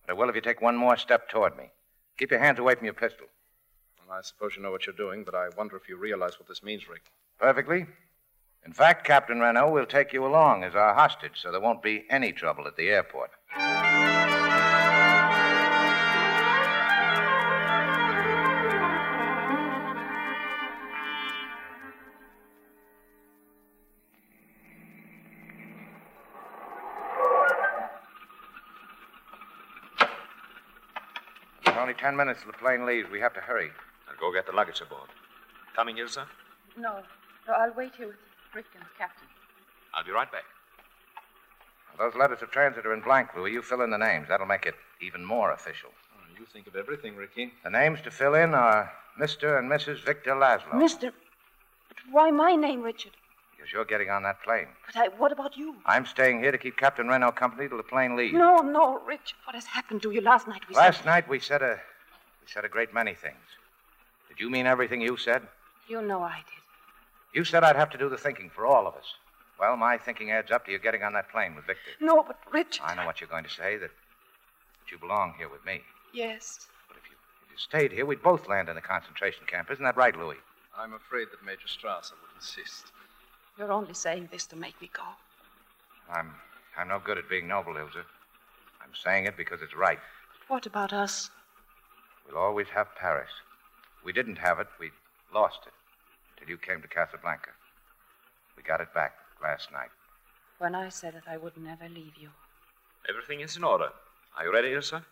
But 0.04 0.12
I 0.12 0.18
will 0.18 0.28
if 0.28 0.34
you 0.34 0.42
take 0.42 0.60
one 0.60 0.76
more 0.76 0.96
step 0.96 1.30
toward 1.30 1.56
me. 1.56 1.70
Keep 2.18 2.32
your 2.32 2.40
hands 2.40 2.58
away 2.58 2.74
from 2.74 2.84
your 2.84 2.94
pistol. 2.94 3.26
Well, 4.06 4.18
I 4.18 4.22
suppose 4.22 4.56
you 4.56 4.62
know 4.62 4.72
what 4.72 4.86
you're 4.86 4.94
doing, 4.94 5.24
but 5.24 5.34
I 5.34 5.48
wonder 5.56 5.76
if 5.76 5.88
you 5.88 5.96
realize 5.96 6.38
what 6.38 6.48
this 6.48 6.62
means, 6.62 6.88
Rick. 6.88 7.02
Perfectly. 7.38 7.86
In 8.64 8.72
fact, 8.74 9.06
Captain 9.06 9.40
Renault 9.40 9.70
will 9.70 9.86
take 9.86 10.12
you 10.12 10.24
along 10.24 10.64
as 10.64 10.74
our 10.74 10.94
hostage, 10.94 11.40
so 11.40 11.50
there 11.50 11.60
won't 11.60 11.82
be 11.82 12.04
any 12.10 12.30
trouble 12.32 12.66
at 12.66 12.76
the 12.76 12.88
airport. 12.88 13.30
Only 31.76 31.94
ten 31.94 32.14
minutes 32.14 32.42
till 32.42 32.52
the 32.52 32.58
plane 32.58 32.84
leaves. 32.84 33.10
We 33.10 33.20
have 33.20 33.32
to 33.32 33.40
hurry. 33.40 33.70
I'll 34.06 34.16
go 34.20 34.30
get 34.32 34.44
the 34.44 34.52
luggage 34.52 34.82
aboard. 34.82 35.08
Coming, 35.74 35.96
Ilsa? 35.96 36.26
No, 36.76 37.00
no, 37.48 37.54
I'll 37.54 37.72
wait 37.72 37.94
here 37.96 38.08
with 38.08 38.16
Rick 38.16 38.29
and 38.54 38.64
the 38.64 38.98
captain. 38.98 39.26
I'll 39.94 40.04
be 40.04 40.10
right 40.10 40.30
back. 40.30 40.44
Those 41.98 42.14
letters 42.14 42.42
of 42.42 42.50
transit 42.50 42.86
are 42.86 42.94
in 42.94 43.00
blank, 43.00 43.28
Louis. 43.36 43.52
You 43.52 43.62
fill 43.62 43.82
in 43.82 43.90
the 43.90 43.98
names. 43.98 44.28
That'll 44.28 44.46
make 44.46 44.64
it 44.66 44.74
even 45.00 45.24
more 45.24 45.52
official. 45.52 45.90
Oh, 46.14 46.38
you 46.38 46.46
think 46.52 46.66
of 46.66 46.76
everything, 46.76 47.16
Ricky. 47.16 47.52
The 47.62 47.70
names 47.70 48.00
to 48.02 48.10
fill 48.10 48.34
in 48.34 48.54
are 48.54 48.90
Mr. 49.18 49.58
and 49.58 49.70
Mrs. 49.70 50.04
Victor 50.04 50.32
Laszlo. 50.34 50.74
Mister. 50.78 51.12
But 51.88 51.96
why 52.10 52.30
my 52.30 52.54
name, 52.54 52.82
Richard? 52.82 53.12
Because 53.54 53.72
you're 53.72 53.84
getting 53.84 54.08
on 54.08 54.22
that 54.22 54.42
plane. 54.42 54.68
But 54.86 54.96
I, 54.96 55.08
what 55.08 55.32
about 55.32 55.56
you? 55.56 55.74
I'm 55.84 56.06
staying 56.06 56.40
here 56.40 56.52
to 56.52 56.58
keep 56.58 56.78
Captain 56.78 57.06
Renault 57.08 57.32
company 57.32 57.68
till 57.68 57.76
the 57.76 57.82
plane 57.82 58.16
leaves. 58.16 58.32
No, 58.32 58.58
no, 58.58 59.00
Richard. 59.06 59.36
What 59.44 59.54
has 59.54 59.66
happened 59.66 60.00
to 60.02 60.10
you 60.10 60.22
last 60.22 60.48
night? 60.48 60.62
We 60.68 60.74
Last 60.74 60.98
said... 60.98 61.06
night 61.06 61.28
we 61.28 61.38
said 61.40 61.60
a 61.62 61.72
we 61.74 62.46
said 62.50 62.64
a 62.64 62.68
great 62.68 62.94
many 62.94 63.12
things. 63.14 63.36
Did 64.28 64.40
you 64.40 64.48
mean 64.48 64.66
everything 64.66 65.02
you 65.02 65.18
said? 65.18 65.42
You 65.88 66.00
know 66.00 66.22
I 66.22 66.36
did. 66.36 66.59
You 67.32 67.44
said 67.44 67.64
I'd 67.64 67.76
have 67.76 67.90
to 67.90 67.98
do 67.98 68.08
the 68.08 68.18
thinking 68.18 68.50
for 68.50 68.66
all 68.66 68.86
of 68.86 68.94
us. 68.94 69.14
Well, 69.58 69.76
my 69.76 69.98
thinking 69.98 70.30
adds 70.30 70.50
up 70.50 70.64
to 70.66 70.72
you 70.72 70.78
getting 70.78 71.02
on 71.02 71.12
that 71.12 71.30
plane 71.30 71.54
with 71.54 71.66
Victor. 71.66 71.90
No, 72.00 72.22
but 72.22 72.38
Richard. 72.50 72.82
I 72.84 72.94
know 72.94 73.04
what 73.04 73.20
you're 73.20 73.28
going 73.28 73.44
to 73.44 73.50
say, 73.50 73.76
that, 73.76 73.90
that 73.90 74.90
you 74.90 74.98
belong 74.98 75.34
here 75.36 75.48
with 75.48 75.64
me. 75.64 75.82
Yes. 76.14 76.66
But 76.88 76.96
if 76.96 77.10
you 77.10 77.16
stayed 77.56 77.92
here, 77.92 78.06
we'd 78.06 78.22
both 78.22 78.48
land 78.48 78.68
in 78.68 78.76
a 78.76 78.80
concentration 78.80 79.44
camp. 79.46 79.70
Isn't 79.70 79.84
that 79.84 79.96
right, 79.96 80.16
Louis? 80.16 80.38
I'm 80.76 80.94
afraid 80.94 81.28
that 81.30 81.44
Major 81.44 81.68
Strasser 81.68 82.12
would 82.12 82.34
insist. 82.36 82.92
You're 83.58 83.72
only 83.72 83.92
saying 83.92 84.30
this 84.32 84.46
to 84.46 84.56
make 84.56 84.80
me 84.80 84.90
go. 84.92 85.02
I'm 86.10 86.32
I'm 86.78 86.88
no 86.88 86.98
good 86.98 87.18
at 87.18 87.28
being 87.28 87.46
noble, 87.46 87.74
Ilsa. 87.74 88.04
I'm 88.82 88.94
saying 89.04 89.26
it 89.26 89.36
because 89.36 89.60
it's 89.60 89.76
right. 89.76 89.98
What 90.48 90.64
about 90.66 90.92
us? 90.92 91.30
We'll 92.26 92.40
always 92.40 92.68
have 92.68 92.94
Paris. 92.96 93.30
We 94.04 94.12
didn't 94.12 94.38
have 94.38 94.58
it, 94.60 94.68
we 94.78 94.90
lost 95.34 95.60
it. 95.66 95.72
Till 96.40 96.48
you 96.48 96.56
came 96.56 96.82
to 96.82 96.88
Casablanca. 96.88 97.50
We 98.56 98.62
got 98.62 98.80
it 98.80 98.92
back 98.94 99.12
last 99.42 99.70
night. 99.70 99.90
When 100.58 100.74
I 100.74 100.88
said 100.88 101.14
that 101.14 101.30
I 101.30 101.36
would 101.36 101.56
never 101.56 101.88
leave 101.88 102.16
you. 102.20 102.30
Everything 103.08 103.40
is 103.40 103.56
in 103.56 103.64
order. 103.64 103.90
Are 104.36 104.44
you 104.44 104.52
ready, 104.52 104.70
Ilsa? 104.70 105.04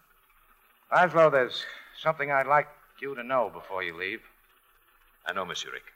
Laszlo, 0.92 1.30
there's 1.30 1.64
something 2.00 2.30
I'd 2.30 2.46
like 2.46 2.68
you 3.00 3.14
to 3.14 3.22
know 3.22 3.50
before 3.52 3.82
you 3.82 3.96
leave. 3.96 4.20
I 5.26 5.32
know, 5.32 5.44
Monsieur 5.44 5.72
Rick. 5.72 5.92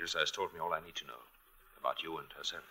Ilsa 0.00 0.20
has 0.20 0.30
told 0.30 0.54
me 0.54 0.60
all 0.60 0.72
I 0.72 0.80
need 0.80 0.94
to 0.96 1.06
know 1.06 1.22
about 1.80 2.02
you 2.02 2.16
and 2.18 2.28
herself. 2.36 2.64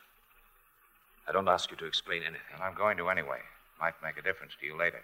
I 1.28 1.34
don't 1.34 1.48
ask 1.50 1.70
you 1.72 1.78
to 1.78 1.86
explain 1.86 2.24
anything. 2.24 2.54
And 2.54 2.64
I'm 2.64 2.74
going 2.74 2.98
to 2.98 3.10
anyway. 3.10 3.40
Might 3.80 4.02
make 4.02 4.18
a 4.18 4.22
difference 4.22 4.54
to 4.60 4.66
you 4.66 4.78
later. 4.78 5.04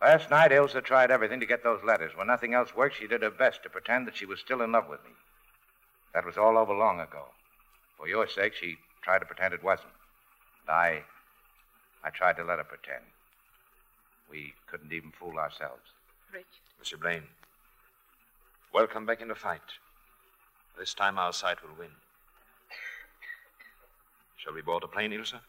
Last 0.00 0.30
night, 0.30 0.50
Ilsa 0.50 0.82
tried 0.84 1.10
everything 1.10 1.40
to 1.40 1.46
get 1.46 1.62
those 1.62 1.82
letters. 1.82 2.12
When 2.14 2.26
nothing 2.26 2.54
else 2.54 2.74
worked, 2.74 2.96
she 2.96 3.06
did 3.06 3.22
her 3.22 3.30
best 3.30 3.62
to 3.62 3.70
pretend 3.70 4.06
that 4.06 4.16
she 4.16 4.26
was 4.26 4.40
still 4.40 4.62
in 4.62 4.72
love 4.72 4.88
with 4.88 5.02
me. 5.04 5.10
That 6.14 6.26
was 6.26 6.36
all 6.36 6.58
over 6.58 6.74
long 6.74 7.00
ago. 7.00 7.26
For 7.96 8.08
your 8.08 8.26
sake, 8.28 8.54
she 8.54 8.76
tried 9.02 9.20
to 9.20 9.26
pretend 9.26 9.54
it 9.54 9.62
wasn't. 9.62 9.92
And 10.66 10.74
I. 10.74 11.02
I 12.02 12.10
tried 12.10 12.36
to 12.36 12.44
let 12.44 12.58
her 12.58 12.64
pretend. 12.64 13.04
We 14.30 14.54
couldn't 14.70 14.92
even 14.92 15.12
fool 15.12 15.38
ourselves. 15.38 15.82
Richard. 16.32 16.46
Monsieur 16.78 16.96
Blaine, 16.96 17.28
welcome 18.72 19.04
back 19.04 19.20
in 19.20 19.28
the 19.28 19.34
fight. 19.34 19.60
This 20.78 20.94
time 20.94 21.18
our 21.18 21.32
side 21.32 21.58
will 21.62 21.76
win. 21.78 21.90
Shall 24.36 24.54
we 24.54 24.62
board 24.62 24.84
a 24.84 24.88
plane, 24.88 25.10
Ilsa? 25.10 25.40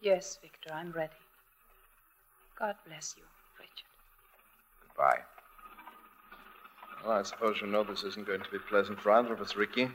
Yes, 0.00 0.38
Victor, 0.42 0.74
I'm 0.74 0.90
ready. 0.90 1.12
God 2.58 2.74
bless 2.86 3.14
you, 3.16 3.22
Richard. 3.58 3.86
Goodbye. 4.82 5.20
Well, 7.04 7.18
I 7.18 7.22
suppose 7.22 7.60
you 7.60 7.66
know 7.66 7.82
this 7.82 8.02
isn't 8.02 8.26
going 8.26 8.42
to 8.42 8.50
be 8.50 8.58
pleasant 8.58 9.00
for 9.00 9.10
either 9.12 9.32
of 9.32 9.40
us, 9.40 9.56
Ricky. 9.56 9.90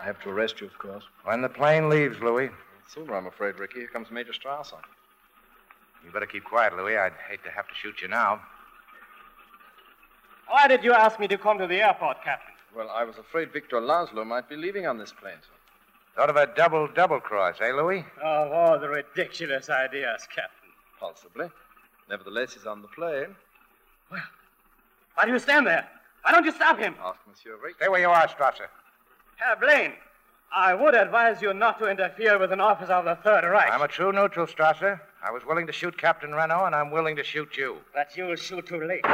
I 0.00 0.04
have 0.04 0.20
to 0.22 0.30
arrest 0.30 0.60
you, 0.60 0.66
of 0.66 0.78
course. 0.78 1.04
When 1.24 1.42
the 1.42 1.48
plane 1.48 1.88
leaves, 1.88 2.20
Louis. 2.20 2.50
Sooner, 2.88 3.14
I'm 3.14 3.26
afraid, 3.26 3.58
Ricky. 3.58 3.80
Here 3.80 3.88
comes 3.88 4.10
Major 4.10 4.32
Strasser. 4.32 4.78
You 6.04 6.10
better 6.12 6.26
keep 6.26 6.44
quiet, 6.44 6.76
Louis. 6.76 6.96
I'd 6.96 7.12
hate 7.30 7.42
to 7.44 7.50
have 7.50 7.66
to 7.68 7.74
shoot 7.74 8.02
you 8.02 8.08
now. 8.08 8.40
Why 10.48 10.68
did 10.68 10.84
you 10.84 10.92
ask 10.92 11.18
me 11.18 11.28
to 11.28 11.38
come 11.38 11.58
to 11.58 11.66
the 11.66 11.80
airport, 11.80 12.22
Captain? 12.22 12.52
Well, 12.76 12.90
I 12.90 13.04
was 13.04 13.16
afraid 13.16 13.52
Victor 13.52 13.80
Laszlo 13.80 14.26
might 14.26 14.48
be 14.48 14.56
leaving 14.56 14.86
on 14.86 14.98
this 14.98 15.12
plane, 15.12 15.36
sir. 15.40 15.48
Sort 16.16 16.28
of 16.28 16.36
a 16.36 16.46
double 16.54 16.88
double 16.88 17.20
cross, 17.20 17.56
eh, 17.60 17.72
Louis? 17.72 18.04
Of 18.22 18.52
all 18.52 18.78
the 18.78 18.88
ridiculous 18.88 19.70
ideas, 19.70 20.26
Captain. 20.34 20.70
Possibly. 21.00 21.48
Nevertheless, 22.10 22.52
he's 22.54 22.66
on 22.66 22.82
the 22.82 22.88
plane. 22.88 23.34
Well, 24.10 24.20
why 25.14 25.24
do 25.24 25.32
you 25.32 25.38
stand 25.38 25.66
there? 25.66 25.88
Why 26.22 26.32
don't 26.32 26.44
you 26.44 26.52
stop 26.52 26.78
him? 26.78 26.94
Ask 27.02 27.18
Monsieur 27.28 27.56
Rick. 27.62 27.76
Stay 27.76 27.88
where 27.88 28.00
you 28.00 28.08
are, 28.08 28.28
Strasser. 28.28 28.68
Herr 29.36 29.56
Blaine, 29.56 29.92
I 30.54 30.74
would 30.74 30.94
advise 30.94 31.42
you 31.42 31.52
not 31.52 31.78
to 31.80 31.88
interfere 31.90 32.38
with 32.38 32.52
an 32.52 32.60
officer 32.60 32.92
of 32.92 33.04
the 33.04 33.16
Third 33.22 33.44
Reich. 33.48 33.72
I'm 33.72 33.82
a 33.82 33.88
true 33.88 34.12
neutral, 34.12 34.46
Strasser. 34.46 35.00
I 35.22 35.30
was 35.30 35.44
willing 35.44 35.66
to 35.66 35.72
shoot 35.72 35.96
Captain 35.96 36.32
Renault, 36.32 36.66
and 36.66 36.74
I'm 36.74 36.90
willing 36.90 37.16
to 37.16 37.24
shoot 37.24 37.56
you. 37.56 37.78
But 37.94 38.16
you'll 38.16 38.36
shoot 38.36 38.66
too 38.66 38.82
late. 38.84 39.04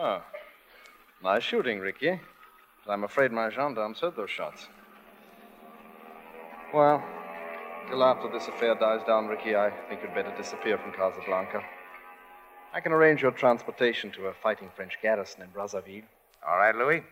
Oh. 0.00 0.22
Nice 1.22 1.42
shooting, 1.42 1.80
Ricky. 1.80 2.20
But 2.86 2.92
I'm 2.92 3.04
afraid 3.04 3.32
my 3.32 3.50
gendarmes 3.50 4.00
heard 4.00 4.14
those 4.16 4.30
shots. 4.30 4.68
Well, 6.72 7.02
till 7.88 8.04
after 8.04 8.30
this 8.30 8.46
affair 8.46 8.74
dies 8.76 9.00
down, 9.06 9.26
Ricky, 9.26 9.56
I 9.56 9.70
think 9.88 10.02
you'd 10.02 10.14
better 10.14 10.32
disappear 10.36 10.78
from 10.78 10.92
Casablanca. 10.92 11.64
I 12.72 12.80
can 12.80 12.92
arrange 12.92 13.22
your 13.22 13.30
transportation 13.30 14.10
to 14.12 14.26
a 14.26 14.34
fighting 14.34 14.70
French 14.74 14.98
garrison 15.02 15.42
in 15.42 15.48
Brazzaville. 15.48 16.04
All 16.46 16.58
right, 16.58 16.74
Louis. 16.74 17.02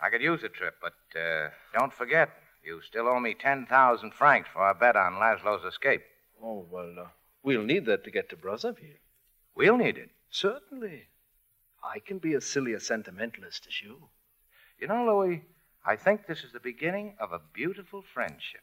I 0.00 0.10
could 0.10 0.20
use 0.20 0.42
the 0.42 0.50
trip, 0.50 0.74
but 0.80 1.18
uh, 1.18 1.48
don't 1.72 1.92
forget, 1.92 2.28
you 2.62 2.80
still 2.82 3.08
owe 3.08 3.18
me 3.18 3.34
10,000 3.34 4.12
francs 4.12 4.48
for 4.52 4.60
our 4.60 4.74
bet 4.74 4.94
on 4.94 5.14
Laszlo's 5.14 5.64
escape. 5.64 6.02
Oh, 6.42 6.66
well, 6.70 6.94
uh, 6.98 7.08
we'll 7.42 7.62
need 7.62 7.86
that 7.86 8.04
to 8.04 8.10
get 8.10 8.28
to 8.30 8.36
Brazzaville. 8.36 8.98
We'll 9.54 9.78
need 9.78 9.96
it. 9.96 10.10
Certainly. 10.30 11.04
I 11.82 12.00
can 12.00 12.18
be 12.18 12.34
as 12.34 12.44
silly 12.44 12.74
a 12.74 12.80
sentimentalist 12.80 13.66
as 13.66 13.80
you. 13.80 14.08
You 14.78 14.88
know, 14.88 15.06
Louis, 15.06 15.42
I 15.86 15.96
think 15.96 16.26
this 16.26 16.44
is 16.44 16.52
the 16.52 16.60
beginning 16.60 17.16
of 17.18 17.32
a 17.32 17.40
beautiful 17.54 18.02
friendship. 18.02 18.60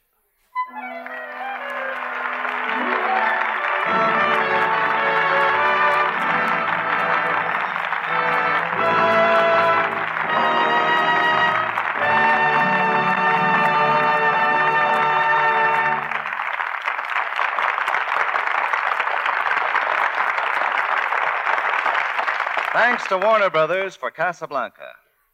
Thanks 22.94 23.08
to 23.08 23.18
Warner 23.18 23.50
Brothers 23.50 23.96
for 23.96 24.12
Casablanca. 24.12 24.91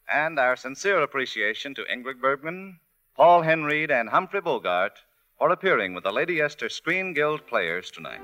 And 0.10 0.39
our 0.39 0.55
sincere 0.55 1.01
appreciation 1.01 1.76
to 1.76 1.84
Ingrid 1.93 2.22
Bergman, 2.22 2.80
Paul 3.18 3.43
Henreid, 3.43 3.91
and 3.91 4.07
Humphrey 4.07 4.39
Bogart 4.39 4.93
for 5.38 5.49
appearing 5.49 5.93
with 5.93 6.05
the 6.05 6.12
Lady 6.14 6.39
Esther 6.39 6.70
Screen 6.70 7.14
Guild 7.14 7.45
players 7.47 7.91
tonight. 7.91 8.22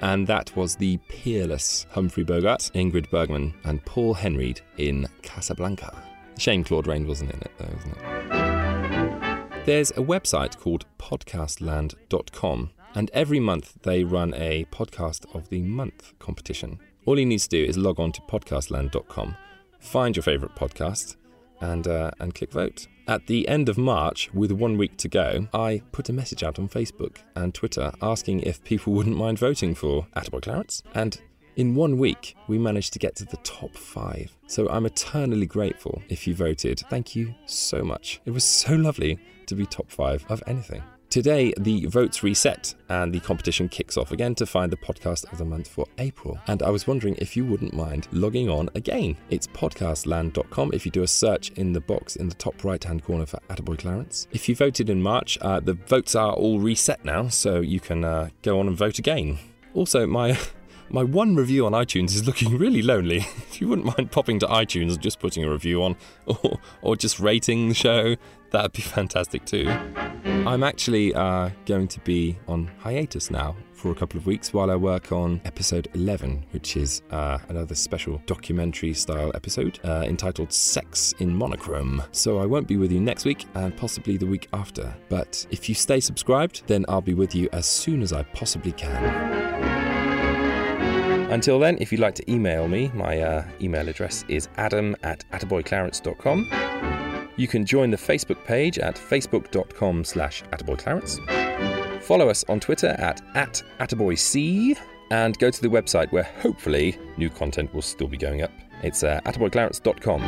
And 0.00 0.26
that 0.26 0.56
was 0.56 0.74
the 0.74 0.96
peerless 1.08 1.86
Humphrey 1.92 2.24
Bogart, 2.24 2.72
Ingrid 2.74 3.10
Bergman, 3.10 3.54
and 3.62 3.84
Paul 3.84 4.16
Henreid 4.16 4.60
in 4.76 5.06
Casablanca. 5.22 6.02
Shame 6.38 6.64
Claude 6.64 6.88
Rains 6.88 7.06
wasn't 7.06 7.30
in 7.30 7.42
it, 7.42 7.52
though, 7.58 7.76
isn't 7.78 7.96
it? 7.96 9.66
There's 9.66 9.92
a 9.92 10.02
website 10.02 10.58
called 10.58 10.84
podcastland.com, 10.98 12.70
and 12.96 13.10
every 13.14 13.38
month 13.38 13.74
they 13.82 14.02
run 14.02 14.34
a 14.34 14.64
Podcast 14.72 15.32
of 15.32 15.48
the 15.48 15.62
Month 15.62 16.12
competition. 16.18 16.80
All 17.06 17.20
you 17.20 17.24
need 17.24 17.38
to 17.38 17.48
do 17.48 17.64
is 17.64 17.78
log 17.78 18.00
on 18.00 18.10
to 18.10 18.20
podcastland.com, 18.22 19.36
find 19.78 20.16
your 20.16 20.24
favourite 20.24 20.56
podcast, 20.56 21.14
and, 21.60 21.86
uh, 21.86 22.10
and 22.18 22.34
click 22.34 22.50
vote. 22.50 22.88
At 23.06 23.28
the 23.28 23.46
end 23.46 23.68
of 23.68 23.78
March, 23.78 24.28
with 24.34 24.50
one 24.50 24.76
week 24.76 24.96
to 24.98 25.08
go, 25.08 25.46
I 25.54 25.82
put 25.92 26.08
a 26.08 26.12
message 26.12 26.42
out 26.42 26.58
on 26.58 26.68
Facebook 26.68 27.18
and 27.36 27.54
Twitter 27.54 27.92
asking 28.02 28.40
if 28.40 28.62
people 28.64 28.92
wouldn't 28.94 29.16
mind 29.16 29.38
voting 29.38 29.76
for 29.76 30.08
Attaboy 30.16 30.42
Clarence. 30.42 30.82
And 30.96 31.20
in 31.54 31.76
one 31.76 31.96
week, 31.96 32.34
we 32.48 32.58
managed 32.58 32.92
to 32.94 32.98
get 32.98 33.14
to 33.16 33.24
the 33.24 33.38
top 33.38 33.76
five. 33.76 34.36
So 34.48 34.68
I'm 34.68 34.84
eternally 34.84 35.46
grateful 35.46 36.02
if 36.08 36.26
you 36.26 36.34
voted. 36.34 36.80
Thank 36.90 37.14
you 37.14 37.36
so 37.46 37.84
much. 37.84 38.20
It 38.24 38.32
was 38.32 38.42
so 38.42 38.74
lovely 38.74 39.20
to 39.46 39.54
be 39.54 39.64
top 39.64 39.92
five 39.92 40.26
of 40.28 40.42
anything. 40.48 40.82
Today, 41.16 41.54
the 41.56 41.86
votes 41.86 42.22
reset 42.22 42.74
and 42.90 43.10
the 43.10 43.20
competition 43.20 43.70
kicks 43.70 43.96
off 43.96 44.12
again 44.12 44.34
to 44.34 44.44
find 44.44 44.70
the 44.70 44.76
podcast 44.76 45.32
of 45.32 45.38
the 45.38 45.46
month 45.46 45.66
for 45.66 45.86
April. 45.96 46.38
And 46.46 46.62
I 46.62 46.68
was 46.68 46.86
wondering 46.86 47.14
if 47.16 47.38
you 47.38 47.46
wouldn't 47.46 47.72
mind 47.72 48.06
logging 48.12 48.50
on 48.50 48.68
again. 48.74 49.16
It's 49.30 49.46
podcastland.com. 49.46 50.72
If 50.74 50.84
you 50.84 50.92
do 50.92 51.04
a 51.04 51.08
search 51.08 51.52
in 51.52 51.72
the 51.72 51.80
box 51.80 52.16
in 52.16 52.28
the 52.28 52.34
top 52.34 52.62
right 52.64 52.84
hand 52.84 53.02
corner 53.02 53.24
for 53.24 53.40
Attaboy 53.48 53.78
Clarence. 53.78 54.28
If 54.30 54.46
you 54.46 54.54
voted 54.54 54.90
in 54.90 55.02
March, 55.02 55.38
uh, 55.40 55.60
the 55.60 55.72
votes 55.72 56.14
are 56.14 56.34
all 56.34 56.60
reset 56.60 57.02
now, 57.02 57.28
so 57.28 57.62
you 57.62 57.80
can 57.80 58.04
uh, 58.04 58.28
go 58.42 58.60
on 58.60 58.66
and 58.66 58.76
vote 58.76 58.98
again. 58.98 59.38
Also, 59.72 60.06
my 60.06 60.38
my 60.88 61.02
one 61.02 61.34
review 61.34 61.66
on 61.66 61.72
iTunes 61.72 62.14
is 62.14 62.26
looking 62.26 62.56
really 62.56 62.82
lonely. 62.82 63.16
if 63.48 63.60
you 63.60 63.68
wouldn't 63.68 63.86
mind 63.96 64.10
popping 64.10 64.38
to 64.40 64.46
iTunes 64.46 64.92
and 64.92 65.00
just 65.00 65.18
putting 65.18 65.44
a 65.44 65.50
review 65.50 65.82
on, 65.82 65.96
or, 66.26 66.60
or 66.82 66.96
just 66.96 67.18
rating 67.18 67.68
the 67.68 67.74
show, 67.74 68.16
that'd 68.56 68.72
be 68.72 68.82
fantastic 68.98 69.44
too. 69.44 69.68
I'm 70.46 70.62
actually 70.62 71.14
uh, 71.14 71.50
going 71.66 71.88
to 71.88 72.00
be 72.00 72.38
on 72.48 72.70
hiatus 72.78 73.30
now 73.30 73.54
for 73.74 73.90
a 73.90 73.94
couple 73.94 74.18
of 74.18 74.26
weeks 74.26 74.54
while 74.54 74.70
I 74.70 74.76
work 74.76 75.12
on 75.12 75.40
episode 75.44 75.88
11, 75.94 76.46
which 76.52 76.76
is 76.76 77.02
uh, 77.10 77.38
another 77.48 77.74
special 77.74 78.20
documentary 78.24 78.94
style 78.94 79.30
episode 79.34 79.78
uh, 79.84 80.04
entitled 80.06 80.52
Sex 80.52 81.12
in 81.18 81.36
Monochrome. 81.36 82.02
So 82.12 82.38
I 82.38 82.46
won't 82.46 82.66
be 82.66 82.78
with 82.78 82.90
you 82.90 83.00
next 83.00 83.26
week 83.26 83.44
and 83.54 83.76
possibly 83.76 84.16
the 84.16 84.26
week 84.26 84.48
after. 84.52 84.96
But 85.08 85.46
if 85.50 85.68
you 85.68 85.74
stay 85.74 86.00
subscribed, 86.00 86.62
then 86.66 86.86
I'll 86.88 87.02
be 87.02 87.14
with 87.14 87.34
you 87.34 87.48
as 87.52 87.66
soon 87.66 88.02
as 88.02 88.12
I 88.12 88.22
possibly 88.22 88.72
can. 88.72 89.66
Until 91.30 91.58
then, 91.58 91.76
if 91.80 91.92
you'd 91.92 92.00
like 92.00 92.14
to 92.14 92.32
email 92.32 92.66
me, 92.68 92.90
my 92.94 93.20
uh, 93.20 93.44
email 93.60 93.88
address 93.88 94.24
is 94.28 94.48
adam 94.56 94.96
at 95.02 95.28
attaboyclarence.com. 95.32 97.05
You 97.36 97.46
can 97.46 97.66
join 97.66 97.90
the 97.90 97.96
Facebook 97.96 98.42
page 98.44 98.78
at 98.78 98.96
facebook.com 98.96 100.04
slash 100.04 100.42
attaboyclarence. 100.44 101.20
Follow 102.02 102.28
us 102.28 102.44
on 102.48 102.60
Twitter 102.60 102.94
at, 102.98 103.20
at 103.34 103.62
attaboyc 103.78 104.78
and 105.10 105.38
go 105.38 105.50
to 105.50 105.62
the 105.62 105.68
website 105.68 106.10
where 106.12 106.22
hopefully 106.22 106.98
new 107.16 107.28
content 107.28 107.72
will 107.74 107.82
still 107.82 108.08
be 108.08 108.16
going 108.16 108.42
up. 108.42 108.50
It's 108.82 109.02
uh, 109.02 109.20
attaboyclarence.com. 109.24 110.22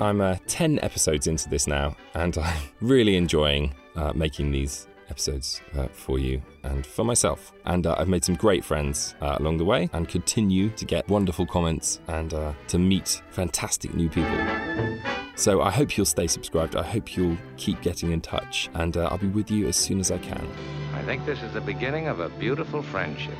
I'm 0.00 0.20
uh, 0.20 0.36
10 0.46 0.78
episodes 0.82 1.26
into 1.26 1.48
this 1.48 1.66
now, 1.66 1.96
and 2.14 2.36
I'm 2.42 2.62
really 2.80 3.16
enjoying 3.16 3.74
uh, 3.94 4.12
making 4.14 4.52
these 4.52 4.86
episodes 5.10 5.60
uh, 5.76 5.88
for 5.88 6.18
you 6.18 6.42
and 6.62 6.86
for 6.86 7.04
myself. 7.04 7.52
And 7.64 7.86
uh, 7.86 7.96
I've 7.98 8.08
made 8.08 8.24
some 8.24 8.34
great 8.34 8.64
friends 8.64 9.14
uh, 9.20 9.36
along 9.38 9.58
the 9.58 9.64
way 9.64 9.88
and 9.92 10.08
continue 10.08 10.70
to 10.70 10.84
get 10.84 11.08
wonderful 11.08 11.46
comments 11.46 12.00
and 12.08 12.32
uh, 12.34 12.52
to 12.68 12.78
meet 12.78 13.22
fantastic 13.30 13.94
new 13.94 14.08
people. 14.08 14.36
So 15.36 15.60
I 15.60 15.70
hope 15.70 15.96
you'll 15.96 16.06
stay 16.06 16.26
subscribed. 16.26 16.76
I 16.76 16.82
hope 16.82 17.14
you'll 17.14 17.36
keep 17.58 17.82
getting 17.82 18.10
in 18.10 18.22
touch, 18.22 18.70
and 18.72 18.96
uh, 18.96 19.08
I'll 19.10 19.18
be 19.18 19.28
with 19.28 19.50
you 19.50 19.68
as 19.68 19.76
soon 19.76 20.00
as 20.00 20.10
I 20.10 20.16
can. 20.16 20.48
I 20.94 21.02
think 21.02 21.26
this 21.26 21.42
is 21.42 21.52
the 21.52 21.60
beginning 21.60 22.08
of 22.08 22.20
a 22.20 22.30
beautiful 22.30 22.82
friendship. 22.82 23.34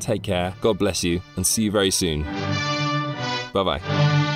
Take 0.00 0.24
care, 0.24 0.54
God 0.60 0.78
bless 0.78 1.04
you, 1.04 1.20
and 1.36 1.46
see 1.46 1.64
you 1.64 1.70
very 1.70 1.92
soon. 1.92 2.22
Bye 3.52 3.62
bye. 3.78 4.35